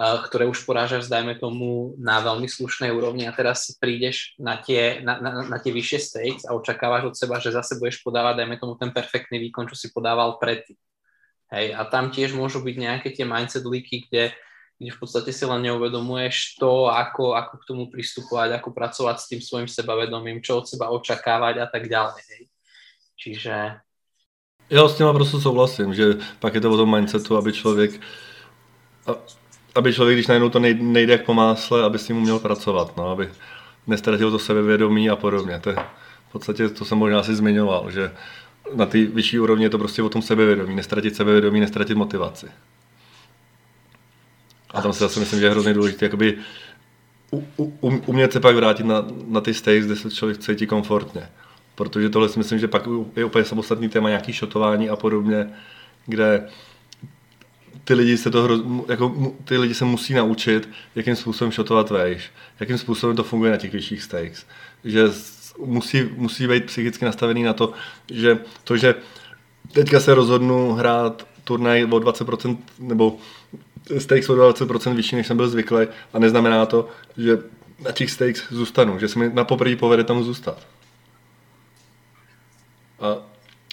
uh, 0.00 0.24
ktoré 0.24 0.48
už 0.48 0.64
porážaš, 0.64 1.12
dajme 1.12 1.36
tomu, 1.36 1.92
na 2.00 2.24
veľmi 2.24 2.48
slušnej 2.48 2.88
úrovni 2.88 3.28
a 3.28 3.36
teraz 3.36 3.76
prídeš 3.76 4.32
na 4.40 4.56
tie, 4.56 5.04
na, 5.04 5.20
na, 5.20 5.30
na 5.44 5.58
tie 5.60 5.68
vyššie 5.68 5.98
stakes 6.00 6.44
a 6.48 6.56
očakávaš 6.56 7.12
od 7.12 7.14
seba, 7.14 7.36
že 7.36 7.52
zase 7.52 7.76
budeš 7.76 8.00
podávať, 8.00 8.40
dajme 8.40 8.56
tomu, 8.56 8.80
ten 8.80 8.88
perfektný 8.88 9.36
výkon, 9.48 9.68
čo 9.68 9.76
si 9.76 9.92
podával 9.92 10.40
predtým. 10.40 10.80
Hej, 11.52 11.76
a 11.76 11.84
tam 11.84 12.08
tiež 12.08 12.32
môžu 12.32 12.64
byť 12.64 12.76
nejaké 12.80 13.08
tie 13.12 13.28
mindset 13.28 13.68
leaky, 13.68 14.08
kde, 14.08 14.32
kde 14.80 14.90
v 14.90 14.98
podstate 14.98 15.36
si 15.36 15.44
len 15.44 15.60
neuvedomuješ 15.68 16.56
to, 16.56 16.88
ako, 16.88 17.36
ako 17.36 17.60
k 17.60 17.68
tomu 17.68 17.84
pristupovať, 17.92 18.56
ako 18.56 18.72
pracovať 18.72 19.16
s 19.20 19.28
tým 19.28 19.40
svojim 19.44 19.68
sebavedomím, 19.68 20.40
čo 20.40 20.64
od 20.64 20.66
seba 20.72 20.88
očakávať 20.88 21.60
a 21.60 21.66
tak 21.68 21.92
ďalej. 21.92 22.24
Hej. 22.24 22.42
Čiže 23.20 23.54
já 24.72 24.88
s 24.88 24.96
tím 24.96 25.06
prostě 25.12 25.40
souhlasím, 25.40 25.94
že 25.94 26.16
pak 26.38 26.54
je 26.54 26.60
to 26.60 26.70
o 26.70 26.76
tom 26.76 26.94
mindsetu, 26.94 27.36
aby 27.36 27.52
člověk, 27.52 28.00
aby 29.74 29.92
člověk, 29.92 30.16
když 30.16 30.26
najednou 30.26 30.48
to 30.48 30.58
nejde 30.58 31.12
jak 31.12 31.24
po 31.24 31.34
másle, 31.34 31.82
aby 31.82 31.98
s 31.98 32.06
tím 32.06 32.16
uměl 32.16 32.38
pracovat, 32.38 32.96
no, 32.96 33.10
aby 33.10 33.30
nestratil 33.86 34.30
to 34.30 34.38
sebevědomí 34.38 35.10
a 35.10 35.16
podobně. 35.16 35.60
To 35.60 35.70
je, 35.70 35.76
V 36.28 36.32
podstatě 36.32 36.68
to 36.68 36.84
jsem 36.84 36.98
možná 36.98 37.20
asi 37.20 37.34
zmiňoval, 37.34 37.90
že 37.90 38.12
na 38.74 38.86
ty 38.86 39.06
vyšší 39.06 39.38
úrovni 39.38 39.64
je 39.64 39.70
to 39.70 39.78
prostě 39.78 40.02
o 40.02 40.08
tom 40.08 40.22
sebevědomí, 40.22 40.74
nestratit 40.74 41.16
sebevědomí, 41.16 41.60
nestratit 41.60 41.96
motivaci. 41.96 42.46
A 44.70 44.82
tam 44.82 44.92
si 44.92 44.98
zase 44.98 45.20
myslím, 45.20 45.40
že 45.40 45.46
je 45.46 45.50
hrozně 45.50 45.74
důležité 45.74 46.04
jakoby 46.04 46.38
u, 47.30 47.44
u, 47.56 47.88
umět 48.06 48.32
se 48.32 48.40
pak 48.40 48.56
vrátit 48.56 48.86
na, 48.86 49.04
na 49.26 49.40
ty 49.40 49.54
stage, 49.54 49.80
kde 49.80 49.96
se 49.96 50.10
člověk 50.10 50.38
cítí 50.38 50.66
komfortně. 50.66 51.28
Protože 51.74 52.10
tohle 52.10 52.28
si 52.28 52.38
myslím, 52.38 52.58
že 52.58 52.68
pak 52.68 52.88
je 53.16 53.24
úplně 53.24 53.44
samostatný 53.44 53.88
téma 53.88 54.08
nějaký 54.08 54.32
šotování 54.32 54.88
a 54.88 54.96
podobně, 54.96 55.50
kde 56.06 56.48
ty 57.84 57.94
lidi 57.94 58.16
se 58.16 58.30
to 58.30 58.42
hroz, 58.42 58.60
jako, 58.88 59.34
ty 59.44 59.58
lidi 59.58 59.74
se 59.74 59.84
musí 59.84 60.14
naučit, 60.14 60.68
jakým 60.94 61.16
způsobem 61.16 61.52
šotovat 61.52 61.90
vejš, 61.90 62.30
jakým 62.60 62.78
způsobem 62.78 63.16
to 63.16 63.24
funguje 63.24 63.50
na 63.50 63.56
těch 63.56 63.72
vyšších 63.72 64.02
stakes. 64.02 64.46
Že 64.84 65.04
musí, 65.58 66.08
musí 66.16 66.48
být 66.48 66.64
psychicky 66.64 67.04
nastavený 67.04 67.42
na 67.42 67.52
to, 67.52 67.72
že 68.10 68.38
to, 68.64 68.76
že 68.76 68.94
teďka 69.72 70.00
se 70.00 70.14
rozhodnu 70.14 70.72
hrát 70.72 71.26
turnaj 71.44 71.84
o 71.84 71.88
20% 71.88 72.56
nebo 72.78 73.16
stakes 73.98 74.28
o 74.28 74.34
20% 74.34 74.94
vyšší, 74.94 75.16
než 75.16 75.26
jsem 75.26 75.36
byl 75.36 75.48
zvyklý 75.48 75.86
a 76.12 76.18
neznamená 76.18 76.66
to, 76.66 76.88
že 77.16 77.38
na 77.84 77.92
těch 77.92 78.10
stakes 78.10 78.42
zůstanu, 78.50 78.98
že 78.98 79.08
se 79.08 79.18
mi 79.18 79.30
na 79.34 79.44
poprvé 79.44 79.76
povede 79.76 80.04
tam 80.04 80.22
zůstat. 80.24 80.66
A 83.02 83.16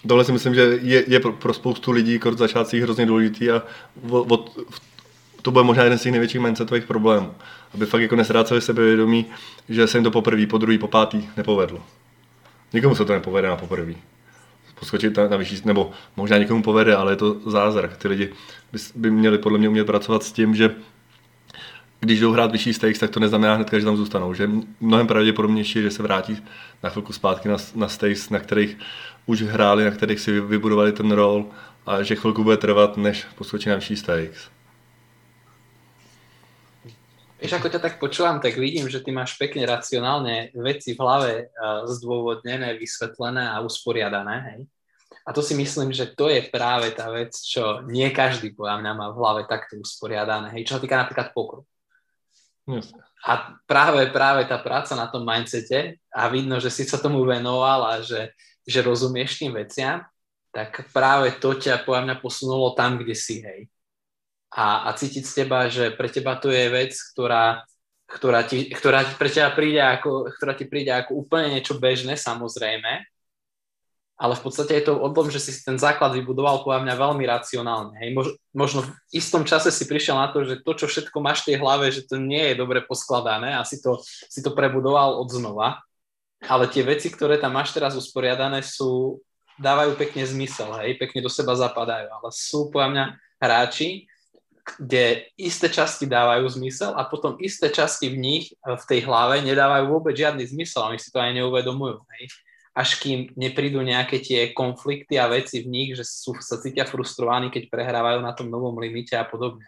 tohle 0.08 0.24
si 0.24 0.32
myslím, 0.32 0.56
že 0.56 0.80
je, 0.82 1.04
je 1.08 1.20
pro, 1.20 1.54
spoustu 1.54 1.92
lidí 1.92 2.14
jako 2.14 2.32
začátcích 2.32 2.84
hrozně 2.84 3.06
důležitý 3.06 3.52
a 3.52 3.64
od, 4.10 4.60
to 5.42 5.52
bude 5.52 5.64
možná 5.64 5.84
jeden 5.84 6.00
z 6.00 6.02
těch 6.02 6.12
největších 6.12 6.42
mindsetových 6.42 6.86
problémů. 6.86 7.34
Aby 7.74 7.86
fakt 7.86 8.02
jako 8.02 8.16
nesráceli 8.16 8.62
sebevědomí, 8.62 9.26
že 9.70 9.88
se 9.88 9.98
jim 9.98 10.04
to 10.04 10.12
poprvé, 10.12 10.48
po 10.48 10.58
druhý, 10.58 10.78
po 10.78 10.88
pátý 10.88 11.30
nepovedlo. 11.38 11.84
Nikomu 12.74 12.96
se 12.96 13.06
to 13.06 13.14
nepovede 13.14 13.48
na 13.48 13.56
poprvé. 13.56 13.94
Poskočit 14.80 15.18
na, 15.18 15.28
na 15.28 15.38
vyšší, 15.38 15.62
nebo 15.66 15.92
možná 16.16 16.38
někomu 16.38 16.64
povede, 16.64 16.96
ale 16.96 17.12
je 17.12 17.16
to 17.16 17.36
zázrak. 17.46 17.98
Ty 17.98 18.08
lidi 18.08 18.34
by, 18.72 18.80
by 18.96 19.12
měli 19.12 19.38
podle 19.38 19.58
mě 19.58 19.70
umět 19.70 19.86
pracovat 19.86 20.24
s 20.24 20.32
tím, 20.32 20.56
že 20.56 20.76
když 22.00 22.20
jdou 22.20 22.32
hrát 22.32 22.52
vyšší 22.52 22.74
stakes, 22.74 23.00
tak 23.00 23.10
to 23.10 23.20
neznamená 23.20 23.56
hned, 23.56 23.70
že 23.74 23.86
tam 23.86 23.98
zůstanou. 23.98 24.34
Že 24.34 24.50
mnohem 24.80 25.08
pravděpodobnější, 25.08 25.82
že 25.82 25.92
se 25.92 26.04
vrátí 26.04 26.38
na 26.84 26.90
chvilku 26.90 27.14
zpátky 27.14 27.50
na, 27.50 27.58
na 27.76 27.88
stakes, 27.88 28.30
na 28.30 28.40
kterých 28.40 28.78
už 29.30 29.46
hráli, 29.46 29.86
na 29.86 29.94
kterých 29.94 30.18
si 30.18 30.42
vybudovali 30.42 30.90
ten 30.90 31.06
rol 31.14 31.54
a 31.86 32.02
že 32.02 32.18
chvilku 32.18 32.42
bude 32.42 32.58
trvat, 32.58 32.98
než 32.98 33.30
poskočí 33.38 33.70
na 33.70 33.78
vyšší 33.78 33.96
stakes. 34.02 34.50
Vieš, 37.40 37.56
ako 37.56 37.72
ťa 37.72 37.80
tak 37.80 37.96
počúvam, 38.04 38.42
tak 38.44 38.60
vidím, 38.60 38.92
že 38.92 39.00
ty 39.00 39.16
máš 39.16 39.40
pekne 39.40 39.64
racionálne 39.64 40.52
veci 40.52 40.92
v 40.92 41.00
hlave 41.00 41.32
uh, 41.48 41.88
zdôvodnené, 41.88 42.76
vysvetlené 42.76 43.48
a 43.48 43.64
usporiadané, 43.64 44.36
hej? 44.52 44.62
A 45.24 45.32
to 45.32 45.46
si 45.46 45.54
myslím, 45.54 45.94
že 45.94 46.10
to 46.18 46.28
je 46.28 46.44
práve 46.50 46.90
tá 46.92 47.08
vec, 47.14 47.32
čo 47.38 47.86
nie 47.86 48.10
každý 48.12 48.52
podľa 48.58 48.82
mňa 48.82 48.92
má 48.98 49.08
v 49.14 49.20
hlave 49.24 49.42
takto 49.48 49.80
usporiadané, 49.80 50.52
hej? 50.52 50.68
Čo 50.68 50.76
sa 50.76 50.84
týka 50.84 51.00
napríklad 51.00 51.32
pokru. 51.32 51.64
Yes. 52.68 52.92
A 53.24 53.56
práve, 53.64 54.12
práve 54.12 54.44
tá 54.44 54.60
práca 54.60 54.92
na 55.00 55.08
tom 55.08 55.24
mindsete 55.24 55.96
a 56.12 56.28
vidno, 56.28 56.60
že 56.60 56.68
si 56.68 56.84
sa 56.84 57.00
tomu 57.00 57.24
venoval 57.24 57.88
a 57.88 57.94
že, 58.04 58.36
že 58.70 58.86
rozumieš 58.86 59.42
tým 59.42 59.58
veciam, 59.58 60.06
tak 60.54 60.86
práve 60.94 61.34
to 61.42 61.58
ťa 61.58 61.82
podľa 61.82 62.02
mňa 62.06 62.16
posunulo 62.22 62.78
tam, 62.78 63.02
kde 63.02 63.18
si, 63.18 63.42
hej 63.42 63.66
a, 64.50 64.90
a 64.90 64.98
cítiť 64.98 65.24
z 65.26 65.36
teba, 65.44 65.70
že 65.70 65.94
pre 65.94 66.10
teba 66.10 66.34
to 66.38 66.50
je 66.50 66.66
vec, 66.74 66.94
ktorá, 67.14 67.64
ktorá, 68.10 68.42
ti, 68.42 68.66
ktorá 68.74 69.06
pre 69.16 69.30
teba 69.30 69.54
príde 69.54 69.82
ako, 69.82 70.34
ktorá 70.34 70.58
ti 70.58 70.66
príde 70.66 70.90
ako 70.90 71.22
úplne 71.26 71.54
niečo 71.54 71.78
bežné, 71.78 72.18
samozrejme, 72.18 73.06
ale 74.20 74.34
v 74.36 74.42
podstate 74.44 74.76
je 74.82 74.92
to 74.92 75.00
o 75.00 75.10
tom, 75.16 75.32
že 75.32 75.40
si 75.40 75.54
ten 75.64 75.80
základ 75.80 76.12
vybudoval 76.12 76.66
podľa 76.68 76.84
mňa 76.84 76.96
veľmi 76.98 77.24
racionálne. 77.24 77.96
Hej. 78.04 78.10
Mož, 78.12 78.28
možno 78.52 78.80
v 78.84 78.92
istom 79.16 79.48
čase 79.48 79.72
si 79.72 79.88
prišiel 79.88 80.20
na 80.20 80.28
to, 80.34 80.44
že 80.44 80.60
to, 80.60 80.76
čo 80.76 80.92
všetko 80.92 81.24
máš 81.24 81.46
v 81.46 81.54
tej 81.54 81.58
hlave, 81.64 81.88
že 81.88 82.04
to 82.04 82.20
nie 82.20 82.52
je 82.52 82.60
dobre 82.60 82.84
poskladané 82.84 83.56
a 83.56 83.64
si 83.64 83.80
to, 83.80 84.02
si 84.04 84.44
to 84.44 84.52
prebudoval 84.52 85.24
od 85.24 85.30
znova. 85.32 85.80
Ale 86.48 86.72
tie 86.72 86.88
veci, 86.88 87.12
ktoré 87.12 87.36
tam 87.36 87.60
máš 87.60 87.76
teraz 87.76 88.00
usporiadané, 88.00 88.64
sú, 88.64 89.20
dávajú 89.60 90.00
pekne 90.00 90.24
zmysel, 90.24 90.72
hej, 90.80 90.96
pekne 90.96 91.20
do 91.20 91.28
seba 91.28 91.52
zapadajú. 91.52 92.08
Ale 92.08 92.30
sú 92.32 92.72
podľa 92.72 92.90
mňa 92.96 93.06
hráči, 93.44 94.08
kde 94.78 95.28
isté 95.36 95.68
časti 95.68 96.06
dávajú 96.06 96.46
zmysel 96.48 96.94
a 96.94 97.04
potom 97.08 97.36
isté 97.42 97.74
časti 97.74 98.14
v 98.14 98.18
nich, 98.22 98.46
v 98.62 98.84
tej 98.86 99.04
hlave, 99.04 99.42
nedávajú 99.42 99.90
vôbec 99.90 100.14
žiadny 100.14 100.46
zmysel 100.46 100.86
a 100.86 100.90
oni 100.94 101.00
si 101.02 101.10
to 101.10 101.18
aj 101.18 101.34
neuvedomujú. 101.34 102.06
Hej? 102.16 102.24
Až 102.78 103.02
kým 103.02 103.34
neprídu 103.34 103.82
nejaké 103.82 104.22
tie 104.22 104.54
konflikty 104.54 105.18
a 105.18 105.28
veci 105.28 105.66
v 105.66 105.68
nich, 105.68 105.90
že 105.98 106.06
sú, 106.06 106.38
sa 106.40 106.62
cítia 106.62 106.86
frustrovaní, 106.86 107.50
keď 107.50 107.68
prehrávajú 107.68 108.20
na 108.22 108.32
tom 108.32 108.48
novom 108.48 108.78
limite 108.78 109.18
a 109.18 109.26
podobne. 109.26 109.66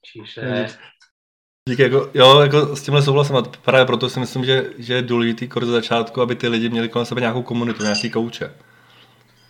Čiže... 0.00 0.40
Díky, 1.68 1.82
jako, 1.82 2.10
jo, 2.14 2.40
jako 2.40 2.76
s 2.76 2.82
tímhle 2.82 3.02
souhlasím 3.02 3.36
a 3.36 3.42
právě 3.42 3.86
proto 3.86 4.10
si 4.10 4.20
myslím, 4.20 4.44
že, 4.44 4.70
že 4.78 4.94
je 4.94 5.02
důležitý 5.02 5.48
kurz 5.48 5.68
začátku, 5.68 6.20
aby 6.20 6.34
ty 6.34 6.48
lidi 6.48 6.68
měli 6.68 6.88
kolem 6.88 7.06
sebe 7.06 7.20
nějakou 7.20 7.42
komunitu, 7.42 7.82
nějaký 7.82 8.10
kouče. 8.10 8.52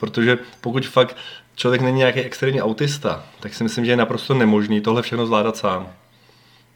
Protože 0.01 0.39
pokud 0.61 0.87
fakt 0.87 1.17
člověk 1.55 1.83
není 1.83 1.99
nějaký 1.99 2.21
extrémní 2.21 2.63
autista, 2.63 3.27
tak 3.41 3.55
si 3.55 3.65
myslím, 3.65 3.85
že 3.85 3.93
je 3.93 3.97
naprosto 3.97 4.35
nemožný 4.35 4.81
tohle 4.81 5.03
všechno 5.03 5.27
zvládat 5.27 5.57
sám. 5.57 5.93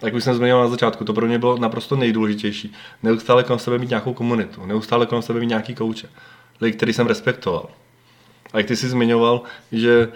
Jak 0.03 0.15
už 0.15 0.25
jsem 0.25 0.35
zmiňoval 0.35 0.65
na 0.65 0.71
začátku, 0.71 1.05
to 1.05 1.13
pro 1.13 1.27
mě 1.27 1.39
bylo 1.39 1.59
naprosto 1.59 1.97
nejdůležitější. 1.97 2.73
Neustále 3.03 3.45
kolem 3.45 3.59
sebe 3.59 3.79
mít 3.79 3.91
nějakou 3.91 4.15
komunitu, 4.15 4.67
neustále 4.67 5.07
kolem 5.07 5.23
sebe 5.23 5.41
mít 5.41 5.47
nějaký 5.47 5.75
kouče, 5.75 6.09
lidi, 6.61 6.77
který 6.77 6.93
jsem 6.93 7.07
respektoval. 7.07 7.69
A 8.53 8.59
jak 8.59 8.67
ty 8.67 8.77
jsi 8.77 8.89
zmiňoval, 8.89 9.43
že 9.73 10.09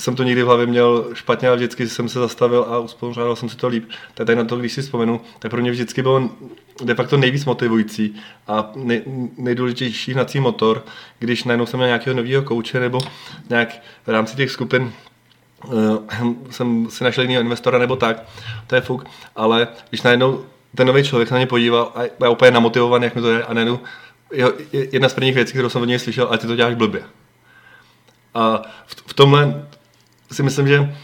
jsem 0.00 0.16
to 0.16 0.22
nikdy 0.22 0.42
v 0.42 0.46
hlavě 0.46 0.66
měl 0.66 1.08
špatně 1.14 1.48
a 1.48 1.54
vždycky 1.54 1.88
jsem 1.88 2.08
se 2.08 2.18
zastavil 2.18 2.66
a 2.68 2.78
uspořádal 2.78 3.36
jsem 3.36 3.48
si 3.48 3.56
to 3.56 3.68
líp. 3.68 3.84
Tak 4.14 4.26
tady 4.26 4.36
na 4.36 4.44
to, 4.44 4.56
když 4.56 4.72
si 4.72 4.82
vzpomenu, 4.82 5.20
tak 5.38 5.50
pro 5.50 5.60
mě 5.60 5.70
vždycky 5.70 6.02
bylo 6.02 6.30
de 6.84 6.94
facto 6.94 7.16
nejvíc 7.16 7.44
motivující 7.44 8.16
a 8.48 8.70
nej, 8.76 9.02
nejdůležitější 9.36 10.12
hnací 10.12 10.40
motor, 10.40 10.84
když 11.18 11.44
najednou 11.44 11.66
jsem 11.66 11.78
měl 11.78 11.88
nějakého 11.88 12.16
nového 12.16 12.42
kouče 12.42 12.80
nebo 12.80 13.00
nějak 13.48 13.68
v 14.06 14.08
rámci 14.08 14.36
těch 14.36 14.50
skupin 14.50 14.92
uh, 15.64 15.72
jsem 16.50 16.90
si 16.90 17.04
našel 17.04 17.24
jiného 17.24 17.42
investora 17.42 17.78
nebo 17.78 17.96
tak, 17.96 18.22
to 18.66 18.74
je 18.74 18.80
fuk, 18.80 19.04
ale 19.36 19.68
když 19.88 20.02
najednou 20.02 20.44
ten 20.74 20.86
nový 20.86 21.04
člověk 21.04 21.30
na 21.30 21.38
ně 21.38 21.46
podíval 21.46 21.92
a 21.94 22.02
je 22.02 22.28
úplně 22.30 22.50
namotivovaný, 22.50 23.04
jak 23.04 23.14
mi 23.14 23.20
to 23.20 23.30
je 23.30 23.44
a 23.44 23.54
najednou 23.54 23.78
jedna 24.72 25.08
z 25.08 25.14
prvních 25.14 25.34
věcí, 25.34 25.52
kterou 25.52 25.68
jsem 25.68 25.82
od 25.82 25.84
něj 25.84 25.98
slyšel, 25.98 26.26
ale 26.26 26.38
ty 26.38 26.46
to 26.46 26.56
děláš 26.56 26.74
blbě. 26.74 27.02
A 28.34 28.62
v, 28.86 28.96
v 29.06 29.14
tomhle 29.14 29.66
si 30.32 30.42
myslím, 30.42 30.68
že 30.68 30.94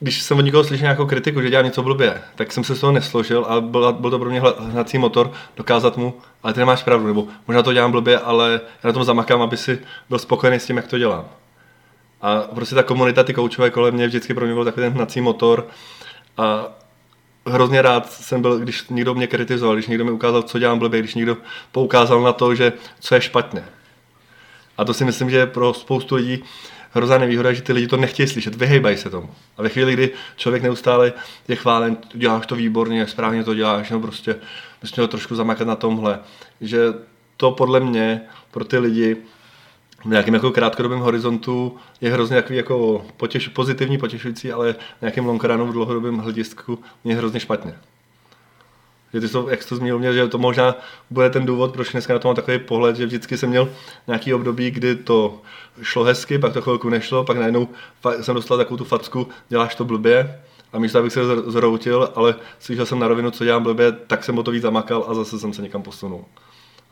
když 0.00 0.22
jsem 0.22 0.38
od 0.38 0.40
někoho 0.40 0.64
slyšel 0.64 0.84
nějakou 0.84 1.06
kritiku, 1.06 1.42
že 1.42 1.50
dělá 1.50 1.62
něco 1.62 1.82
blbě, 1.82 2.22
tak 2.34 2.52
jsem 2.52 2.64
se 2.64 2.74
z 2.74 2.80
toho 2.80 2.92
nesložil 2.92 3.44
a 3.44 3.60
byl, 3.60 3.92
byl 3.92 4.10
to 4.10 4.18
pro 4.18 4.30
mě 4.30 4.42
hnací 4.70 4.98
motor 4.98 5.32
dokázat 5.56 5.96
mu, 5.96 6.14
ale 6.42 6.52
ty 6.52 6.60
nemáš 6.60 6.82
pravdu, 6.82 7.06
nebo 7.06 7.26
možná 7.46 7.62
to 7.62 7.72
dělám 7.72 7.92
blbě, 7.92 8.18
ale 8.18 8.60
já 8.84 8.88
na 8.88 8.92
tom 8.92 9.04
zamakám, 9.04 9.42
aby 9.42 9.56
si 9.56 9.78
byl 10.08 10.18
spokojený 10.18 10.60
s 10.60 10.66
tím, 10.66 10.76
jak 10.76 10.86
to 10.86 10.98
dělám. 10.98 11.24
A 12.20 12.40
prostě 12.40 12.74
ta 12.74 12.82
komunita, 12.82 13.24
ty 13.24 13.34
koučové 13.34 13.70
kolem 13.70 13.94
mě 13.94 14.06
vždycky 14.06 14.34
pro 14.34 14.44
mě 14.46 14.54
byl 14.54 14.64
takový 14.64 14.86
ten 14.86 14.92
hnací 14.92 15.20
motor 15.20 15.66
a 16.36 16.64
hrozně 17.46 17.82
rád 17.82 18.12
jsem 18.12 18.42
byl, 18.42 18.58
když 18.58 18.88
někdo 18.88 19.14
mě 19.14 19.26
kritizoval, 19.26 19.74
když 19.74 19.86
někdo 19.86 20.04
mi 20.04 20.10
ukázal, 20.10 20.42
co 20.42 20.58
dělám 20.58 20.78
blbě, 20.78 21.00
když 21.00 21.14
někdo 21.14 21.36
poukázal 21.72 22.22
na 22.22 22.32
to, 22.32 22.54
že 22.54 22.72
co 23.00 23.14
je 23.14 23.20
špatně. 23.20 23.64
A 24.78 24.84
to 24.84 24.94
si 24.94 25.04
myslím, 25.04 25.30
že 25.30 25.46
pro 25.46 25.74
spoustu 25.74 26.14
lidí 26.14 26.44
hrozná 26.94 27.18
nevýhoda, 27.18 27.52
že 27.52 27.62
ty 27.62 27.72
lidi 27.72 27.86
to 27.86 27.96
nechtějí 27.96 28.28
slyšet, 28.28 28.54
vyhejbají 28.54 28.96
se 28.96 29.10
tomu. 29.10 29.30
A 29.56 29.62
ve 29.62 29.68
chvíli, 29.68 29.92
kdy 29.92 30.10
člověk 30.36 30.62
neustále 30.62 31.12
je 31.48 31.56
chválen, 31.56 31.96
děláš 32.14 32.46
to 32.46 32.56
výborně, 32.56 33.06
správně 33.06 33.44
to 33.44 33.54
děláš, 33.54 33.90
no 33.90 34.00
prostě 34.00 34.36
bys 34.82 34.96
měl 34.96 35.08
trošku 35.08 35.34
zamakat 35.34 35.66
na 35.66 35.76
tomhle, 35.76 36.18
že 36.60 36.78
to 37.36 37.50
podle 37.50 37.80
mě 37.80 38.20
pro 38.50 38.64
ty 38.64 38.78
lidi 38.78 39.16
v 40.04 40.08
nějakém 40.08 40.34
jako 40.34 40.50
krátkodobém 40.50 41.00
horizontu 41.00 41.76
je 42.00 42.12
hrozně 42.12 42.36
takový 42.36 42.56
jako 42.56 43.06
potěš, 43.16 43.48
pozitivní, 43.48 43.98
potěšující, 43.98 44.52
ale 44.52 44.72
v 44.72 45.00
nějakém 45.00 45.24
v 45.24 45.72
dlouhodobém 45.72 46.18
hledisku 46.18 46.78
je 47.04 47.16
hrozně 47.16 47.40
špatně. 47.40 47.74
Že 49.14 49.20
ty 49.20 49.28
jsou, 49.28 49.48
jak 49.48 49.62
jsi 49.62 49.68
to 49.68 49.76
zmínil 49.76 49.98
mě, 49.98 50.12
že 50.12 50.28
to 50.28 50.38
možná 50.38 50.74
bude 51.10 51.30
ten 51.30 51.46
důvod, 51.46 51.72
proč 51.72 51.92
dneska 51.92 52.12
na 52.12 52.18
to 52.18 52.28
mám 52.28 52.36
takový 52.36 52.58
pohled, 52.58 52.96
že 52.96 53.06
vždycky 53.06 53.38
jsem 53.38 53.50
měl 53.50 53.68
nějaký 54.06 54.34
období, 54.34 54.70
kdy 54.70 54.96
to 54.96 55.42
šlo 55.82 56.04
hezky, 56.04 56.38
pak 56.38 56.52
to 56.52 56.62
chvilku 56.62 56.88
nešlo, 56.88 57.24
pak 57.24 57.36
najednou 57.36 57.68
jsem 58.20 58.34
dostal 58.34 58.58
takovou 58.58 58.76
tu 58.76 58.84
facku, 58.84 59.28
děláš 59.48 59.74
to 59.74 59.84
blbě, 59.84 60.42
a 60.72 60.78
místo, 60.78 60.98
abych 60.98 61.12
se 61.12 61.20
zroutil, 61.50 62.12
ale 62.14 62.34
slyšel 62.58 62.86
jsem 62.86 62.98
na 62.98 63.08
rovinu, 63.08 63.30
co 63.30 63.44
dělám 63.44 63.62
blbě, 63.62 63.92
tak 63.92 64.24
jsem 64.24 64.38
o 64.38 64.42
to 64.42 64.50
víc 64.50 64.62
zamakal 64.62 65.04
a 65.08 65.14
zase 65.14 65.38
jsem 65.38 65.52
se 65.52 65.62
někam 65.62 65.82
posunul. 65.82 66.24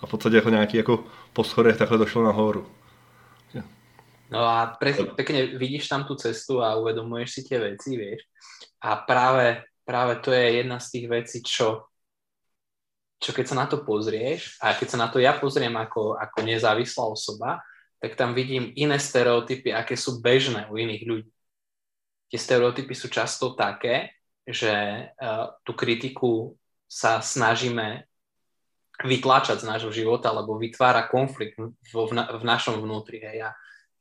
A 0.01 0.07
v 0.07 0.11
podstatě 0.11 0.37
jako 0.37 0.51
nějaký 0.51 0.77
jako 0.77 1.05
po 1.33 1.45
schodech 1.45 1.77
takhle 1.77 1.99
to 1.99 2.07
šlo 2.07 2.25
nahoru. 2.25 2.66
No 4.33 4.49
a 4.49 4.81
pekne 5.16 5.61
vidíš 5.61 5.93
tam 5.93 6.09
tu 6.09 6.16
cestu 6.16 6.64
a 6.64 6.81
uvedomuješ 6.81 7.29
si 7.37 7.41
tie 7.45 7.61
veci, 7.61 8.01
vieš. 8.01 8.25
A 8.81 8.97
práve, 8.97 9.68
práve 9.85 10.25
to 10.25 10.33
je 10.33 10.64
jedna 10.64 10.81
z 10.81 10.89
tých 10.89 11.07
vecí, 11.09 11.39
čo 11.45 11.91
čo 13.23 13.31
keď 13.31 13.55
sa 13.55 13.57
na 13.62 13.66
to 13.70 13.87
pozrieš, 13.87 14.59
a 14.59 14.75
keď 14.75 14.89
sa 14.91 14.99
na 14.99 15.07
to 15.07 15.23
ja 15.23 15.39
pozriem 15.39 15.73
ako, 15.79 16.18
ako 16.18 16.43
nezávislá 16.43 17.07
osoba, 17.07 17.62
tak 18.03 18.18
tam 18.18 18.35
vidím 18.35 18.75
iné 18.75 18.99
stereotypy, 18.99 19.70
aké 19.70 19.95
sú 19.95 20.18
bežné 20.18 20.66
u 20.66 20.75
iných 20.75 21.07
ľudí. 21.07 21.31
Tie 22.27 22.41
stereotypy 22.41 22.99
sú 22.99 23.07
často 23.07 23.55
také, 23.55 24.18
že 24.43 25.07
uh, 25.07 25.55
tú 25.62 25.79
kritiku 25.79 26.59
sa 26.91 27.23
snažíme 27.23 28.11
vytláčať 29.07 29.62
z 29.62 29.68
nášho 29.70 29.95
života, 29.95 30.35
lebo 30.35 30.59
vytvára 30.59 31.07
konflikt 31.07 31.55
vo, 31.95 32.11
v, 32.11 32.12
na, 32.18 32.27
v 32.27 32.43
našom 32.43 32.83
vnútri. 32.83 33.23
Hej. 33.23 33.39
A 33.47 33.51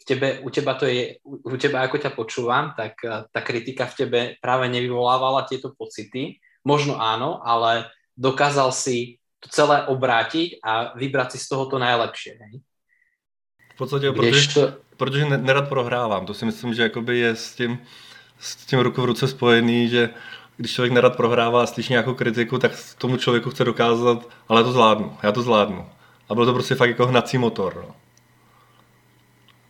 v 0.02 0.04
tebe, 0.10 0.28
u 0.42 0.50
teba 0.50 0.74
to 0.74 0.90
je, 0.90 1.22
u 1.22 1.58
teba 1.62 1.86
ako 1.86 2.02
ťa 2.02 2.12
počúvam, 2.18 2.74
tak 2.74 2.98
uh, 3.06 3.30
tá 3.30 3.46
kritika 3.46 3.86
v 3.86 3.98
tebe 4.02 4.20
práve 4.42 4.66
nevyvolávala 4.66 5.46
tieto 5.46 5.78
pocity. 5.78 6.42
Možno 6.66 6.98
áno, 6.98 7.38
ale 7.46 7.86
dokázal 8.18 8.72
si 8.72 9.18
to 9.40 9.50
celé 9.50 9.88
obrátiť 9.88 10.60
a 10.64 10.94
vybrať 10.98 11.32
si 11.32 11.38
z 11.38 11.48
toho 11.48 11.66
to 11.66 11.80
najlepšie. 11.80 12.38
Hej? 12.42 12.62
V 13.74 13.78
podstatě, 13.78 14.12
protože, 14.12 14.54
to... 14.54 14.74
protože 14.98 15.26
nerad 15.26 15.70
prohrávám. 15.70 16.26
To 16.26 16.34
si 16.34 16.46
myslím, 16.46 16.74
že 16.74 16.84
jakoby 16.84 17.20
je 17.20 17.36
s 17.36 17.56
tím, 17.56 17.80
s 18.40 18.66
tím 18.66 18.80
ruku 18.80 19.02
v 19.02 19.06
ruce 19.06 19.28
spojený, 19.28 19.90
že 19.90 20.10
když 20.58 20.74
člověk 20.74 20.94
nerad 20.94 21.16
prohrává 21.16 21.64
a 21.64 21.66
slyší 21.66 21.94
nějakou 21.94 22.14
kritiku, 22.14 22.58
tak 22.58 22.72
tomu 22.98 23.18
člověku 23.18 23.50
chce 23.50 23.64
dokázat, 23.64 24.30
ale 24.48 24.60
já 24.60 24.64
to 24.64 24.72
zvládnu, 24.72 25.18
já 25.24 25.32
to 25.32 25.42
zvládnu. 25.42 25.90
A 26.30 26.34
bylo 26.34 26.46
to 26.46 26.54
prostě 26.54 26.76
fakt 26.76 26.90
jako 26.90 27.08
hnací 27.08 27.38
motor. 27.38 27.86
No. 27.88 27.96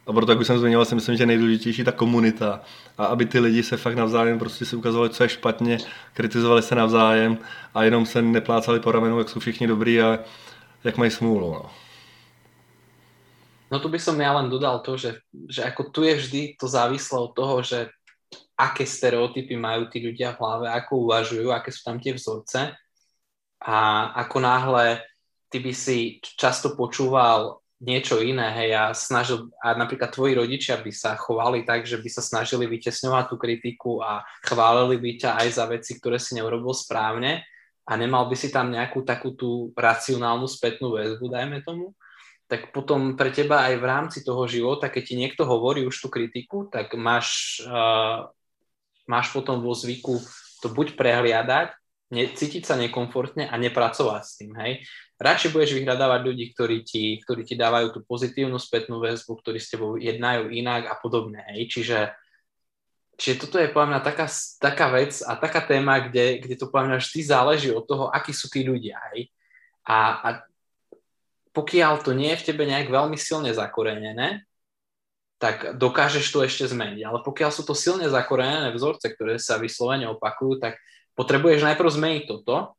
A 0.07 0.13
proto, 0.13 0.31
jak 0.31 0.39
už 0.39 0.47
jsem 0.47 0.59
zmiňoval, 0.59 0.85
si 0.85 0.95
myslím, 0.95 1.17
že 1.17 1.25
nejdůležitější 1.25 1.83
ta 1.83 1.91
komunita. 1.91 2.61
A 2.97 3.05
aby 3.05 3.25
ty 3.25 3.39
lidi 3.39 3.63
se 3.63 3.77
fakt 3.77 3.95
navzájem 3.95 4.39
prostě 4.39 4.65
si 4.65 4.75
ukazovali, 4.75 5.09
co 5.09 5.23
je 5.23 5.29
špatně, 5.29 5.77
kritizovali 6.13 6.61
se 6.61 6.75
navzájem 6.75 7.37
a 7.73 7.83
jenom 7.83 8.05
se 8.05 8.21
neplácali 8.21 8.79
po 8.79 8.91
ramenu, 8.91 9.19
jak 9.19 9.29
jsou 9.29 9.39
všichni 9.39 9.67
dobrý 9.67 10.01
a 10.01 10.19
jak 10.83 10.97
mají 10.97 11.11
smůlu. 11.11 11.51
No. 11.53 11.69
No 13.71 13.79
tu 13.79 13.87
by 13.87 13.99
som 14.03 14.19
ja 14.19 14.35
len 14.35 14.51
dodal 14.51 14.83
to, 14.83 14.99
že, 14.99 15.23
že 15.47 15.63
ako 15.63 15.95
tu 15.95 16.03
je 16.03 16.19
vždy 16.19 16.41
to 16.59 16.67
závislé 16.67 17.15
od 17.15 17.31
toho, 17.31 17.63
že 17.63 17.87
aké 18.59 18.83
stereotypy 18.83 19.55
majú 19.55 19.87
tí 19.87 20.03
ľudia 20.03 20.35
v 20.35 20.43
hlave, 20.43 20.67
ako 20.67 21.07
uvažujú, 21.07 21.47
aké 21.55 21.71
sú 21.71 21.87
tam 21.87 21.95
tie 21.95 22.11
vzorce. 22.11 22.75
A 23.63 23.77
ako 24.27 24.37
náhle 24.43 24.99
ty 25.47 25.63
by 25.63 25.71
si 25.71 26.19
často 26.19 26.75
počúval 26.75 27.60
niečo 27.81 28.21
iné, 28.21 28.53
hej, 28.53 28.69
a 28.77 28.83
snažil, 28.93 29.49
a 29.57 29.73
napríklad 29.73 30.13
tvoji 30.13 30.37
rodičia 30.37 30.77
by 30.77 30.93
sa 30.93 31.17
chovali 31.17 31.65
tak, 31.65 31.89
že 31.89 31.97
by 31.97 32.09
sa 32.13 32.21
snažili 32.21 32.69
vytesňovať 32.69 33.25
tú 33.33 33.35
kritiku 33.41 33.91
a 34.05 34.21
chválili 34.45 35.01
by 35.01 35.11
ťa 35.17 35.31
aj 35.41 35.47
za 35.49 35.65
veci, 35.65 35.97
ktoré 35.97 36.21
si 36.21 36.37
neurobil 36.37 36.77
správne 36.77 37.41
a 37.89 37.91
nemal 37.97 38.29
by 38.29 38.37
si 38.37 38.53
tam 38.53 38.69
nejakú 38.69 39.01
takú 39.01 39.33
tú 39.33 39.73
racionálnu 39.73 40.45
spätnú 40.45 40.93
väzbu, 40.93 41.25
dajme 41.33 41.65
tomu, 41.65 41.97
tak 42.45 42.69
potom 42.69 43.17
pre 43.17 43.33
teba 43.33 43.65
aj 43.65 43.73
v 43.81 43.85
rámci 43.89 44.19
toho 44.21 44.45
života, 44.45 44.85
keď 44.85 45.03
ti 45.03 45.15
niekto 45.17 45.49
hovorí 45.49 45.81
už 45.81 45.97
tú 45.97 46.07
kritiku, 46.13 46.69
tak 46.69 46.93
máš, 46.93 47.59
uh, 47.65 48.29
máš 49.09 49.33
potom 49.33 49.57
vo 49.65 49.73
zvyku 49.73 50.21
to 50.61 50.69
buď 50.69 50.93
prehliadať, 50.93 51.73
ne, 52.13 52.29
cítiť 52.29 52.61
sa 52.61 52.77
nekomfortne 52.77 53.49
a 53.49 53.55
nepracovať 53.57 54.21
s 54.21 54.33
tým, 54.37 54.53
hej 54.61 54.85
radšej 55.21 55.53
budeš 55.53 55.71
vyhľadávať 55.77 56.21
ľudí, 56.25 56.45
ktorí 56.51 56.81
ti, 56.81 57.21
ktorí 57.21 57.45
ti 57.45 57.53
dávajú 57.53 57.93
tú 57.93 57.99
pozitívnu 58.01 58.57
spätnú 58.57 58.97
väzbu, 58.97 59.37
ktorí 59.37 59.61
s 59.61 59.69
tebou 59.69 59.93
jednajú 59.95 60.49
inak 60.49 60.89
a 60.89 60.97
podobne. 60.97 61.45
Hej. 61.53 61.69
Čiže, 61.69 61.99
čiže 63.21 63.45
toto 63.45 63.61
je 63.61 63.69
podľa 63.69 63.87
mňa 63.95 64.01
taká, 64.01 64.27
taká 64.57 64.87
vec 64.89 65.21
a 65.21 65.37
taká 65.37 65.61
téma, 65.61 66.01
kde, 66.09 66.41
kde 66.41 66.55
to 66.57 66.73
podľa 66.73 66.85
mňa 66.89 66.97
vždy 66.97 67.21
záleží 67.21 67.69
od 67.69 67.85
toho, 67.85 68.09
akí 68.09 68.33
sú 68.33 68.49
tí 68.49 68.65
ľudia. 68.65 68.97
Hej. 69.13 69.29
A, 69.85 69.97
a 70.25 70.29
pokiaľ 71.53 72.01
to 72.01 72.17
nie 72.17 72.33
je 72.33 72.41
v 72.41 72.47
tebe 72.49 72.63
nejak 72.65 72.89
veľmi 72.89 73.15
silne 73.15 73.53
zakorenené, 73.53 74.49
tak 75.37 75.77
dokážeš 75.77 76.29
to 76.29 76.45
ešte 76.45 76.69
zmeniť. 76.69 77.01
Ale 77.01 77.19
pokiaľ 77.21 77.49
sú 77.49 77.61
to 77.65 77.73
silne 77.73 78.05
zakorenené 78.09 78.73
vzorce, 78.73 79.09
ktoré 79.09 79.41
sa 79.41 79.57
vyslovene 79.57 80.09
opakujú, 80.13 80.61
tak 80.61 80.77
potrebuješ 81.17 81.65
najprv 81.65 81.89
zmeniť 81.89 82.23
toto 82.29 82.77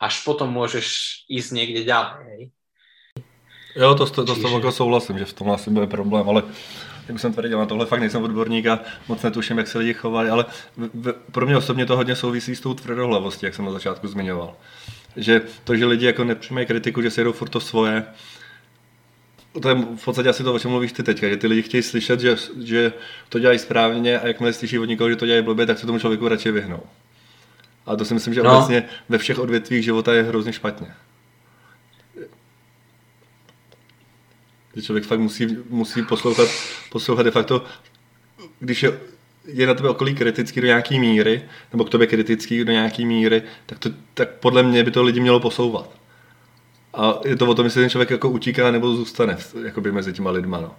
až 0.00 0.24
potom 0.24 0.52
můžeš 0.52 0.96
jít 1.28 1.52
někde 1.52 1.84
ďalej, 1.84 2.24
hej. 2.24 2.50
Jo, 3.76 3.94
to, 3.94 4.06
to, 4.06 4.24
to 4.24 4.34
Čiže... 4.34 4.48
s 4.48 4.52
jako 4.52 4.72
souhlasím, 4.72 5.18
že 5.18 5.24
v 5.24 5.32
tom 5.32 5.50
asi 5.50 5.70
bude 5.70 5.86
problém, 5.86 6.28
ale 6.28 6.42
jak 7.08 7.20
jsem 7.20 7.32
tvrdil, 7.32 7.58
na 7.58 7.66
tohle 7.66 7.86
fakt 7.86 8.00
nejsem 8.00 8.22
odborník 8.22 8.66
a 8.66 8.80
moc 9.08 9.22
netuším, 9.22 9.58
jak 9.58 9.68
se 9.68 9.78
lidi 9.78 9.94
chovají, 9.94 10.28
ale 10.28 10.44
v, 10.76 10.88
v, 10.94 11.12
pro 11.32 11.46
mě 11.46 11.56
osobně 11.56 11.86
to 11.86 11.96
hodně 11.96 12.16
souvisí 12.16 12.56
s 12.56 12.60
tou 12.60 12.74
tvrdohlavostí, 12.74 13.46
jak 13.46 13.54
jsem 13.54 13.64
na 13.64 13.72
začátku 13.72 14.08
zmiňoval. 14.08 14.56
Že 15.16 15.42
to, 15.64 15.76
že 15.76 15.86
lidi 15.86 16.06
jako 16.06 16.24
nepřijímají 16.24 16.66
kritiku, 16.66 17.02
že 17.02 17.10
si 17.10 17.20
jedou 17.20 17.32
furt 17.32 17.48
to 17.48 17.60
svoje, 17.60 18.04
to 19.62 19.68
je 19.68 19.74
v 19.74 20.04
podstatě 20.04 20.28
asi 20.28 20.44
to, 20.44 20.54
o 20.54 20.58
čem 20.58 20.70
mluvíš 20.70 20.92
ty 20.92 21.02
teďka, 21.02 21.28
že 21.28 21.36
ty 21.36 21.46
lidi 21.46 21.62
chtějí 21.62 21.82
slyšet, 21.82 22.20
že, 22.20 22.36
že 22.64 22.92
to 23.28 23.38
dělají 23.38 23.58
správně 23.58 24.18
a 24.18 24.26
jakmile 24.26 24.52
slyší 24.52 24.78
od 24.78 24.84
někoho, 24.84 25.10
že 25.10 25.16
to 25.16 25.26
dělají 25.26 25.44
blbě, 25.44 25.66
tak 25.66 25.78
se 25.78 25.86
tomu 25.86 25.98
člověku 25.98 26.28
radši 26.28 26.50
vyhnou. 26.50 26.82
A 27.86 27.96
to 27.96 28.04
si 28.04 28.14
myslím, 28.14 28.34
že 28.34 28.42
no. 28.42 28.58
obecně 28.58 28.84
ve 29.08 29.18
všech 29.18 29.38
odvětvích 29.38 29.84
života 29.84 30.14
je 30.14 30.22
hrozně 30.22 30.52
špatně. 30.52 30.94
Že 34.76 34.82
člověk 34.82 35.04
fakt 35.04 35.20
musí, 35.20 35.56
musí 35.68 36.02
poslouchat, 36.02 36.48
poslouchat 36.90 37.22
de 37.22 37.30
facto, 37.30 37.64
když 38.60 38.82
je, 38.82 39.00
je 39.44 39.66
na 39.66 39.74
tebe 39.74 39.88
okolí 39.88 40.14
kritický 40.14 40.60
do 40.60 40.66
nějaký 40.66 41.00
míry, 41.00 41.42
nebo 41.72 41.84
k 41.84 41.90
tobě 41.90 42.06
kritický 42.06 42.64
do 42.64 42.72
nějaký 42.72 43.06
míry, 43.06 43.42
tak, 43.66 43.78
to, 43.78 43.90
tak 44.14 44.30
podle 44.30 44.62
mě 44.62 44.84
by 44.84 44.90
to 44.90 45.02
lidi 45.02 45.20
mělo 45.20 45.40
posouvat. 45.40 45.90
A 46.94 47.20
je 47.24 47.36
to 47.36 47.46
o 47.46 47.54
tom, 47.54 47.64
jestli 47.64 47.82
ten 47.82 47.90
člověk 47.90 48.10
jako 48.10 48.30
utíká 48.30 48.70
nebo 48.70 48.96
zůstane 48.96 49.36
jakoby 49.64 49.92
mezi 49.92 50.12
těma 50.12 50.30
lidma. 50.30 50.60
No. 50.60 50.74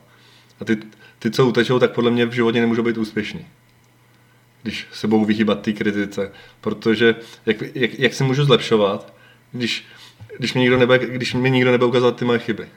A 0.59 0.65
ty, 0.65 0.77
ty, 1.19 1.31
co 1.31 1.47
utečou, 1.47 1.79
tak 1.79 1.91
podle 1.91 2.11
mě 2.11 2.25
v 2.25 2.31
životě 2.31 2.61
nemůžou 2.61 2.83
být 2.83 2.97
úspěšní 2.97 3.45
když 4.67 4.87
se 4.91 5.07
budou 5.07 5.25
vyhýbat 5.25 5.61
té 5.61 5.73
kritice, 5.73 6.31
protože 6.61 7.15
jak, 7.45 7.57
jak, 7.75 7.99
jak 7.99 8.13
se 8.13 8.23
můžu 8.23 8.45
zlepšovat, 8.45 9.13
když, 9.51 9.85
když, 10.37 10.53
mi 10.53 10.59
nikdo 10.59 10.77
nebude, 10.77 10.99
když 10.99 11.33
mi 11.33 11.51
nikdo 11.51 11.71
nebude 11.71 11.87
ukazovat 11.87 12.15
ty 12.15 12.25
moje 12.25 12.39
chyby. 12.39 12.67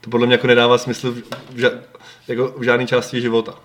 To 0.00 0.10
podle 0.10 0.26
mě 0.26 0.34
jako 0.34 0.46
nedává 0.46 0.78
smysl 0.78 1.12
v, 1.12 1.22
v, 1.50 1.82
jako 2.28 2.54
v 2.58 2.62
žádné 2.62 2.86
části 2.86 3.20
života. 3.20 3.58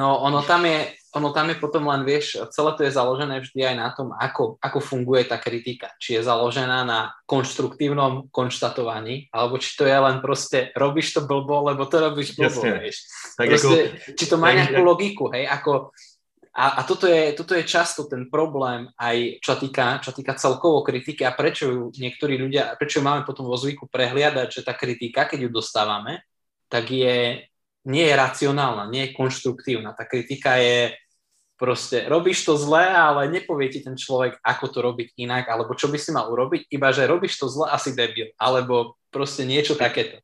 No 0.00 0.16
ono 0.16 0.40
tam 0.40 0.64
je, 0.64 0.96
ono 1.12 1.28
tam 1.28 1.52
je 1.52 1.60
potom 1.60 1.84
len, 1.92 2.08
vieš, 2.08 2.40
celé 2.48 2.72
to 2.72 2.88
je 2.88 2.96
založené 2.96 3.44
vždy 3.44 3.60
aj 3.68 3.76
na 3.76 3.88
tom, 3.92 4.16
ako, 4.16 4.56
ako 4.56 4.80
funguje 4.80 5.28
tá 5.28 5.36
kritika. 5.36 5.92
Či 6.00 6.16
je 6.16 6.22
založená 6.24 6.88
na 6.88 7.12
konštruktívnom 7.28 8.32
konštatovaní, 8.32 9.28
alebo 9.28 9.60
či 9.60 9.76
to 9.76 9.84
je 9.84 9.92
len 9.92 10.24
proste, 10.24 10.72
robíš 10.72 11.12
to 11.12 11.28
blbo, 11.28 11.68
lebo 11.68 11.84
to 11.84 12.00
robíš 12.00 12.32
blbo, 12.32 12.64
Jasne. 12.64 12.80
vieš. 12.80 12.96
Tak 13.36 13.46
proste, 13.52 13.78
ako, 13.92 14.16
či 14.16 14.24
to 14.24 14.36
má 14.40 14.48
nejakú 14.56 14.80
logiku, 14.80 15.28
hej, 15.36 15.44
ako 15.44 15.92
a, 16.50 16.82
a 16.82 16.88
toto, 16.88 17.06
je, 17.06 17.30
toto 17.36 17.54
je 17.54 17.62
často 17.62 18.10
ten 18.10 18.26
problém 18.26 18.90
aj 18.98 19.38
čo 19.38 19.54
týka, 19.54 20.02
čo 20.02 20.10
týka 20.10 20.34
celkovo 20.34 20.82
kritiky 20.82 21.22
a 21.22 21.30
prečo 21.30 21.70
ju 21.70 21.82
niektorí 21.94 22.34
ľudia, 22.40 22.74
prečo 22.74 22.98
ju 22.98 23.06
máme 23.06 23.22
potom 23.22 23.46
vo 23.46 23.54
zvyku 23.54 23.86
prehliadať, 23.86 24.48
že 24.50 24.66
tá 24.66 24.74
kritika, 24.74 25.30
keď 25.30 25.46
ju 25.46 25.50
dostávame, 25.54 26.26
tak 26.66 26.90
je 26.90 27.49
nie 27.84 28.04
je 28.04 28.14
racionálna, 28.16 28.90
nie 28.90 29.08
je 29.08 29.16
konštruktívna. 29.16 29.96
Tá 29.96 30.04
kritika 30.04 30.56
je 30.60 30.92
proste, 31.60 32.08
robíš 32.08 32.44
to 32.48 32.56
zle, 32.56 32.80
ale 32.80 33.28
nepovie 33.28 33.68
ti 33.68 33.84
ten 33.84 33.92
človek, 33.92 34.40
ako 34.40 34.66
to 34.72 34.78
robiť 34.80 35.08
inak, 35.20 35.44
alebo 35.48 35.76
čo 35.76 35.92
by 35.92 35.98
si 36.00 36.08
mal 36.08 36.32
urobiť, 36.32 36.72
iba 36.72 36.88
že 36.88 37.04
robíš 37.04 37.36
to 37.36 37.52
zle, 37.52 37.68
asi 37.68 37.92
debil, 37.92 38.32
alebo 38.40 38.96
prostě 39.10 39.44
niečo 39.44 39.74
takéto. 39.74 40.16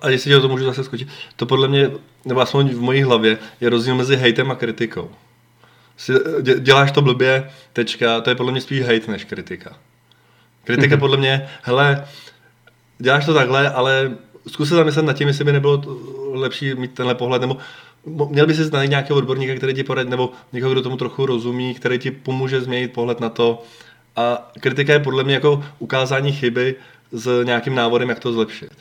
A 0.00 0.08
jestli 0.08 0.40
to 0.40 0.48
můžu 0.48 0.64
zase 0.64 0.84
skočit, 0.84 1.08
to 1.36 1.46
podle 1.46 1.68
mě, 1.68 1.90
nebo 2.24 2.40
aspoň 2.40 2.68
v 2.68 2.80
mojí 2.80 3.02
hlavě, 3.02 3.38
je 3.60 3.68
rozdíl 3.68 3.94
mezi 3.94 4.16
hejtem 4.16 4.50
a 4.50 4.54
kritikou. 4.54 5.10
Děláš 6.58 6.92
to 6.92 7.02
blbě, 7.02 7.50
tečka, 7.72 8.20
to 8.20 8.30
je 8.30 8.36
podle 8.36 8.52
mě 8.52 8.60
spíš 8.60 8.80
hejt 8.80 9.08
než 9.08 9.24
kritika. 9.24 9.76
Kritika 10.64 10.96
mm-hmm. 10.96 10.98
podle 10.98 11.16
mě, 11.16 11.50
hele, 11.62 12.08
děláš 12.98 13.26
to 13.26 13.34
takhle, 13.34 13.70
ale 13.70 14.18
zkus 14.48 14.68
se 14.68 14.74
zamyslet 14.74 15.06
nad 15.06 15.12
tím, 15.12 15.28
jestli 15.28 15.44
by 15.44 15.52
nebylo 15.52 15.82
lepší 16.32 16.74
mít 16.74 16.94
tenhle 16.94 17.14
pohled, 17.14 17.40
nebo 17.40 17.56
měl 18.28 18.46
by 18.46 18.54
si 18.54 18.70
najít 18.70 18.90
nějakého 18.90 19.18
odborníka, 19.18 19.54
který 19.54 19.74
ti 19.74 19.84
poradí, 19.84 20.10
nebo 20.10 20.32
někoho, 20.52 20.72
kdo 20.72 20.82
tomu 20.82 20.96
trochu 20.96 21.26
rozumí, 21.26 21.74
který 21.74 21.98
ti 21.98 22.10
pomůže 22.10 22.60
změnit 22.60 22.92
pohled 22.92 23.20
na 23.20 23.28
to. 23.28 23.62
A 24.16 24.50
kritika 24.60 24.92
je 24.92 24.98
podle 24.98 25.24
mě 25.24 25.34
jako 25.34 25.64
ukázání 25.78 26.32
chyby 26.32 26.74
s 27.12 27.44
nějakým 27.44 27.74
návodem, 27.74 28.08
jak 28.08 28.18
to 28.18 28.32
zlepšit. 28.32 28.72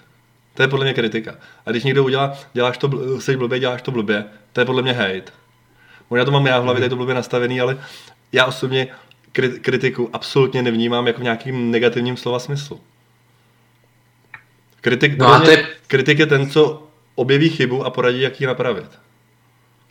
To 0.53 0.62
je 0.62 0.68
podle 0.68 0.86
mě 0.86 0.93
kritika. 0.93 1.36
A 1.66 1.72
když 1.72 1.84
někdo 1.84 2.03
udělá, 2.03 2.34
děláš 2.53 2.78
to, 2.78 3.20
jsi 3.22 3.38
blbě, 3.38 3.60
děláš 3.60 3.82
to 3.82 3.91
blbě, 3.91 4.26
to 4.53 4.62
je 4.62 4.66
podle 4.66 4.82
mě 4.82 4.93
hate. 4.93 5.32
Možná 6.10 6.26
to 6.26 6.32
mám 6.32 6.45
já 6.45 6.60
v 6.60 6.64
hlavě, 6.64 6.80
tady 6.80 6.89
to 6.89 6.95
blbě 6.95 7.16
nastavený, 7.16 7.62
ale 7.62 7.78
já 8.32 8.45
osobně 8.45 8.88
kritiku 9.62 10.10
absolutně 10.14 10.62
nevnímám 10.62 11.07
jako 11.07 11.20
v 11.20 11.24
nějakým 11.24 11.72
negativním 11.72 12.18
slova 12.18 12.39
smyslu. 12.39 12.80
Kritik, 14.82 15.17
no 15.17 15.27
a 15.27 15.39
to 15.39 15.51
je... 15.51 15.67
kritik 15.88 16.19
je 16.19 16.25
ten, 16.25 16.49
co 16.49 16.88
objeví 17.15 17.49
chybu 17.49 17.86
a 17.86 17.89
poradí, 17.89 18.21
jak 18.21 18.41
ji 18.41 18.47
napravit. 18.47 18.99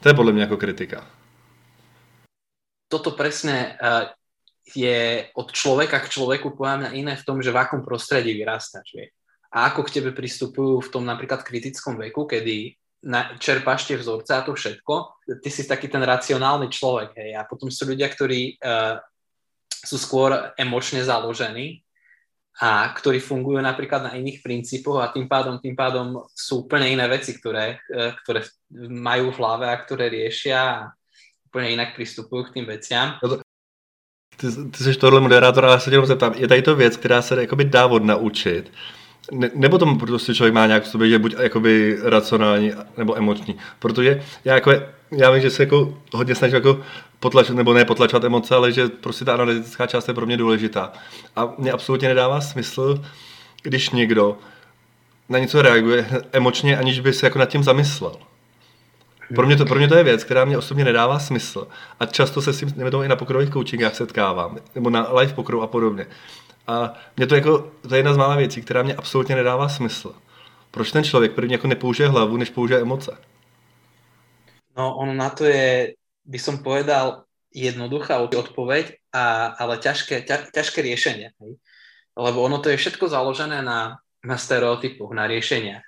To 0.01 0.09
je 0.09 0.15
podle 0.15 0.33
mě 0.33 0.43
jako 0.43 0.57
kritika. 0.57 1.07
Toto 2.89 3.11
presne, 3.11 3.79
uh, 3.83 4.09
je 4.77 5.29
od 5.37 5.53
človeka 5.53 6.01
k 6.01 6.09
človeku 6.09 6.57
podľa 6.57 6.77
mňa 6.77 6.91
iné 6.97 7.17
v 7.17 7.25
tom, 7.25 7.43
že 7.43 7.53
v 7.53 7.61
akom 7.61 7.85
prostredí 7.85 8.33
vyrastáš, 8.33 8.97
vie. 8.97 9.13
A 9.53 9.69
ako 9.69 9.85
k 9.85 10.01
tebe 10.01 10.13
pristupujú 10.13 10.81
v 10.81 10.93
tom 10.93 11.05
napríklad 11.05 11.41
kritickom 11.45 11.97
veku, 11.97 12.25
kedy 12.25 12.77
na, 13.05 13.37
čerpáš 13.37 13.89
tie 13.89 13.97
vzorce 13.97 14.33
a 14.33 14.45
to 14.45 14.53
všetko, 14.53 15.25
ty 15.41 15.49
si 15.49 15.69
taký 15.69 15.89
ten 15.89 16.05
racionálny 16.05 16.69
človek, 16.69 17.17
hej. 17.17 17.37
A 17.37 17.45
potom 17.45 17.69
sú 17.69 17.89
ľudia, 17.89 18.09
ktorí 18.09 18.57
uh, 18.61 19.01
sú 19.69 19.97
skôr 20.01 20.53
emočne 20.57 21.05
založení 21.05 21.85
a 22.59 22.91
ktorí 22.91 23.23
fungujú 23.23 23.63
napríklad 23.63 24.03
na 24.03 24.13
iných 24.19 24.43
princípoch 24.43 24.99
a 24.99 25.15
tým 25.15 25.31
pádom, 25.31 25.63
tým 25.63 25.79
pádom 25.79 26.27
sú 26.35 26.67
úplne 26.67 26.91
iné 26.91 27.07
veci, 27.07 27.39
ktoré, 27.39 27.79
e, 27.87 28.13
ktoré 28.23 28.43
majú 28.91 29.31
v 29.31 29.39
hlave 29.39 29.67
a 29.71 29.79
ktoré 29.79 30.11
riešia 30.11 30.59
a 30.59 30.91
úplne 31.47 31.79
inak 31.79 31.95
pristupujú 31.95 32.51
k 32.51 32.55
tým 32.59 32.67
veciam. 32.67 33.15
Ty, 34.39 34.47
ty 34.71 34.85
jsi 34.85 34.95
tohle 34.95 35.21
moderátor, 35.21 35.65
ale 35.65 35.75
já 35.75 35.81
se 35.81 35.91
tě 35.91 36.07
zeptám, 36.07 36.35
je 36.37 36.49
tady 36.49 36.63
to 36.63 36.77
věc, 36.77 36.97
která 36.97 37.23
se 37.23 37.41
jakoby 37.41 37.65
dá 37.65 37.87
odnaučit, 37.87 38.73
ne, 39.33 39.51
nebo 39.55 39.79
tomu 39.79 39.99
prostě 39.99 40.35
člověk 40.35 40.55
má 40.55 40.67
nějak 40.67 40.83
v 40.83 40.89
sobě, 40.89 41.09
že 41.09 41.19
buď 41.19 41.35
jakoby 41.39 41.99
racionální 42.03 42.73
nebo 42.97 43.17
emoční, 43.17 43.59
protože 43.79 44.23
já 44.45 44.55
jako, 44.55 44.71
já 45.11 45.31
vím, 45.31 45.43
že 45.43 45.51
se 45.51 45.63
jako 45.63 45.95
hodně 46.13 46.35
snažím 46.35 46.55
jako 46.55 46.81
potlačovat, 47.21 47.57
nebo 47.57 47.75
ne 47.75 47.85
potlačovat 47.85 48.25
emoce, 48.25 48.55
ale 48.55 48.73
že 48.73 48.89
prostě 48.89 49.25
ta 49.25 49.35
analytická 49.35 49.87
část 49.87 50.09
je 50.09 50.15
pro 50.15 50.27
mě 50.27 50.37
důležitá. 50.37 50.93
A 51.37 51.49
mě 51.59 51.73
absolutně 51.73 52.09
nedává 52.09 52.41
smysl, 52.41 53.05
když 53.63 53.91
někdo 53.91 54.39
na 55.29 55.39
něco 55.39 55.63
reaguje 55.63 56.23
emočně, 56.33 56.79
aniž 56.79 57.01
by 57.01 57.13
se 57.13 57.27
jako 57.27 57.39
nad 57.39 57.49
tím 57.49 57.65
zamyslel. 57.65 58.17
Pro 59.35 59.47
mě, 59.47 59.57
to, 59.57 59.65
pro 59.65 59.79
mě 59.79 59.89
to 59.89 59.95
je 59.95 60.05
věc, 60.05 60.25
která 60.25 60.45
mě 60.45 60.59
osobně 60.59 60.85
nedává 60.85 61.19
smysl. 61.19 61.69
A 62.01 62.07
často 62.07 62.43
se 62.43 62.53
s 62.53 62.59
tím 62.59 62.73
nevědomí 62.77 63.05
i 63.05 63.09
na 63.09 63.17
pokrových 63.17 63.51
coachingách 63.51 63.95
setkávám, 63.95 64.59
nebo 64.75 64.91
na 64.91 65.13
live 65.13 65.33
pokrovu 65.33 65.63
a 65.63 65.67
podobně. 65.67 66.07
A 66.67 66.95
mě 67.17 67.27
to 67.27 67.35
jako, 67.35 67.71
to 67.89 67.95
je 67.95 67.99
jedna 67.99 68.15
z 68.15 68.17
mála 68.17 68.37
věcí, 68.37 68.63
která 68.63 68.83
mě 68.83 68.95
absolutně 68.95 69.35
nedává 69.35 69.69
smysl. 69.69 70.15
Proč 70.71 70.93
ten 70.93 71.05
člověk 71.05 71.33
prvně 71.33 71.55
jako 71.55 71.67
nepoužije 71.67 72.09
hlavu, 72.09 72.37
než 72.37 72.51
použije 72.51 72.81
emoce? 72.81 73.17
No, 74.79 74.95
ono 74.95 75.11
na 75.11 75.27
to 75.35 75.43
je 75.43 75.99
by 76.29 76.39
som 76.39 76.61
povedal 76.61 77.25
jednoduchá 77.51 78.21
odpoveď, 78.21 79.01
a, 79.11 79.57
ale 79.57 79.81
ťažké, 79.81 80.29
ťa, 80.29 80.53
ťažké 80.53 80.85
riešenie. 80.85 81.33
Hej? 81.41 81.53
Lebo 82.13 82.45
ono 82.45 82.61
to 82.61 82.69
je 82.69 82.77
všetko 82.77 83.09
založené 83.09 83.65
na, 83.65 83.97
na 84.21 84.37
stereotypoch, 84.37 85.11
na 85.17 85.25
riešeniach. 85.25 85.83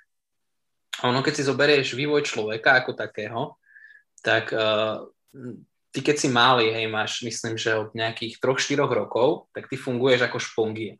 A 1.05 1.13
ono, 1.13 1.21
keď 1.21 1.33
si 1.37 1.47
zoberieš 1.47 1.93
vývoj 1.93 2.25
človeka 2.25 2.81
ako 2.81 2.97
takého, 2.97 3.41
tak 4.25 4.49
uh, 4.51 5.05
ty 5.93 5.99
keď 6.01 6.15
si 6.17 6.27
malý, 6.33 6.73
hej, 6.73 6.89
máš, 6.89 7.21
myslím, 7.21 7.55
že 7.55 7.77
od 7.77 7.93
nejakých 7.93 8.41
3-4 8.41 8.81
rokov, 8.89 9.47
tak 9.53 9.69
ty 9.69 9.77
funguješ 9.77 10.25
ako 10.25 10.37
špongie. 10.41 10.97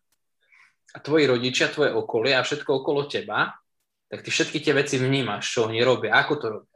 A 0.93 1.01
tvoji 1.01 1.25
rodičia, 1.27 1.73
tvoje 1.73 1.91
okolie 1.91 2.37
a 2.37 2.45
všetko 2.45 2.85
okolo 2.85 3.09
teba, 3.09 3.57
tak 4.07 4.21
ty 4.21 4.29
všetky 4.29 4.61
tie 4.61 4.73
veci 4.75 4.95
vnímaš, 5.01 5.49
čo 5.49 5.67
oni 5.67 5.81
robia, 5.81 6.15
ako 6.15 6.33
to 6.37 6.47
robia 6.47 6.70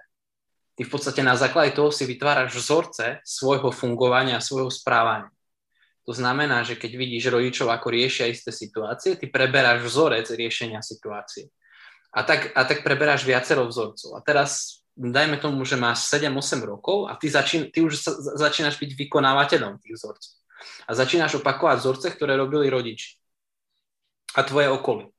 ty 0.75 0.83
v 0.83 0.91
podstate 0.91 1.23
na 1.23 1.39
základe 1.39 1.71
toho 1.71 1.89
si 1.89 2.03
vytváraš 2.03 2.55
vzorce 2.55 3.23
svojho 3.23 3.71
fungovania, 3.71 4.43
svojho 4.43 4.67
správania. 4.67 5.31
To 6.05 6.13
znamená, 6.13 6.61
že 6.61 6.77
keď 6.77 6.91
vidíš 7.01 7.33
rodičov, 7.33 7.73
ako 7.73 7.89
riešia 7.89 8.29
isté 8.29 8.53
situácie, 8.53 9.17
ty 9.17 9.25
preberáš 9.25 9.81
vzorec 9.81 10.29
riešenia 10.29 10.85
situácie. 10.85 11.49
A 12.13 12.21
tak, 12.21 12.53
a 12.53 12.61
tak 12.61 12.85
preberáš 12.85 13.25
viacero 13.25 13.65
vzorcov. 13.65 14.13
A 14.13 14.21
teraz 14.21 14.83
dajme 14.93 15.41
tomu, 15.41 15.65
že 15.65 15.75
máš 15.75 16.05
7-8 16.13 16.61
rokov 16.61 17.09
a 17.09 17.17
ty, 17.17 17.27
začín, 17.27 17.73
ty 17.73 17.81
už 17.81 17.97
sa, 17.97 18.13
začínaš 18.37 18.77
byť 18.77 18.91
vykonávateľom 18.93 19.81
tých 19.81 19.97
vzorcov. 19.97 20.31
A 20.85 20.91
začínaš 20.93 21.41
opakovať 21.41 21.81
vzorce, 21.81 22.07
ktoré 22.13 22.37
robili 22.37 22.69
rodiči 22.69 23.17
a 24.37 24.45
tvoje 24.45 24.69
okolie. 24.69 25.09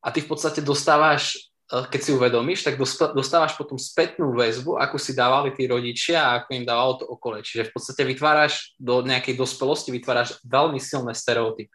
A 0.00 0.08
ty 0.10 0.24
v 0.24 0.28
podstate 0.32 0.64
dostávaš 0.64 1.36
Eh, 1.36 1.55
keď 1.66 2.00
si 2.00 2.14
uvedomíš, 2.14 2.62
tak 2.62 2.78
dostávaš 3.12 3.58
potom 3.58 3.74
spätnú 3.74 4.38
väzbu, 4.38 4.78
ako 4.78 5.02
si 5.02 5.18
dávali 5.18 5.50
tí 5.50 5.66
rodičia 5.66 6.22
a 6.22 6.34
ako 6.42 6.48
im 6.54 6.62
dávalo 6.62 7.02
to 7.02 7.04
okolie. 7.10 7.42
Čiže 7.42 7.70
v 7.70 7.74
podstate 7.74 8.02
vytváraš 8.06 8.78
do 8.78 9.02
nejakej 9.02 9.34
dospelosti, 9.34 9.90
vytváraš 9.90 10.38
veľmi 10.46 10.78
silné 10.78 11.10
stereotypy. 11.10 11.74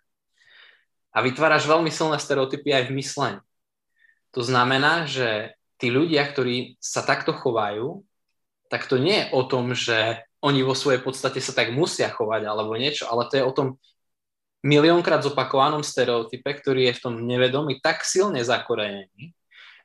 A 1.11 1.19
vytváraš 1.19 1.67
veľmi 1.67 1.91
silné 1.91 2.15
stereotypy 2.23 2.71
aj 2.71 2.83
v 2.87 2.95
myslení. 2.95 3.43
To 4.31 4.39
znamená, 4.39 5.03
že 5.11 5.59
tí 5.75 5.91
ľudia, 5.91 6.23
ktorí 6.23 6.79
sa 6.79 7.03
takto 7.03 7.35
chovajú, 7.35 7.99
tak 8.71 8.87
to 8.87 8.95
nie 8.95 9.27
je 9.27 9.35
o 9.35 9.43
tom, 9.43 9.75
že 9.75 10.23
oni 10.39 10.63
vo 10.63 10.71
svojej 10.71 11.03
podstate 11.03 11.43
sa 11.43 11.51
tak 11.51 11.75
musia 11.75 12.07
chovať 12.07 12.47
alebo 12.47 12.79
niečo, 12.79 13.11
ale 13.11 13.27
to 13.27 13.35
je 13.35 13.43
o 13.43 13.51
tom 13.51 13.67
miliónkrát 14.63 15.19
zopakovanom 15.19 15.83
stereotype, 15.83 16.47
ktorý 16.47 16.87
je 16.87 16.95
v 16.95 17.03
tom 17.03 17.13
nevedomí 17.27 17.83
tak 17.83 18.07
silne 18.07 18.39
zakorenený, 18.39 19.35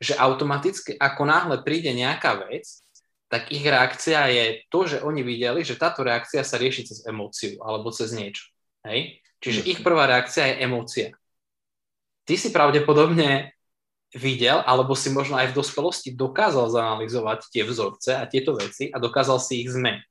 že 0.03 0.19
automaticky, 0.19 0.97
ako 0.97 1.23
náhle 1.25 1.57
príde 1.65 1.93
nejaká 1.93 2.47
vec, 2.49 2.85
tak 3.27 3.51
ich 3.51 3.67
reakcia 3.67 4.31
je 4.31 4.45
to, 4.71 4.87
že 4.87 5.03
oni 5.03 5.27
videli, 5.27 5.67
že 5.67 5.75
táto 5.79 6.07
reakcia 6.07 6.47
sa 6.47 6.57
rieši 6.57 6.83
cez 6.87 6.99
emóciu 7.03 7.59
alebo 7.63 7.91
cez 7.91 8.15
niečo. 8.15 8.49
Hej? 8.87 9.19
Čiže 9.43 9.67
ich 9.67 9.83
prvá 9.83 10.07
reakcia 10.07 10.55
je 10.55 10.63
emócia. 10.63 11.09
Ty 12.27 12.35
si 12.39 12.51
pravdepodobne 12.55 13.55
videl, 14.15 14.63
alebo 14.63 14.95
si 14.95 15.11
možno 15.11 15.37
aj 15.37 15.51
v 15.53 15.59
dospelosti 15.59 16.15
dokázal 16.15 16.71
zanalizovať 16.71 17.51
tie 17.51 17.67
vzorce 17.67 18.15
a 18.15 18.25
tieto 18.31 18.55
veci 18.55 18.89
a 18.89 19.03
dokázal 19.03 19.43
si 19.43 19.67
ich 19.67 19.71
zmeniť. 19.71 20.07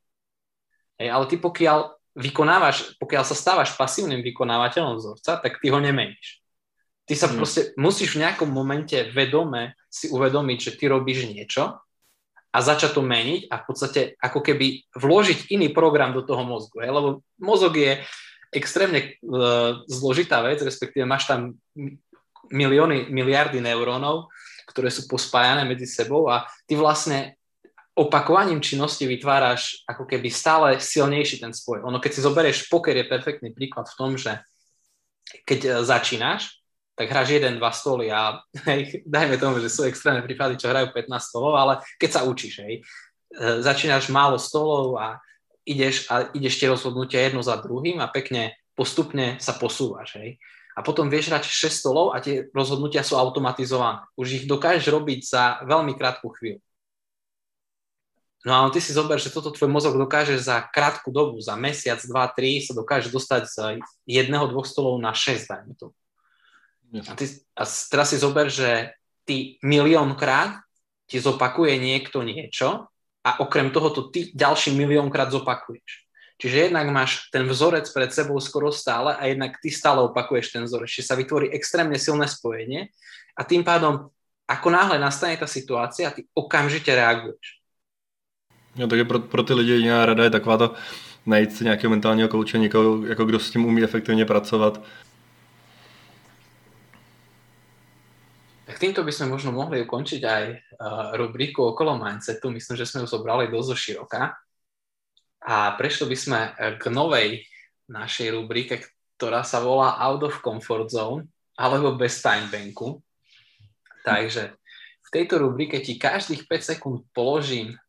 Hej, 1.01 1.09
ale 1.11 1.25
ty 1.27 1.35
pokiaľ 1.39 1.79
vykonávaš, 2.15 2.95
pokiaľ 2.99 3.23
sa 3.27 3.35
stávaš 3.35 3.75
pasívnym 3.75 4.23
vykonávateľom 4.23 4.99
vzorca, 4.99 5.39
tak 5.39 5.59
ty 5.59 5.67
ho 5.71 5.79
nemeníš. 5.79 6.44
Ty 7.05 7.13
sa 7.13 7.27
hmm. 7.29 7.37
proste 7.37 7.61
musíš 7.77 8.17
v 8.17 8.25
nejakom 8.25 8.49
momente 8.49 8.97
vedome 9.13 9.77
si 9.89 10.09
uvedomiť, 10.09 10.57
že 10.57 10.71
ty 10.77 10.89
robíš 10.89 11.29
niečo 11.29 11.77
a 12.55 12.57
začať 12.63 12.97
to 12.97 13.03
meniť 13.03 13.51
a 13.51 13.61
v 13.61 13.65
podstate 13.67 14.01
ako 14.17 14.39
keby 14.39 14.87
vložiť 14.95 15.51
iný 15.51 15.75
program 15.75 16.15
do 16.15 16.23
toho 16.23 16.41
mozgu. 16.47 16.81
Hej? 16.81 16.91
Lebo 16.95 17.09
mozog 17.35 17.75
je 17.75 17.99
extrémne 18.55 19.19
uh, 19.21 19.83
zložitá 19.91 20.39
vec, 20.39 20.63
respektíve 20.63 21.03
máš 21.03 21.27
tam 21.27 21.59
milióny, 22.47 23.11
miliardy 23.11 23.59
neurónov, 23.59 24.31
ktoré 24.71 24.87
sú 24.87 25.03
pospájané 25.11 25.67
medzi 25.67 25.83
sebou 25.83 26.31
a 26.31 26.47
ty 26.63 26.79
vlastne 26.79 27.35
opakovaním 27.95 28.63
činnosti 28.63 29.03
vytváraš 29.03 29.83
ako 29.87 30.07
keby 30.07 30.27
stále 30.31 30.67
silnejší 30.79 31.43
ten 31.43 31.51
spoj. 31.51 31.83
Ono, 31.83 31.99
keď 31.99 32.11
si 32.11 32.25
zoberieš, 32.25 32.71
poker 32.71 32.95
je 32.95 33.07
perfektný 33.07 33.51
príklad 33.51 33.87
v 33.91 33.97
tom, 33.99 34.15
že 34.15 34.39
keď 35.43 35.59
uh, 35.67 35.71
začínaš, 35.83 36.64
tak 36.95 37.11
hráš 37.11 37.35
jeden, 37.35 37.59
dva 37.59 37.75
stoly 37.75 38.07
a 38.07 38.39
hej, 38.71 39.03
dajme 39.03 39.35
tomu, 39.35 39.59
že 39.59 39.67
sú 39.67 39.83
extrémne 39.83 40.23
prípady, 40.23 40.55
čo 40.55 40.71
hrajú 40.71 40.95
15 40.95 41.11
stolov, 41.19 41.59
ale 41.59 41.83
keď 41.99 42.09
sa 42.09 42.21
učíš, 42.23 42.63
hej, 42.63 42.73
e, 42.79 42.81
začínaš 43.59 44.07
málo 44.07 44.39
stolov 44.39 44.95
a 44.95 45.19
ideš 45.67 46.07
a 46.07 46.31
ideš 46.31 46.55
tie 46.61 46.71
rozhodnutia 46.71 47.19
jedno 47.19 47.43
za 47.43 47.59
druhým 47.59 47.99
a 47.99 48.07
pekne 48.07 48.55
postupne 48.73 49.35
sa 49.43 49.59
posúvaš, 49.59 50.15
hej. 50.17 50.39
A 50.75 50.83
potom 50.83 51.07
vieš 51.07 51.31
hrať 51.31 51.47
6 51.47 51.83
stolov 51.87 52.11
a 52.11 52.19
tie 52.19 52.51
rozhodnutia 52.51 52.99
sú 52.99 53.15
automatizované. 53.15 54.03
Už 54.19 54.43
ich 54.43 54.45
dokážeš 54.45 54.91
robiť 54.91 55.19
za 55.23 55.43
veľmi 55.63 55.95
krátku 55.95 56.27
chvíľu. 56.35 56.59
No 58.45 58.53
a 58.53 58.69
ty 58.69 58.77
si 58.77 58.93
zober, 58.93 59.17
že 59.17 59.33
toto 59.33 59.49
tvoj 59.49 59.71
mozog 59.71 59.97
dokáže 59.97 60.37
za 60.37 60.61
krátku 60.69 61.09
dobu, 61.09 61.41
za 61.41 61.57
mesiac, 61.57 61.97
dva, 62.05 62.29
tri 62.29 62.61
sa 62.61 62.77
dokáže 62.77 63.09
dostať 63.09 63.41
z 63.49 63.55
jedného, 64.05 64.45
dvoch 64.51 64.69
stolov 64.69 65.01
na 65.01 65.17
6, 65.17 65.49
dajme 65.49 65.73
A, 67.03 67.15
ty, 67.15 67.25
a 67.55 67.63
teraz 67.65 68.07
si 68.09 68.17
zober, 68.17 68.47
že 68.47 68.95
ty 69.27 69.59
miliónkrát 69.65 70.63
ti 71.09 71.19
zopakuje 71.19 71.75
niekto 71.81 72.23
niečo 72.23 72.87
a 73.25 73.41
okrem 73.41 73.73
toho 73.73 73.89
to 73.89 74.01
ty 74.13 74.31
ďalší 74.31 74.77
miliónkrát 74.77 75.33
zopakuješ. 75.33 76.05
Čiže 76.35 76.69
jednak 76.69 76.87
máš 76.91 77.31
ten 77.31 77.47
vzorec 77.47 77.87
pred 77.95 78.11
sebou 78.11 78.39
skoro 78.43 78.67
stále 78.71 79.15
a 79.15 79.25
jednak 79.25 79.55
ty 79.63 79.71
stále 79.71 80.03
opakuješ 80.03 80.51
ten 80.51 80.63
vzorec. 80.67 80.91
Čiže 80.91 81.07
sa 81.07 81.15
vytvorí 81.15 81.47
extrémne 81.55 81.95
silné 81.95 82.27
spojenie 82.27 82.91
a 83.39 83.41
tým 83.47 83.63
pádom, 83.63 84.11
ako 84.45 84.67
náhle 84.69 84.99
nastane 84.99 85.39
ta 85.39 85.47
situácia, 85.47 86.11
ty 86.11 86.27
okamžite 86.35 86.91
reaguješ. 86.91 87.63
No, 88.75 88.87
takže 88.87 89.07
pro, 89.07 89.19
pro 89.19 89.43
ty 89.43 89.53
lidi 89.53 89.71
jediná 89.71 90.05
rada 90.05 90.23
je 90.23 90.29
taková 90.29 90.57
to 90.57 90.67
najít 91.25 91.55
si 91.55 91.63
nějakého 91.63 91.91
mentálního 91.91 92.29
kouče, 92.29 92.57
někoho, 92.57 93.05
jako 93.05 93.25
kdo 93.25 93.39
s 93.39 93.51
tím 93.51 93.65
umí 93.65 93.83
efektivně 93.83 94.25
pracovat 94.25 94.83
Tak 98.75 98.83
týmto 98.83 99.07
by 99.07 99.13
sme 99.15 99.31
možno 99.31 99.55
mohli 99.55 99.87
ukončiť 99.87 100.21
aj 100.27 100.43
rubriku 101.15 101.71
okolo 101.71 101.95
mindsetu. 101.95 102.51
Myslím, 102.51 102.75
že 102.75 102.83
sme 102.83 102.99
ju 103.01 103.07
zobrali 103.07 103.47
dosť 103.47 103.71
široka. 103.71 104.35
A 105.47 105.79
prešli 105.79 106.11
by 106.11 106.17
sme 106.19 106.39
eh, 106.51 106.75
k 106.75 106.91
novej 106.91 107.47
našej 107.87 108.35
rubrike, 108.35 108.83
ktorá 109.15 109.47
sa 109.47 109.63
volá 109.63 109.95
Out 110.03 110.27
of 110.27 110.43
Comfort 110.43 110.91
Zone 110.91 111.31
alebo 111.55 111.95
bez 111.95 112.19
time 112.19 112.51
banku. 112.51 112.99
Takže 114.03 114.51
v 115.07 115.09
tejto 115.13 115.39
rubrike 115.39 115.79
ti 115.79 115.95
každých 115.95 116.43
5 116.43 116.75
sekúnd 116.75 117.07
položím 117.15 117.79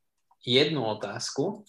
jednu 0.46 0.86
otázku 0.86 1.66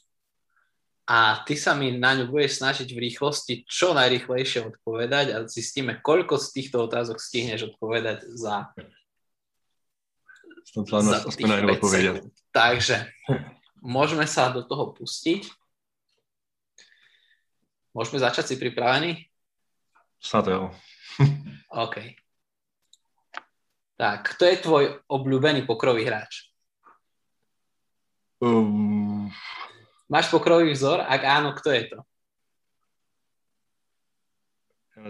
a 1.09 1.41
ty 1.41 1.57
sa 1.57 1.73
mi 1.73 1.95
na 1.95 2.13
ňu 2.13 2.29
budeš 2.29 2.61
snažiť 2.61 2.85
v 2.93 3.01
rýchlosti 3.09 3.65
čo 3.65 3.97
najrýchlejšie 3.97 4.61
odpovedať 4.75 5.25
a 5.33 5.37
zistíme, 5.49 6.03
koľko 6.05 6.37
z 6.37 6.47
týchto 6.53 6.85
otázok 6.85 7.17
stihneš 7.17 7.73
odpovedať 7.73 8.27
za, 8.35 8.69
Som 10.77 10.85
5 10.85 11.33
sekúnd. 11.33 12.29
Takže 12.53 13.09
môžeme 13.81 14.29
sa 14.29 14.53
do 14.53 14.61
toho 14.61 14.93
pustiť. 14.93 15.49
Môžeme 17.97 18.21
začať 18.21 18.53
si 18.53 18.55
pripravení? 18.61 19.25
Snad 20.21 20.53
jo. 20.53 20.69
OK. 21.85 22.13
Tak, 23.97 24.37
kto 24.37 24.43
je 24.45 24.61
tvoj 24.61 24.83
obľúbený 25.09 25.65
pokrový 25.65 26.05
hráč? 26.05 26.53
Um, 28.37 29.33
Máš 30.05 30.29
pokrový 30.29 30.69
vzor? 30.77 31.01
Ak 31.01 31.25
áno, 31.25 31.57
kto 31.57 31.73
je 31.73 31.83
to? 31.89 31.99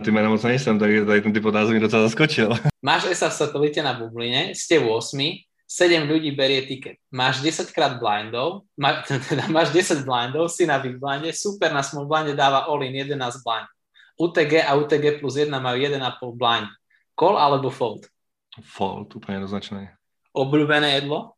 ty 0.03 0.11
jména 0.11 0.29
moc 0.29 0.43
nejsem, 0.43 0.79
tak 0.79 0.89
tady 1.05 1.21
ten 1.21 1.33
typ 1.33 1.45
otázky 1.45 1.71
mě 1.71 1.79
docela 1.79 2.01
zaskočil. 2.01 2.49
Máš 2.81 3.03
sa 3.17 3.29
v 3.29 3.33
satelite 3.33 3.81
na 3.83 3.93
bubline, 3.93 4.53
ste 4.55 4.79
8, 4.79 5.46
7 5.67 6.07
ľudí 6.07 6.31
berie 6.31 6.63
tiket. 6.63 6.95
Máš 7.11 7.43
10 7.43 7.75
krát 7.75 7.99
blindov, 7.99 8.63
má, 8.79 9.03
teda 9.29 9.51
máš 9.51 9.75
10 9.75 10.07
blindov, 10.07 10.47
si 10.47 10.63
na 10.63 10.79
big 10.79 10.95
blinde, 10.95 11.35
super 11.35 11.75
na 11.75 11.83
small 11.83 12.07
blinde 12.07 12.31
dáva 12.31 12.63
all 12.71 12.79
in 12.87 12.95
11 12.95 13.19
blind. 13.43 13.67
UTG 14.17 14.65
a 14.65 14.73
UTG 14.79 15.19
plus 15.19 15.35
1 15.35 15.51
majú 15.51 15.77
1,5 15.77 15.99
blind. 16.33 16.71
Call 17.13 17.35
alebo 17.37 17.69
fold? 17.69 18.07
Fold, 18.63 19.15
úplně 19.15 19.35
jednoznačný. 19.35 19.89
Obľúbené 20.33 20.93
jedlo? 20.93 21.33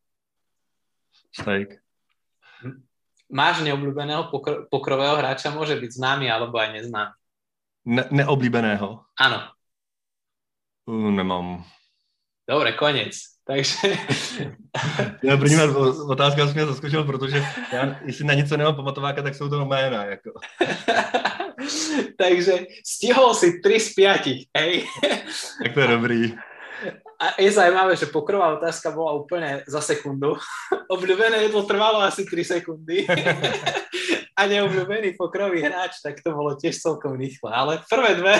Steak. 1.31 1.79
Máš 3.29 3.61
neobľúbeného 3.61 4.31
pokro- 4.33 4.65
pokrového 4.71 5.15
hráča, 5.19 5.53
môže 5.53 5.77
byť 5.77 5.91
známy 5.91 6.31
alebo 6.31 6.57
aj 6.57 6.69
neznámy. 6.73 7.13
Ne, 7.85 8.03
neoblíbeného? 8.11 9.05
Áno. 9.19 9.39
Uh, 10.89 11.11
nemám. 11.11 11.63
Dobre, 12.49 12.73
konec. 12.73 13.13
Takže... 13.47 13.77
Já 15.23 15.37
první 15.37 15.55
otázka 16.09 16.45
jsem 16.45 16.53
mě 16.53 16.65
zaskočil, 16.65 17.03
protože 17.03 17.45
já, 17.73 17.99
jestli 18.05 18.25
na 18.25 18.33
něco 18.33 18.57
nemám 18.57 18.75
pamatováka, 18.75 19.21
tak 19.21 19.35
jsou 19.35 19.49
to 19.49 19.65
jména. 19.65 20.05
Jako. 20.05 20.31
Takže 22.17 22.65
stihol 22.85 23.33
si 23.33 23.59
3 23.61 23.79
z 23.79 23.93
5, 23.93 24.21
hej? 24.57 24.85
tak 25.63 25.73
to 25.73 25.79
je 25.79 25.87
dobrý. 25.87 26.33
A 27.19 27.41
je 27.41 27.51
zaujímavé, 27.51 27.95
že 27.95 28.05
pokrová 28.05 28.55
otázka 28.55 28.91
bola 28.91 29.11
úplne 29.11 29.63
za 29.67 29.81
sekundu. 29.81 30.39
Obľúbené 30.95 31.43
jedlo 31.43 31.67
trvalo 31.67 31.99
asi 31.99 32.25
3 32.25 32.43
sekundy. 32.43 33.03
A 34.39 34.47
neobľúbený 34.47 35.19
pokrový 35.19 35.59
hráč, 35.59 35.99
tak 35.99 36.23
to 36.23 36.31
bolo 36.31 36.55
tiež 36.55 36.79
celkom 36.79 37.19
rýchle. 37.19 37.51
Ale 37.51 37.83
prvé 37.89 38.15
dve 38.15 38.35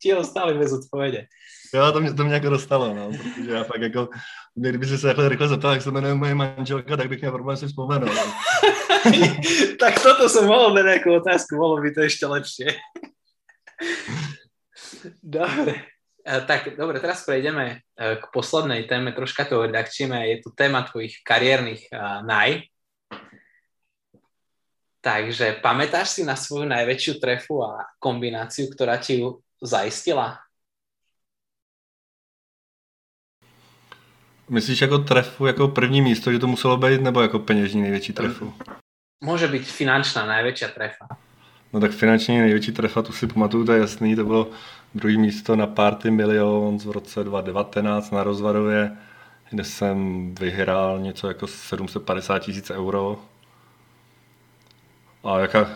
ti 0.00 0.14
ostali 0.14 0.56
bez 0.56 0.72
odpovede. 0.72 1.28
Jo, 1.74 1.92
to 1.92 2.00
mě, 2.00 2.14
to 2.14 2.24
mě 2.24 2.34
jako 2.34 2.48
dostalo, 2.48 2.94
no, 2.94 3.10
protože 3.10 3.52
já 3.52 3.64
fakt 3.64 3.80
jako, 3.80 4.08
kdyby 4.54 4.86
si 4.86 4.98
se 4.98 5.06
takhle 5.06 5.28
rychle 5.28 5.48
zeptal, 5.48 5.72
jak 5.72 5.82
se 5.82 5.90
jmenuje 5.90 6.14
moje 6.14 6.34
manželka, 6.34 6.96
tak 6.96 7.08
bych 7.08 7.20
měl 7.20 7.32
problém 7.32 7.56
si 7.56 7.66
vzpomenout. 7.66 8.10
tak 9.80 10.02
toto 10.02 10.28
som 10.28 10.46
mohol 10.46 10.78
na 10.78 10.86
nejakú 10.86 11.10
otázku, 11.18 11.58
bolo 11.58 11.82
by 11.82 11.90
to 11.90 12.06
ešte 12.06 12.22
lepšie. 12.22 12.70
Dobre. 15.22 15.90
E, 16.22 16.38
tak 16.46 16.78
dobre, 16.78 17.02
teraz 17.02 17.26
prejdeme 17.26 17.82
e, 17.98 18.14
k 18.14 18.24
poslednej 18.30 18.86
téme, 18.86 19.10
troška 19.10 19.42
to 19.42 19.66
odľahčíme, 19.66 20.14
je 20.30 20.36
tu 20.38 20.54
téma 20.54 20.86
tvojich 20.86 21.18
kariérnych 21.26 21.90
uh, 21.90 22.22
naj. 22.22 22.62
Takže 25.02 25.58
pamätáš 25.58 26.14
si 26.14 26.22
na 26.22 26.38
svoju 26.38 26.70
najväčšiu 26.70 27.18
trefu 27.18 27.66
a 27.66 27.90
kombináciu, 27.98 28.70
ktorá 28.70 29.02
ti 29.02 29.18
ju 29.18 29.42
zaistila? 29.58 30.38
Myslíš 34.52 34.80
jako 34.80 34.98
trefu, 34.98 35.46
jako 35.46 35.68
první 35.68 36.02
místo, 36.02 36.32
že 36.32 36.38
to 36.38 36.46
muselo 36.46 36.76
být, 36.76 37.00
nebo 37.00 37.22
jako 37.22 37.38
peněžní 37.38 37.82
největší 37.82 38.12
trefu? 38.12 38.54
Může 39.24 39.48
být 39.48 39.66
finančná 39.66 40.26
největší 40.26 40.64
trefa. 40.74 41.06
No 41.72 41.80
tak 41.80 41.90
finanční 41.90 42.38
největší 42.38 42.72
trefa, 42.72 43.02
tu 43.02 43.12
si 43.12 43.26
pamatuju, 43.26 43.64
to 43.64 43.72
je 43.72 43.80
jasný, 43.80 44.16
to 44.16 44.24
bylo 44.24 44.50
druhý 44.94 45.18
místo 45.18 45.56
na 45.56 45.66
Party 45.66 46.10
Millions 46.10 46.84
v 46.84 46.90
roce 46.90 47.24
2019 47.24 48.10
na 48.10 48.22
Rozvarově, 48.22 48.92
kde 49.50 49.64
jsem 49.64 50.34
vyhrál 50.34 51.00
něco 51.00 51.28
jako 51.28 51.46
750 51.46 52.38
tisíc 52.38 52.70
euro. 52.70 53.18
A 55.24 55.38
jaká, 55.38 55.70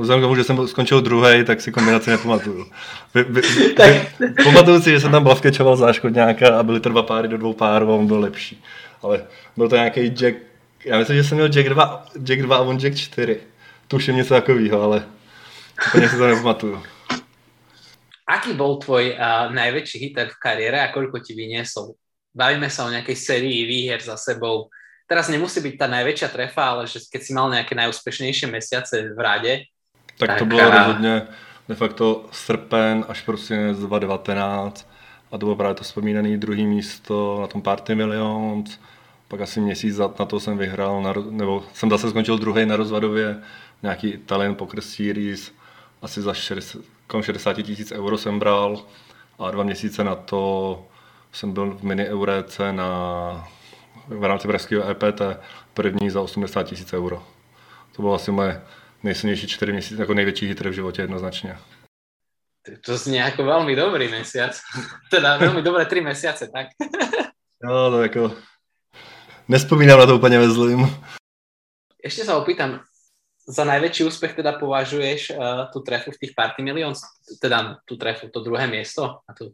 Vzhledem 0.00 0.20
k 0.20 0.24
tomu, 0.24 0.36
že 0.36 0.44
jsem 0.44 0.68
skončil 0.68 1.00
druhý, 1.00 1.44
tak 1.44 1.60
si 1.60 1.72
kombinaci 1.72 2.10
nepamatuju. 2.10 2.66
Vy, 3.14 3.22
vy, 3.22 3.40
vy, 4.20 4.34
pamatuju 4.44 4.80
si, 4.80 4.90
že 4.90 5.00
jsem 5.00 5.12
tam 5.12 5.24
blavkečoval 5.24 5.76
záškodňáka 5.76 6.58
a 6.58 6.62
byly 6.62 6.80
to 6.80 6.88
dva 6.88 7.02
páry 7.02 7.28
do 7.28 7.38
dvou 7.38 7.52
párů 7.52 7.92
a 7.92 7.96
on 7.96 8.06
byl 8.06 8.20
lepší. 8.20 8.64
Ale 9.02 9.26
byl 9.56 9.68
to 9.68 9.76
nějaký 9.76 10.00
Jack, 10.00 10.36
já 10.84 10.98
myslím, 10.98 11.16
že 11.16 11.24
jsem 11.24 11.36
měl 11.36 11.48
Jack 11.48 11.68
2, 11.68 12.06
Jack 12.22 12.42
2 12.42 12.56
a 12.56 12.60
on 12.60 12.78
Jack 12.78 12.96
4. 12.96 13.40
Tuším 13.88 14.16
něco 14.16 14.34
takového, 14.34 14.82
ale 14.82 15.04
úplně 15.88 16.08
si 16.08 16.16
to 16.16 16.26
nepamatuju. 16.26 16.82
Aký 18.22 18.54
bol 18.54 18.78
tvoj 18.78 19.18
uh, 19.18 19.52
najväčší 19.52 19.98
hitter 19.98 20.30
v 20.30 20.40
kariére 20.40 20.78
a 20.80 20.94
koľko 20.94 21.20
ti 21.20 21.34
vyniesol? 21.34 21.98
Bavíme 22.32 22.70
sa 22.70 22.86
o 22.86 22.92
nejakej 22.94 23.18
sérii 23.18 23.66
výher 23.68 24.00
za 24.00 24.16
sebou. 24.16 24.72
Teraz 25.04 25.28
nemusí 25.28 25.60
byť 25.60 25.74
tá 25.76 25.84
najväčšia 25.90 26.28
trefa, 26.32 26.64
ale 26.72 26.88
že 26.88 27.02
keď 27.12 27.20
si 27.20 27.32
mal 27.36 27.52
nejaké 27.52 27.76
najúspešnejšie 27.76 28.48
mesiace 28.48 29.12
v 29.12 29.18
rade, 29.20 29.52
tak, 30.26 30.30
tak 30.30 30.38
to 30.38 30.44
bylo 30.44 30.72
a... 30.72 30.78
rozhodně 30.78 31.22
de 31.68 31.74
facto 31.74 32.24
srpen 32.30 33.04
až 33.08 33.20
prosinec 33.20 33.78
2019 33.78 34.88
a 35.32 35.38
to 35.38 35.46
bylo 35.46 35.56
právě 35.56 35.74
to 35.74 35.84
vzpomínané 35.84 36.36
druhé 36.36 36.62
místo 36.62 37.38
na 37.40 37.46
tom 37.46 37.62
Party 37.62 37.94
Millions. 37.94 38.80
Pak 39.28 39.40
asi 39.40 39.60
měsíc 39.60 39.98
na 39.98 40.08
to 40.08 40.40
jsem 40.40 40.58
vyhrál, 40.58 41.02
na, 41.02 41.14
nebo 41.30 41.64
jsem 41.74 41.90
zase 41.90 42.10
skončil 42.10 42.38
druhý 42.38 42.66
na 42.66 42.76
rozvadově, 42.76 43.36
nějaký 43.82 44.08
Italian 44.08 44.54
Poker 44.54 44.80
Series, 44.80 45.52
asi 46.02 46.22
za 46.22 46.34
60, 46.34 46.82
60 47.20 47.52
tisíc 47.52 47.92
euro 47.92 48.18
jsem 48.18 48.38
bral. 48.38 48.82
A 49.38 49.50
dva 49.50 49.64
měsíce 49.64 50.04
na 50.04 50.14
to 50.14 50.84
jsem 51.32 51.52
byl 51.52 51.70
v 51.70 51.82
mini 51.82 52.08
Euréce 52.08 52.72
na, 52.72 53.48
v 54.08 54.24
rámci 54.24 54.48
pražského 54.48 54.88
EPT 54.90 55.22
první 55.74 56.10
za 56.10 56.20
80 56.20 56.62
tisíc 56.62 56.92
euro. 56.92 57.22
To 57.96 58.02
bylo 58.02 58.14
asi 58.14 58.30
moje 58.30 58.62
nejsilnější 59.02 59.46
čtyři 59.46 59.72
měsíce, 59.72 60.02
jako 60.02 60.14
největší 60.14 60.46
hitr 60.46 60.68
v 60.68 60.72
životě 60.72 61.02
jednoznačně. 61.02 61.58
To 62.84 62.96
zní 62.96 63.16
jako 63.16 63.44
velmi 63.44 63.76
dobrý 63.76 64.08
mesiac. 64.08 64.60
teda 65.10 65.36
velmi 65.36 65.62
dobré 65.62 65.86
tři 65.86 66.00
měsíce, 66.00 66.50
tak? 66.54 66.66
no, 67.62 67.90
to 67.90 68.02
jako... 68.02 68.36
Nespomínám 69.48 69.98
na 69.98 70.06
to 70.06 70.16
úplně 70.16 70.38
ve 70.38 70.50
zlým. 70.50 70.96
Ještě 72.04 72.24
se 72.24 72.34
opýtam, 72.34 72.80
za 73.46 73.64
největší 73.64 74.04
úspěch 74.04 74.34
teda 74.34 74.52
považuješ 74.52 75.30
uh, 75.30 75.36
tu 75.72 75.80
trefu 75.80 76.10
v 76.10 76.18
těch 76.18 76.30
Party 76.36 76.62
Millions, 76.62 77.00
teda 77.40 77.76
tu 77.84 77.96
trefu, 77.96 78.28
to 78.28 78.40
druhé 78.40 78.66
město? 78.66 79.04
A 79.04 79.32
tu... 79.38 79.52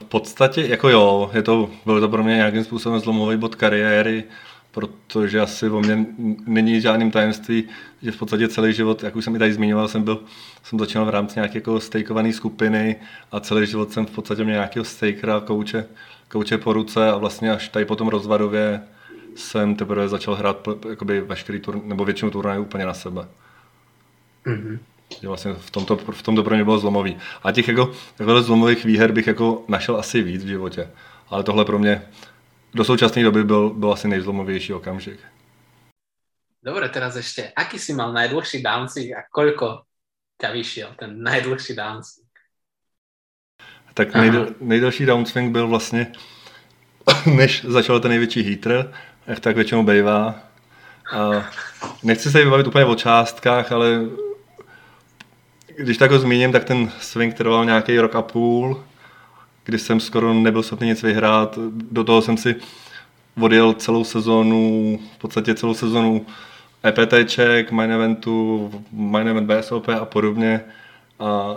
V 0.00 0.04
podstatě, 0.04 0.66
jako 0.66 0.88
jo, 0.88 1.30
je 1.34 1.42
to, 1.42 1.70
bylo 1.84 2.00
to 2.00 2.08
pro 2.08 2.24
mě 2.24 2.34
nějakým 2.34 2.64
způsobem 2.64 3.00
zlomový 3.00 3.36
bod 3.36 3.54
kariéry 3.54 4.24
protože 4.72 5.40
asi 5.40 5.68
o 5.68 5.80
mě 5.80 6.06
není 6.46 6.80
žádným 6.80 7.10
tajemství, 7.10 7.64
že 8.02 8.10
v 8.10 8.16
podstatě 8.16 8.48
celý 8.48 8.72
život, 8.72 9.02
jak 9.02 9.16
už 9.16 9.24
jsem 9.24 9.36
i 9.36 9.38
tady 9.38 9.52
zmiňoval, 9.52 9.88
jsem 9.88 10.02
byl, 10.02 10.20
jsem 10.62 10.78
začínal 10.78 11.06
v 11.06 11.10
rámci 11.10 11.38
nějaké 11.38 11.58
jako 11.58 11.80
stejkované 11.80 12.32
skupiny 12.32 12.96
a 13.32 13.40
celý 13.40 13.66
život 13.66 13.92
jsem 13.92 14.06
v 14.06 14.10
podstatě 14.10 14.44
měl 14.44 14.54
nějakého 14.54 14.84
stejkera, 14.84 15.40
kouče, 15.40 15.86
kouče 16.28 16.58
po 16.58 16.72
ruce 16.72 17.10
a 17.10 17.16
vlastně 17.16 17.52
až 17.52 17.68
tady 17.68 17.84
po 17.84 17.96
tom 17.96 18.08
rozvadově 18.08 18.82
jsem 19.34 19.74
teprve 19.74 20.08
začal 20.08 20.34
hrát 20.34 20.68
jakoby 20.88 21.20
veškerý 21.20 21.60
tur, 21.60 21.84
nebo 21.84 22.04
většinu 22.04 22.30
turnajů 22.30 22.62
úplně 22.62 22.86
na 22.86 22.94
sebe. 22.94 23.28
Mm-hmm. 24.46 24.78
Že 25.20 25.28
vlastně 25.28 25.52
v 25.52 25.70
tomto, 25.70 25.96
v 25.96 26.22
tomto 26.22 26.42
pro 26.42 26.54
mě 26.54 26.64
bylo 26.64 26.78
zlomový. 26.78 27.16
A 27.42 27.52
těch 27.52 27.68
jako, 27.68 27.92
zlomových 28.40 28.84
výher 28.84 29.12
bych 29.12 29.26
jako 29.26 29.64
našel 29.68 29.96
asi 29.96 30.22
víc 30.22 30.44
v 30.44 30.48
životě. 30.48 30.88
Ale 31.28 31.42
tohle 31.42 31.64
pro 31.64 31.78
mě 31.78 32.02
do 32.74 32.84
současné 32.84 33.22
doby 33.22 33.44
byl, 33.44 33.70
byl 33.70 33.92
asi 33.92 34.08
nejzlomovější 34.08 34.72
okamžik. 34.72 35.20
Dobre, 36.62 36.88
teraz 36.88 37.18
ešte, 37.18 37.50
aký 37.58 37.74
si 37.78 37.90
mal 37.90 38.14
najdlhší 38.14 38.62
downswing 38.62 39.18
a 39.18 39.26
koľko 39.26 39.82
ťa 40.38 40.48
vyšiel 40.54 40.94
ten 40.94 41.18
najdlhší 41.18 41.74
downswing? 41.74 42.30
Tak 43.94 44.14
nejdl, 44.14 44.54
nejdelší 44.60 45.06
downswing 45.06 45.52
byl 45.52 45.68
vlastně, 45.68 46.12
než 47.26 47.64
začal 47.64 48.00
ten 48.00 48.10
největší 48.10 48.42
heater, 48.42 48.94
jak 49.26 49.40
tak 49.40 49.56
většinou 49.56 49.82
bývá. 49.82 50.38
A 51.12 51.50
nechci 52.02 52.30
se 52.30 52.44
bavit 52.44 52.66
úplně 52.66 52.84
o 52.84 52.94
částkách, 52.94 53.72
ale 53.72 54.06
když 55.76 55.98
tak 55.98 56.10
ho 56.10 56.18
zmíním, 56.18 56.52
tak 56.52 56.64
ten 56.64 56.92
swing 57.00 57.34
trval 57.34 57.64
nějaký 57.64 57.98
rok 57.98 58.14
a 58.14 58.22
půl 58.22 58.84
kdy 59.64 59.78
jsem 59.78 60.00
skoro 60.00 60.34
nebyl 60.34 60.62
schopný 60.62 60.86
nic 60.88 61.02
vyhrát. 61.02 61.58
Do 61.72 62.04
toho 62.04 62.22
jsem 62.22 62.36
si 62.36 62.56
odjel 63.40 63.72
celou 63.72 64.04
sezonu, 64.04 64.98
v 65.16 65.18
podstatě 65.18 65.54
celou 65.54 65.74
sezonu 65.74 66.26
EPTček, 66.86 67.70
main 67.70 67.92
eventu, 67.92 68.70
main 68.92 69.28
event 69.28 69.50
BSOP 69.50 69.88
a 69.88 70.04
podobně. 70.04 70.60
A 71.20 71.56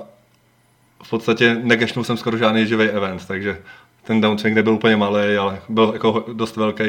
v 1.04 1.10
podstatě 1.10 1.58
negašnul 1.64 2.04
jsem 2.04 2.18
skoro 2.18 2.38
žádný 2.38 2.68
živý 2.68 2.86
event, 2.86 3.26
takže 3.28 3.62
ten 4.04 4.22
downswing 4.22 4.56
nebyl 4.56 4.74
úplně 4.74 4.96
malý, 4.96 5.38
ale 5.38 5.62
byl 5.70 5.92
jako 5.94 6.26
dost 6.34 6.56
velký, 6.56 6.84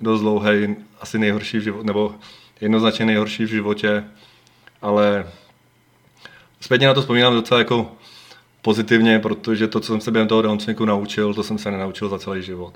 dost 0.00 0.20
dlouhý, 0.20 0.76
asi 1.00 1.18
nejhorší 1.18 1.58
v 1.58 1.62
životě, 1.62 1.86
nebo 1.86 2.14
jednoznačně 2.60 3.06
nejhorší 3.06 3.44
v 3.44 3.48
životě, 3.48 4.04
ale 4.82 5.26
zpětně 6.60 6.86
na 6.86 6.94
to 6.94 7.00
vzpomínám 7.00 7.34
docela 7.34 7.58
jako 7.58 7.92
pozitivně, 8.64 9.18
protože 9.18 9.68
to, 9.68 9.80
co 9.80 9.92
jsem 9.92 10.00
se 10.00 10.10
během 10.10 10.28
toho 10.28 10.42
downswingu 10.42 10.84
naučil, 10.84 11.34
to 11.34 11.42
jsem 11.42 11.58
se 11.58 11.70
nenaučil 11.70 12.08
za 12.08 12.18
celý 12.18 12.42
život. 12.42 12.74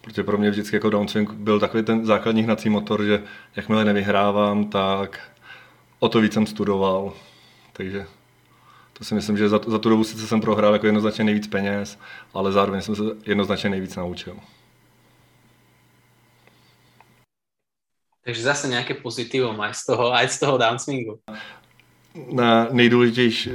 Protože 0.00 0.22
pro 0.22 0.38
mě 0.38 0.50
vždycky 0.50 0.76
jako 0.76 0.90
downswing 0.90 1.30
byl 1.30 1.60
takový 1.60 1.82
ten 1.82 2.06
základní 2.06 2.42
hnací 2.42 2.68
motor, 2.68 3.04
že 3.04 3.22
jakmile 3.56 3.84
nevyhrávám, 3.84 4.64
tak 4.70 5.20
o 5.98 6.08
to 6.08 6.20
víc 6.20 6.32
jsem 6.32 6.46
studoval. 6.46 7.12
Takže 7.72 8.06
to 8.92 9.04
si 9.04 9.14
myslím, 9.14 9.38
že 9.38 9.48
za, 9.48 9.60
za 9.66 9.78
tu 9.78 9.88
dobu 9.88 10.04
sice 10.04 10.26
jsem 10.26 10.40
prohrál 10.40 10.72
jako 10.72 10.86
jednoznačně 10.86 11.24
nejvíc 11.24 11.46
peněz, 11.46 11.98
ale 12.34 12.52
zároveň 12.52 12.82
jsem 12.82 12.96
se 12.96 13.02
jednoznačně 13.26 13.70
nejvíc 13.70 13.96
naučil. 13.96 14.36
Takže 18.24 18.42
zase 18.42 18.68
nějaké 18.68 18.94
pozitivum 18.94 19.60
aj 19.60 19.74
z 19.74 19.86
toho, 19.86 20.14
aj 20.14 20.28
z 20.28 20.38
toho 20.38 20.58
downswingu. 20.58 21.18
Na 22.32 22.68
nejdůležitější, 22.70 23.50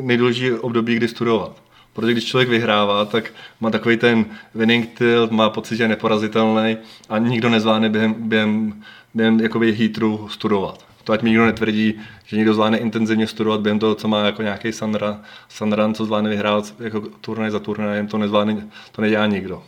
nejdůležitější 0.00 0.52
období, 0.52 0.96
kdy 0.96 1.08
studovat. 1.08 1.62
Protože 1.92 2.12
když 2.12 2.24
člověk 2.24 2.48
vyhrává, 2.48 3.04
tak 3.04 3.32
má 3.60 3.70
takový 3.70 3.96
ten 3.96 4.24
winning 4.54 4.98
tilt, 4.98 5.30
má 5.30 5.50
pocit, 5.50 5.76
že 5.76 5.84
je 5.84 5.88
neporazitelný 5.88 6.76
a 7.08 7.18
nikdo 7.18 7.48
nezvládne 7.48 7.88
během, 7.88 8.14
během, 8.18 8.82
během 9.14 9.40
jakoby 9.40 9.72
heatru 9.72 10.28
studovat. 10.28 10.86
To 11.04 11.12
ať 11.12 11.22
mi 11.22 11.30
nikdo 11.30 11.46
netvrdí, 11.46 11.94
že 12.24 12.36
někdo 12.36 12.54
zvládne 12.54 12.78
intenzivně 12.78 13.26
studovat 13.26 13.60
během 13.60 13.78
toho, 13.78 13.94
co 13.94 14.08
má 14.08 14.20
jako 14.20 14.42
nějaký 14.42 14.72
Sandra, 14.72 15.20
Sandran, 15.48 15.94
co 15.94 16.04
zvládne 16.04 16.30
vyhrát 16.30 16.74
jako 16.78 17.00
turnaj 17.00 17.50
za 17.50 17.58
turnajem, 17.58 18.06
to 18.06 18.18
nezvládne, 18.18 18.68
to 18.92 19.02
nedělá 19.02 19.26
nikdo. 19.26 19.62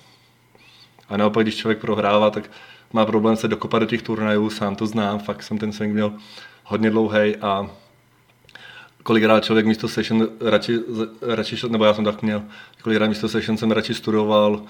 A 1.08 1.16
naopak, 1.16 1.44
když 1.44 1.56
člověk 1.56 1.78
prohrává, 1.78 2.30
tak 2.30 2.50
má 2.92 3.06
problém 3.06 3.36
se 3.36 3.48
dokopat 3.48 3.82
do 3.82 3.86
těch 3.86 4.02
turnajů, 4.02 4.50
sám 4.50 4.76
to 4.76 4.86
znám, 4.86 5.18
fakt 5.18 5.42
jsem 5.42 5.58
ten 5.58 5.72
swing 5.72 5.94
měl 5.94 6.12
hodně 6.64 6.90
dlouhý 6.90 7.36
a 7.36 7.70
kolikrát 9.10 9.44
člověk 9.44 9.66
místo 9.66 9.88
session 9.88 10.28
radši, 10.40 10.78
radši 11.22 11.56
šel, 11.56 11.68
nebo 11.68 11.84
já 11.84 11.94
jsem 11.94 12.04
tak 12.04 12.22
měl, 12.22 12.42
kolikrát 12.82 13.08
místo 13.08 13.28
session 13.28 13.58
jsem 13.58 13.70
radši 13.70 13.94
studoval, 13.94 14.62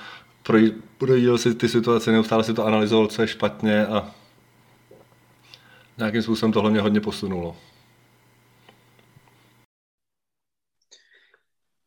projížděl 0.99 1.39
si 1.39 1.55
ty 1.55 1.69
situace, 1.69 2.13
neustále 2.13 2.45
si 2.45 2.55
to 2.55 2.67
analyzoval, 2.67 3.07
co 3.07 3.23
je 3.23 3.29
špatně 3.29 3.87
a 3.87 4.11
nějakým 5.99 6.23
způsobem 6.23 6.53
tohle 6.53 6.71
mě 6.71 6.81
hodně 6.81 7.01
posunulo. 7.01 7.57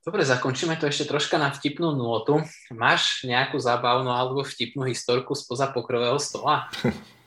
Dobre, 0.06 0.26
zakončíme 0.26 0.76
to 0.76 0.86
ešte 0.86 1.08
troška 1.08 1.40
na 1.40 1.48
vtipnú 1.50 1.96
notu. 1.96 2.44
Máš 2.76 3.24
nejakú 3.24 3.56
zábavnú 3.56 4.12
alebo 4.12 4.44
vtipnú 4.44 4.84
historku 4.84 5.32
spoza 5.32 5.72
pokrového 5.72 6.20
stola? 6.20 6.68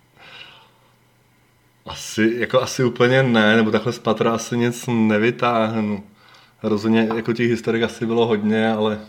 Asi, 1.87 2.35
jako 2.37 2.63
asi 2.63 2.85
úplně 2.85 3.23
ne, 3.23 3.57
nebo 3.57 3.71
takhle 3.71 3.93
z 3.93 3.99
patra 3.99 4.33
asi 4.33 4.57
nic 4.57 4.85
nevytáhnu. 4.89 6.03
Rozhodně 6.63 7.09
jako 7.17 7.33
těch 7.33 7.51
historik 7.51 7.83
asi 7.83 8.07
bylo 8.07 8.27
hodně, 8.27 8.73
ale 8.73 9.01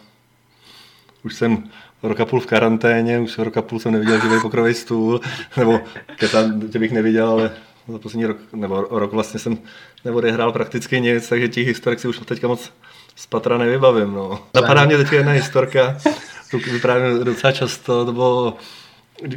už 1.23 1.35
jsem 1.35 1.63
roka 2.03 2.25
půl 2.25 2.39
v 2.39 2.45
karanténě, 2.45 3.19
už 3.19 3.37
roka 3.37 3.61
půl 3.61 3.79
jsem 3.79 3.91
neviděl 3.91 4.21
živý 4.21 4.41
pokrový 4.41 4.73
stůl, 4.73 5.21
nebo 5.57 5.81
ketan, 6.15 6.61
tě 6.69 6.79
bych 6.79 6.91
neviděl, 6.91 7.29
ale 7.29 7.51
za 7.87 7.99
poslední 7.99 8.25
rok, 8.25 8.37
nebo 8.53 8.87
rok 8.89 9.11
vlastně 9.11 9.39
jsem 9.39 9.57
neodehrál 10.05 10.51
prakticky 10.51 11.01
nic, 11.01 11.29
takže 11.29 11.47
těch 11.47 11.67
historik 11.67 11.99
si 11.99 12.07
už 12.07 12.19
teďka 12.19 12.47
moc 12.47 12.71
z 13.15 13.25
patra 13.25 13.57
nevybavím. 13.57 14.13
No. 14.13 14.39
Napadá 14.55 14.85
mě 14.85 14.97
teď 14.97 15.11
jedna 15.11 15.31
historka, 15.31 15.97
tu 16.51 16.57
vyprávím 16.57 17.23
docela 17.23 17.53
často, 17.53 18.05
to 18.05 18.13
bylo 18.13 18.57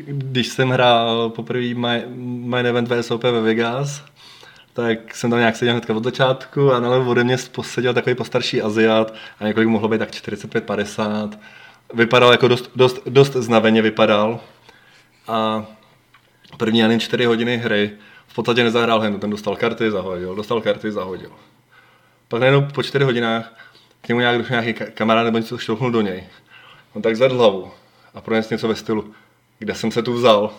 když 0.07 0.49
jsem 0.49 0.71
hrál 0.71 1.31
poprvé 1.31 1.75
my 1.75 2.61
event 2.69 2.89
VSOP 2.89 3.23
ve 3.23 3.41
Vegas, 3.41 4.05
tak 4.73 5.15
jsem 5.15 5.31
tam 5.31 5.39
nějak 5.39 5.57
seděl 5.57 5.75
hnedka 5.75 5.95
od 5.95 6.05
začátku 6.05 6.73
a 6.73 6.81
nalevo 6.81 7.11
ode 7.11 7.25
mě 7.25 7.37
poseděl 7.53 7.95
takový 7.95 8.15
postarší 8.15 8.63
Aziat 8.63 9.15
a 9.41 9.47
několik 9.47 9.69
mohlo 9.69 9.89
být 9.89 9.99
tak 9.99 10.11
45-50. 10.11 11.31
Vypadal 11.95 12.33
jako 12.33 12.49
dost, 12.49 12.71
dost, 12.77 13.03
dost 13.07 13.33
znaveně 13.33 13.83
vypadal. 13.83 14.41
A 15.29 15.67
první 16.57 16.85
ani 16.85 17.01
čtyři 17.01 17.25
hodiny 17.25 17.57
hry 17.57 17.91
v 18.27 18.35
podstatě 18.35 18.65
nezahrál 18.65 19.01
hned, 19.01 19.21
ten 19.21 19.31
dostal 19.31 19.57
karty, 19.57 19.91
zahodil, 19.91 20.35
dostal 20.35 20.61
karty, 20.61 20.93
zahodil. 20.93 21.33
Pak 22.29 22.41
najednou 22.41 22.63
po 22.75 22.83
čtyři 22.83 23.05
hodinách 23.05 23.55
k 24.01 24.09
němu 24.09 24.21
nějak 24.21 24.39
došel 24.39 24.61
nějaký 24.61 24.85
kamarád 24.95 25.25
nebo 25.25 25.39
něco 25.39 25.59
šťouchnul 25.59 25.91
do 25.91 26.01
něj. 26.01 26.25
On 26.95 27.03
tak 27.03 27.17
zvedl 27.17 27.39
hlavu 27.39 27.71
a 28.15 28.21
pronesl 28.21 28.55
něco 28.55 28.69
ve 28.69 28.75
stylu, 28.75 29.15
kde 29.61 29.75
jsem 29.75 29.91
se 29.93 30.03
tu 30.03 30.13
vzal. 30.13 30.51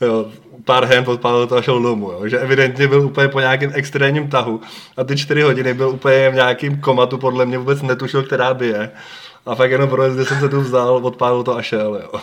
jo, 0.00 0.32
pár 0.64 0.84
hen 0.84 1.04
odpálil 1.06 1.46
to 1.46 1.56
a 1.56 1.62
šel 1.62 1.82
domů, 1.82 2.10
jo. 2.10 2.28
že 2.28 2.38
evidentně 2.38 2.88
byl 2.88 3.00
úplně 3.00 3.28
po 3.28 3.40
nějakém 3.40 3.70
extrémním 3.74 4.28
tahu 4.28 4.60
a 4.96 5.04
ty 5.04 5.16
čtyři 5.16 5.42
hodiny 5.42 5.74
byl 5.74 5.88
úplně 5.88 6.30
v 6.30 6.34
nějakým 6.34 6.80
komatu, 6.80 7.18
podle 7.18 7.46
mě 7.46 7.58
vůbec 7.58 7.82
netušil, 7.82 8.22
která 8.22 8.54
by 8.54 8.66
je. 8.66 8.90
A 9.46 9.54
fakt 9.54 9.70
jenom 9.70 9.88
pro 9.88 10.10
kde 10.10 10.24
jsem 10.24 10.40
se 10.40 10.48
tu 10.48 10.60
vzal, 10.60 11.06
odpálil 11.06 11.42
to 11.42 11.56
a 11.56 11.62
šel, 11.62 11.94
jo. 12.02 12.20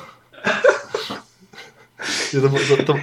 to, 2.32 2.49
to, 2.49 2.84
to, 2.84 2.86
to, 2.86 2.93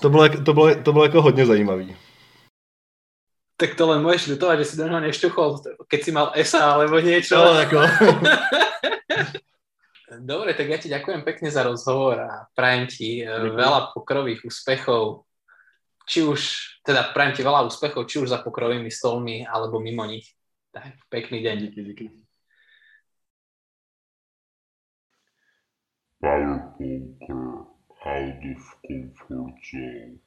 to, 0.00 0.10
bylo, 0.10 0.28
to, 0.28 0.52
bylo, 0.54 0.74
to 0.74 0.92
bylo 0.92 1.04
jako 1.04 1.22
hodně 1.22 1.46
zajímavý. 1.46 1.96
Tak 3.60 3.76
to 3.76 3.92
len 3.92 4.00
môžeš 4.00 4.32
ľutovať, 4.32 4.64
že 4.64 4.72
si 4.72 4.80
do 4.80 4.88
neho 4.88 5.04
nešťuchol, 5.04 5.60
keď 5.84 6.00
si 6.00 6.10
mal 6.16 6.32
ESA 6.32 6.64
alebo 6.64 6.96
niečo. 6.96 7.36
No, 7.36 7.52
ako. 7.60 7.84
Dobre, 10.20 10.52
tak 10.52 10.68
ja 10.68 10.76
ti 10.76 10.92
ďakujem 10.92 11.24
pekne 11.24 11.48
za 11.48 11.64
rozhovor 11.64 12.20
a 12.20 12.44
prajem 12.52 12.84
ti 12.86 13.24
Ďakujem. 13.24 13.56
veľa 13.56 13.80
pokrových 13.96 14.40
úspechov. 14.44 15.24
Či 16.04 16.26
už, 16.26 16.40
teda 16.84 17.14
prajem 17.14 17.38
ti 17.38 17.42
veľa 17.46 17.64
úspechov, 17.64 18.04
či 18.04 18.20
už 18.20 18.28
za 18.28 18.42
pokrovými 18.44 18.90
stolmi, 18.92 19.46
alebo 19.46 19.80
mimo 19.80 20.04
nich. 20.04 20.28
Tak, 20.70 21.08
pekný 21.08 21.42
deň. 21.42 21.56
Díky, 21.66 21.80
díky. 21.82 22.06
Power 26.20 26.76
Poker 26.76 27.64
out 28.04 28.44
of 28.44 28.62
comfort 28.84 29.56
zone. 29.72 30.20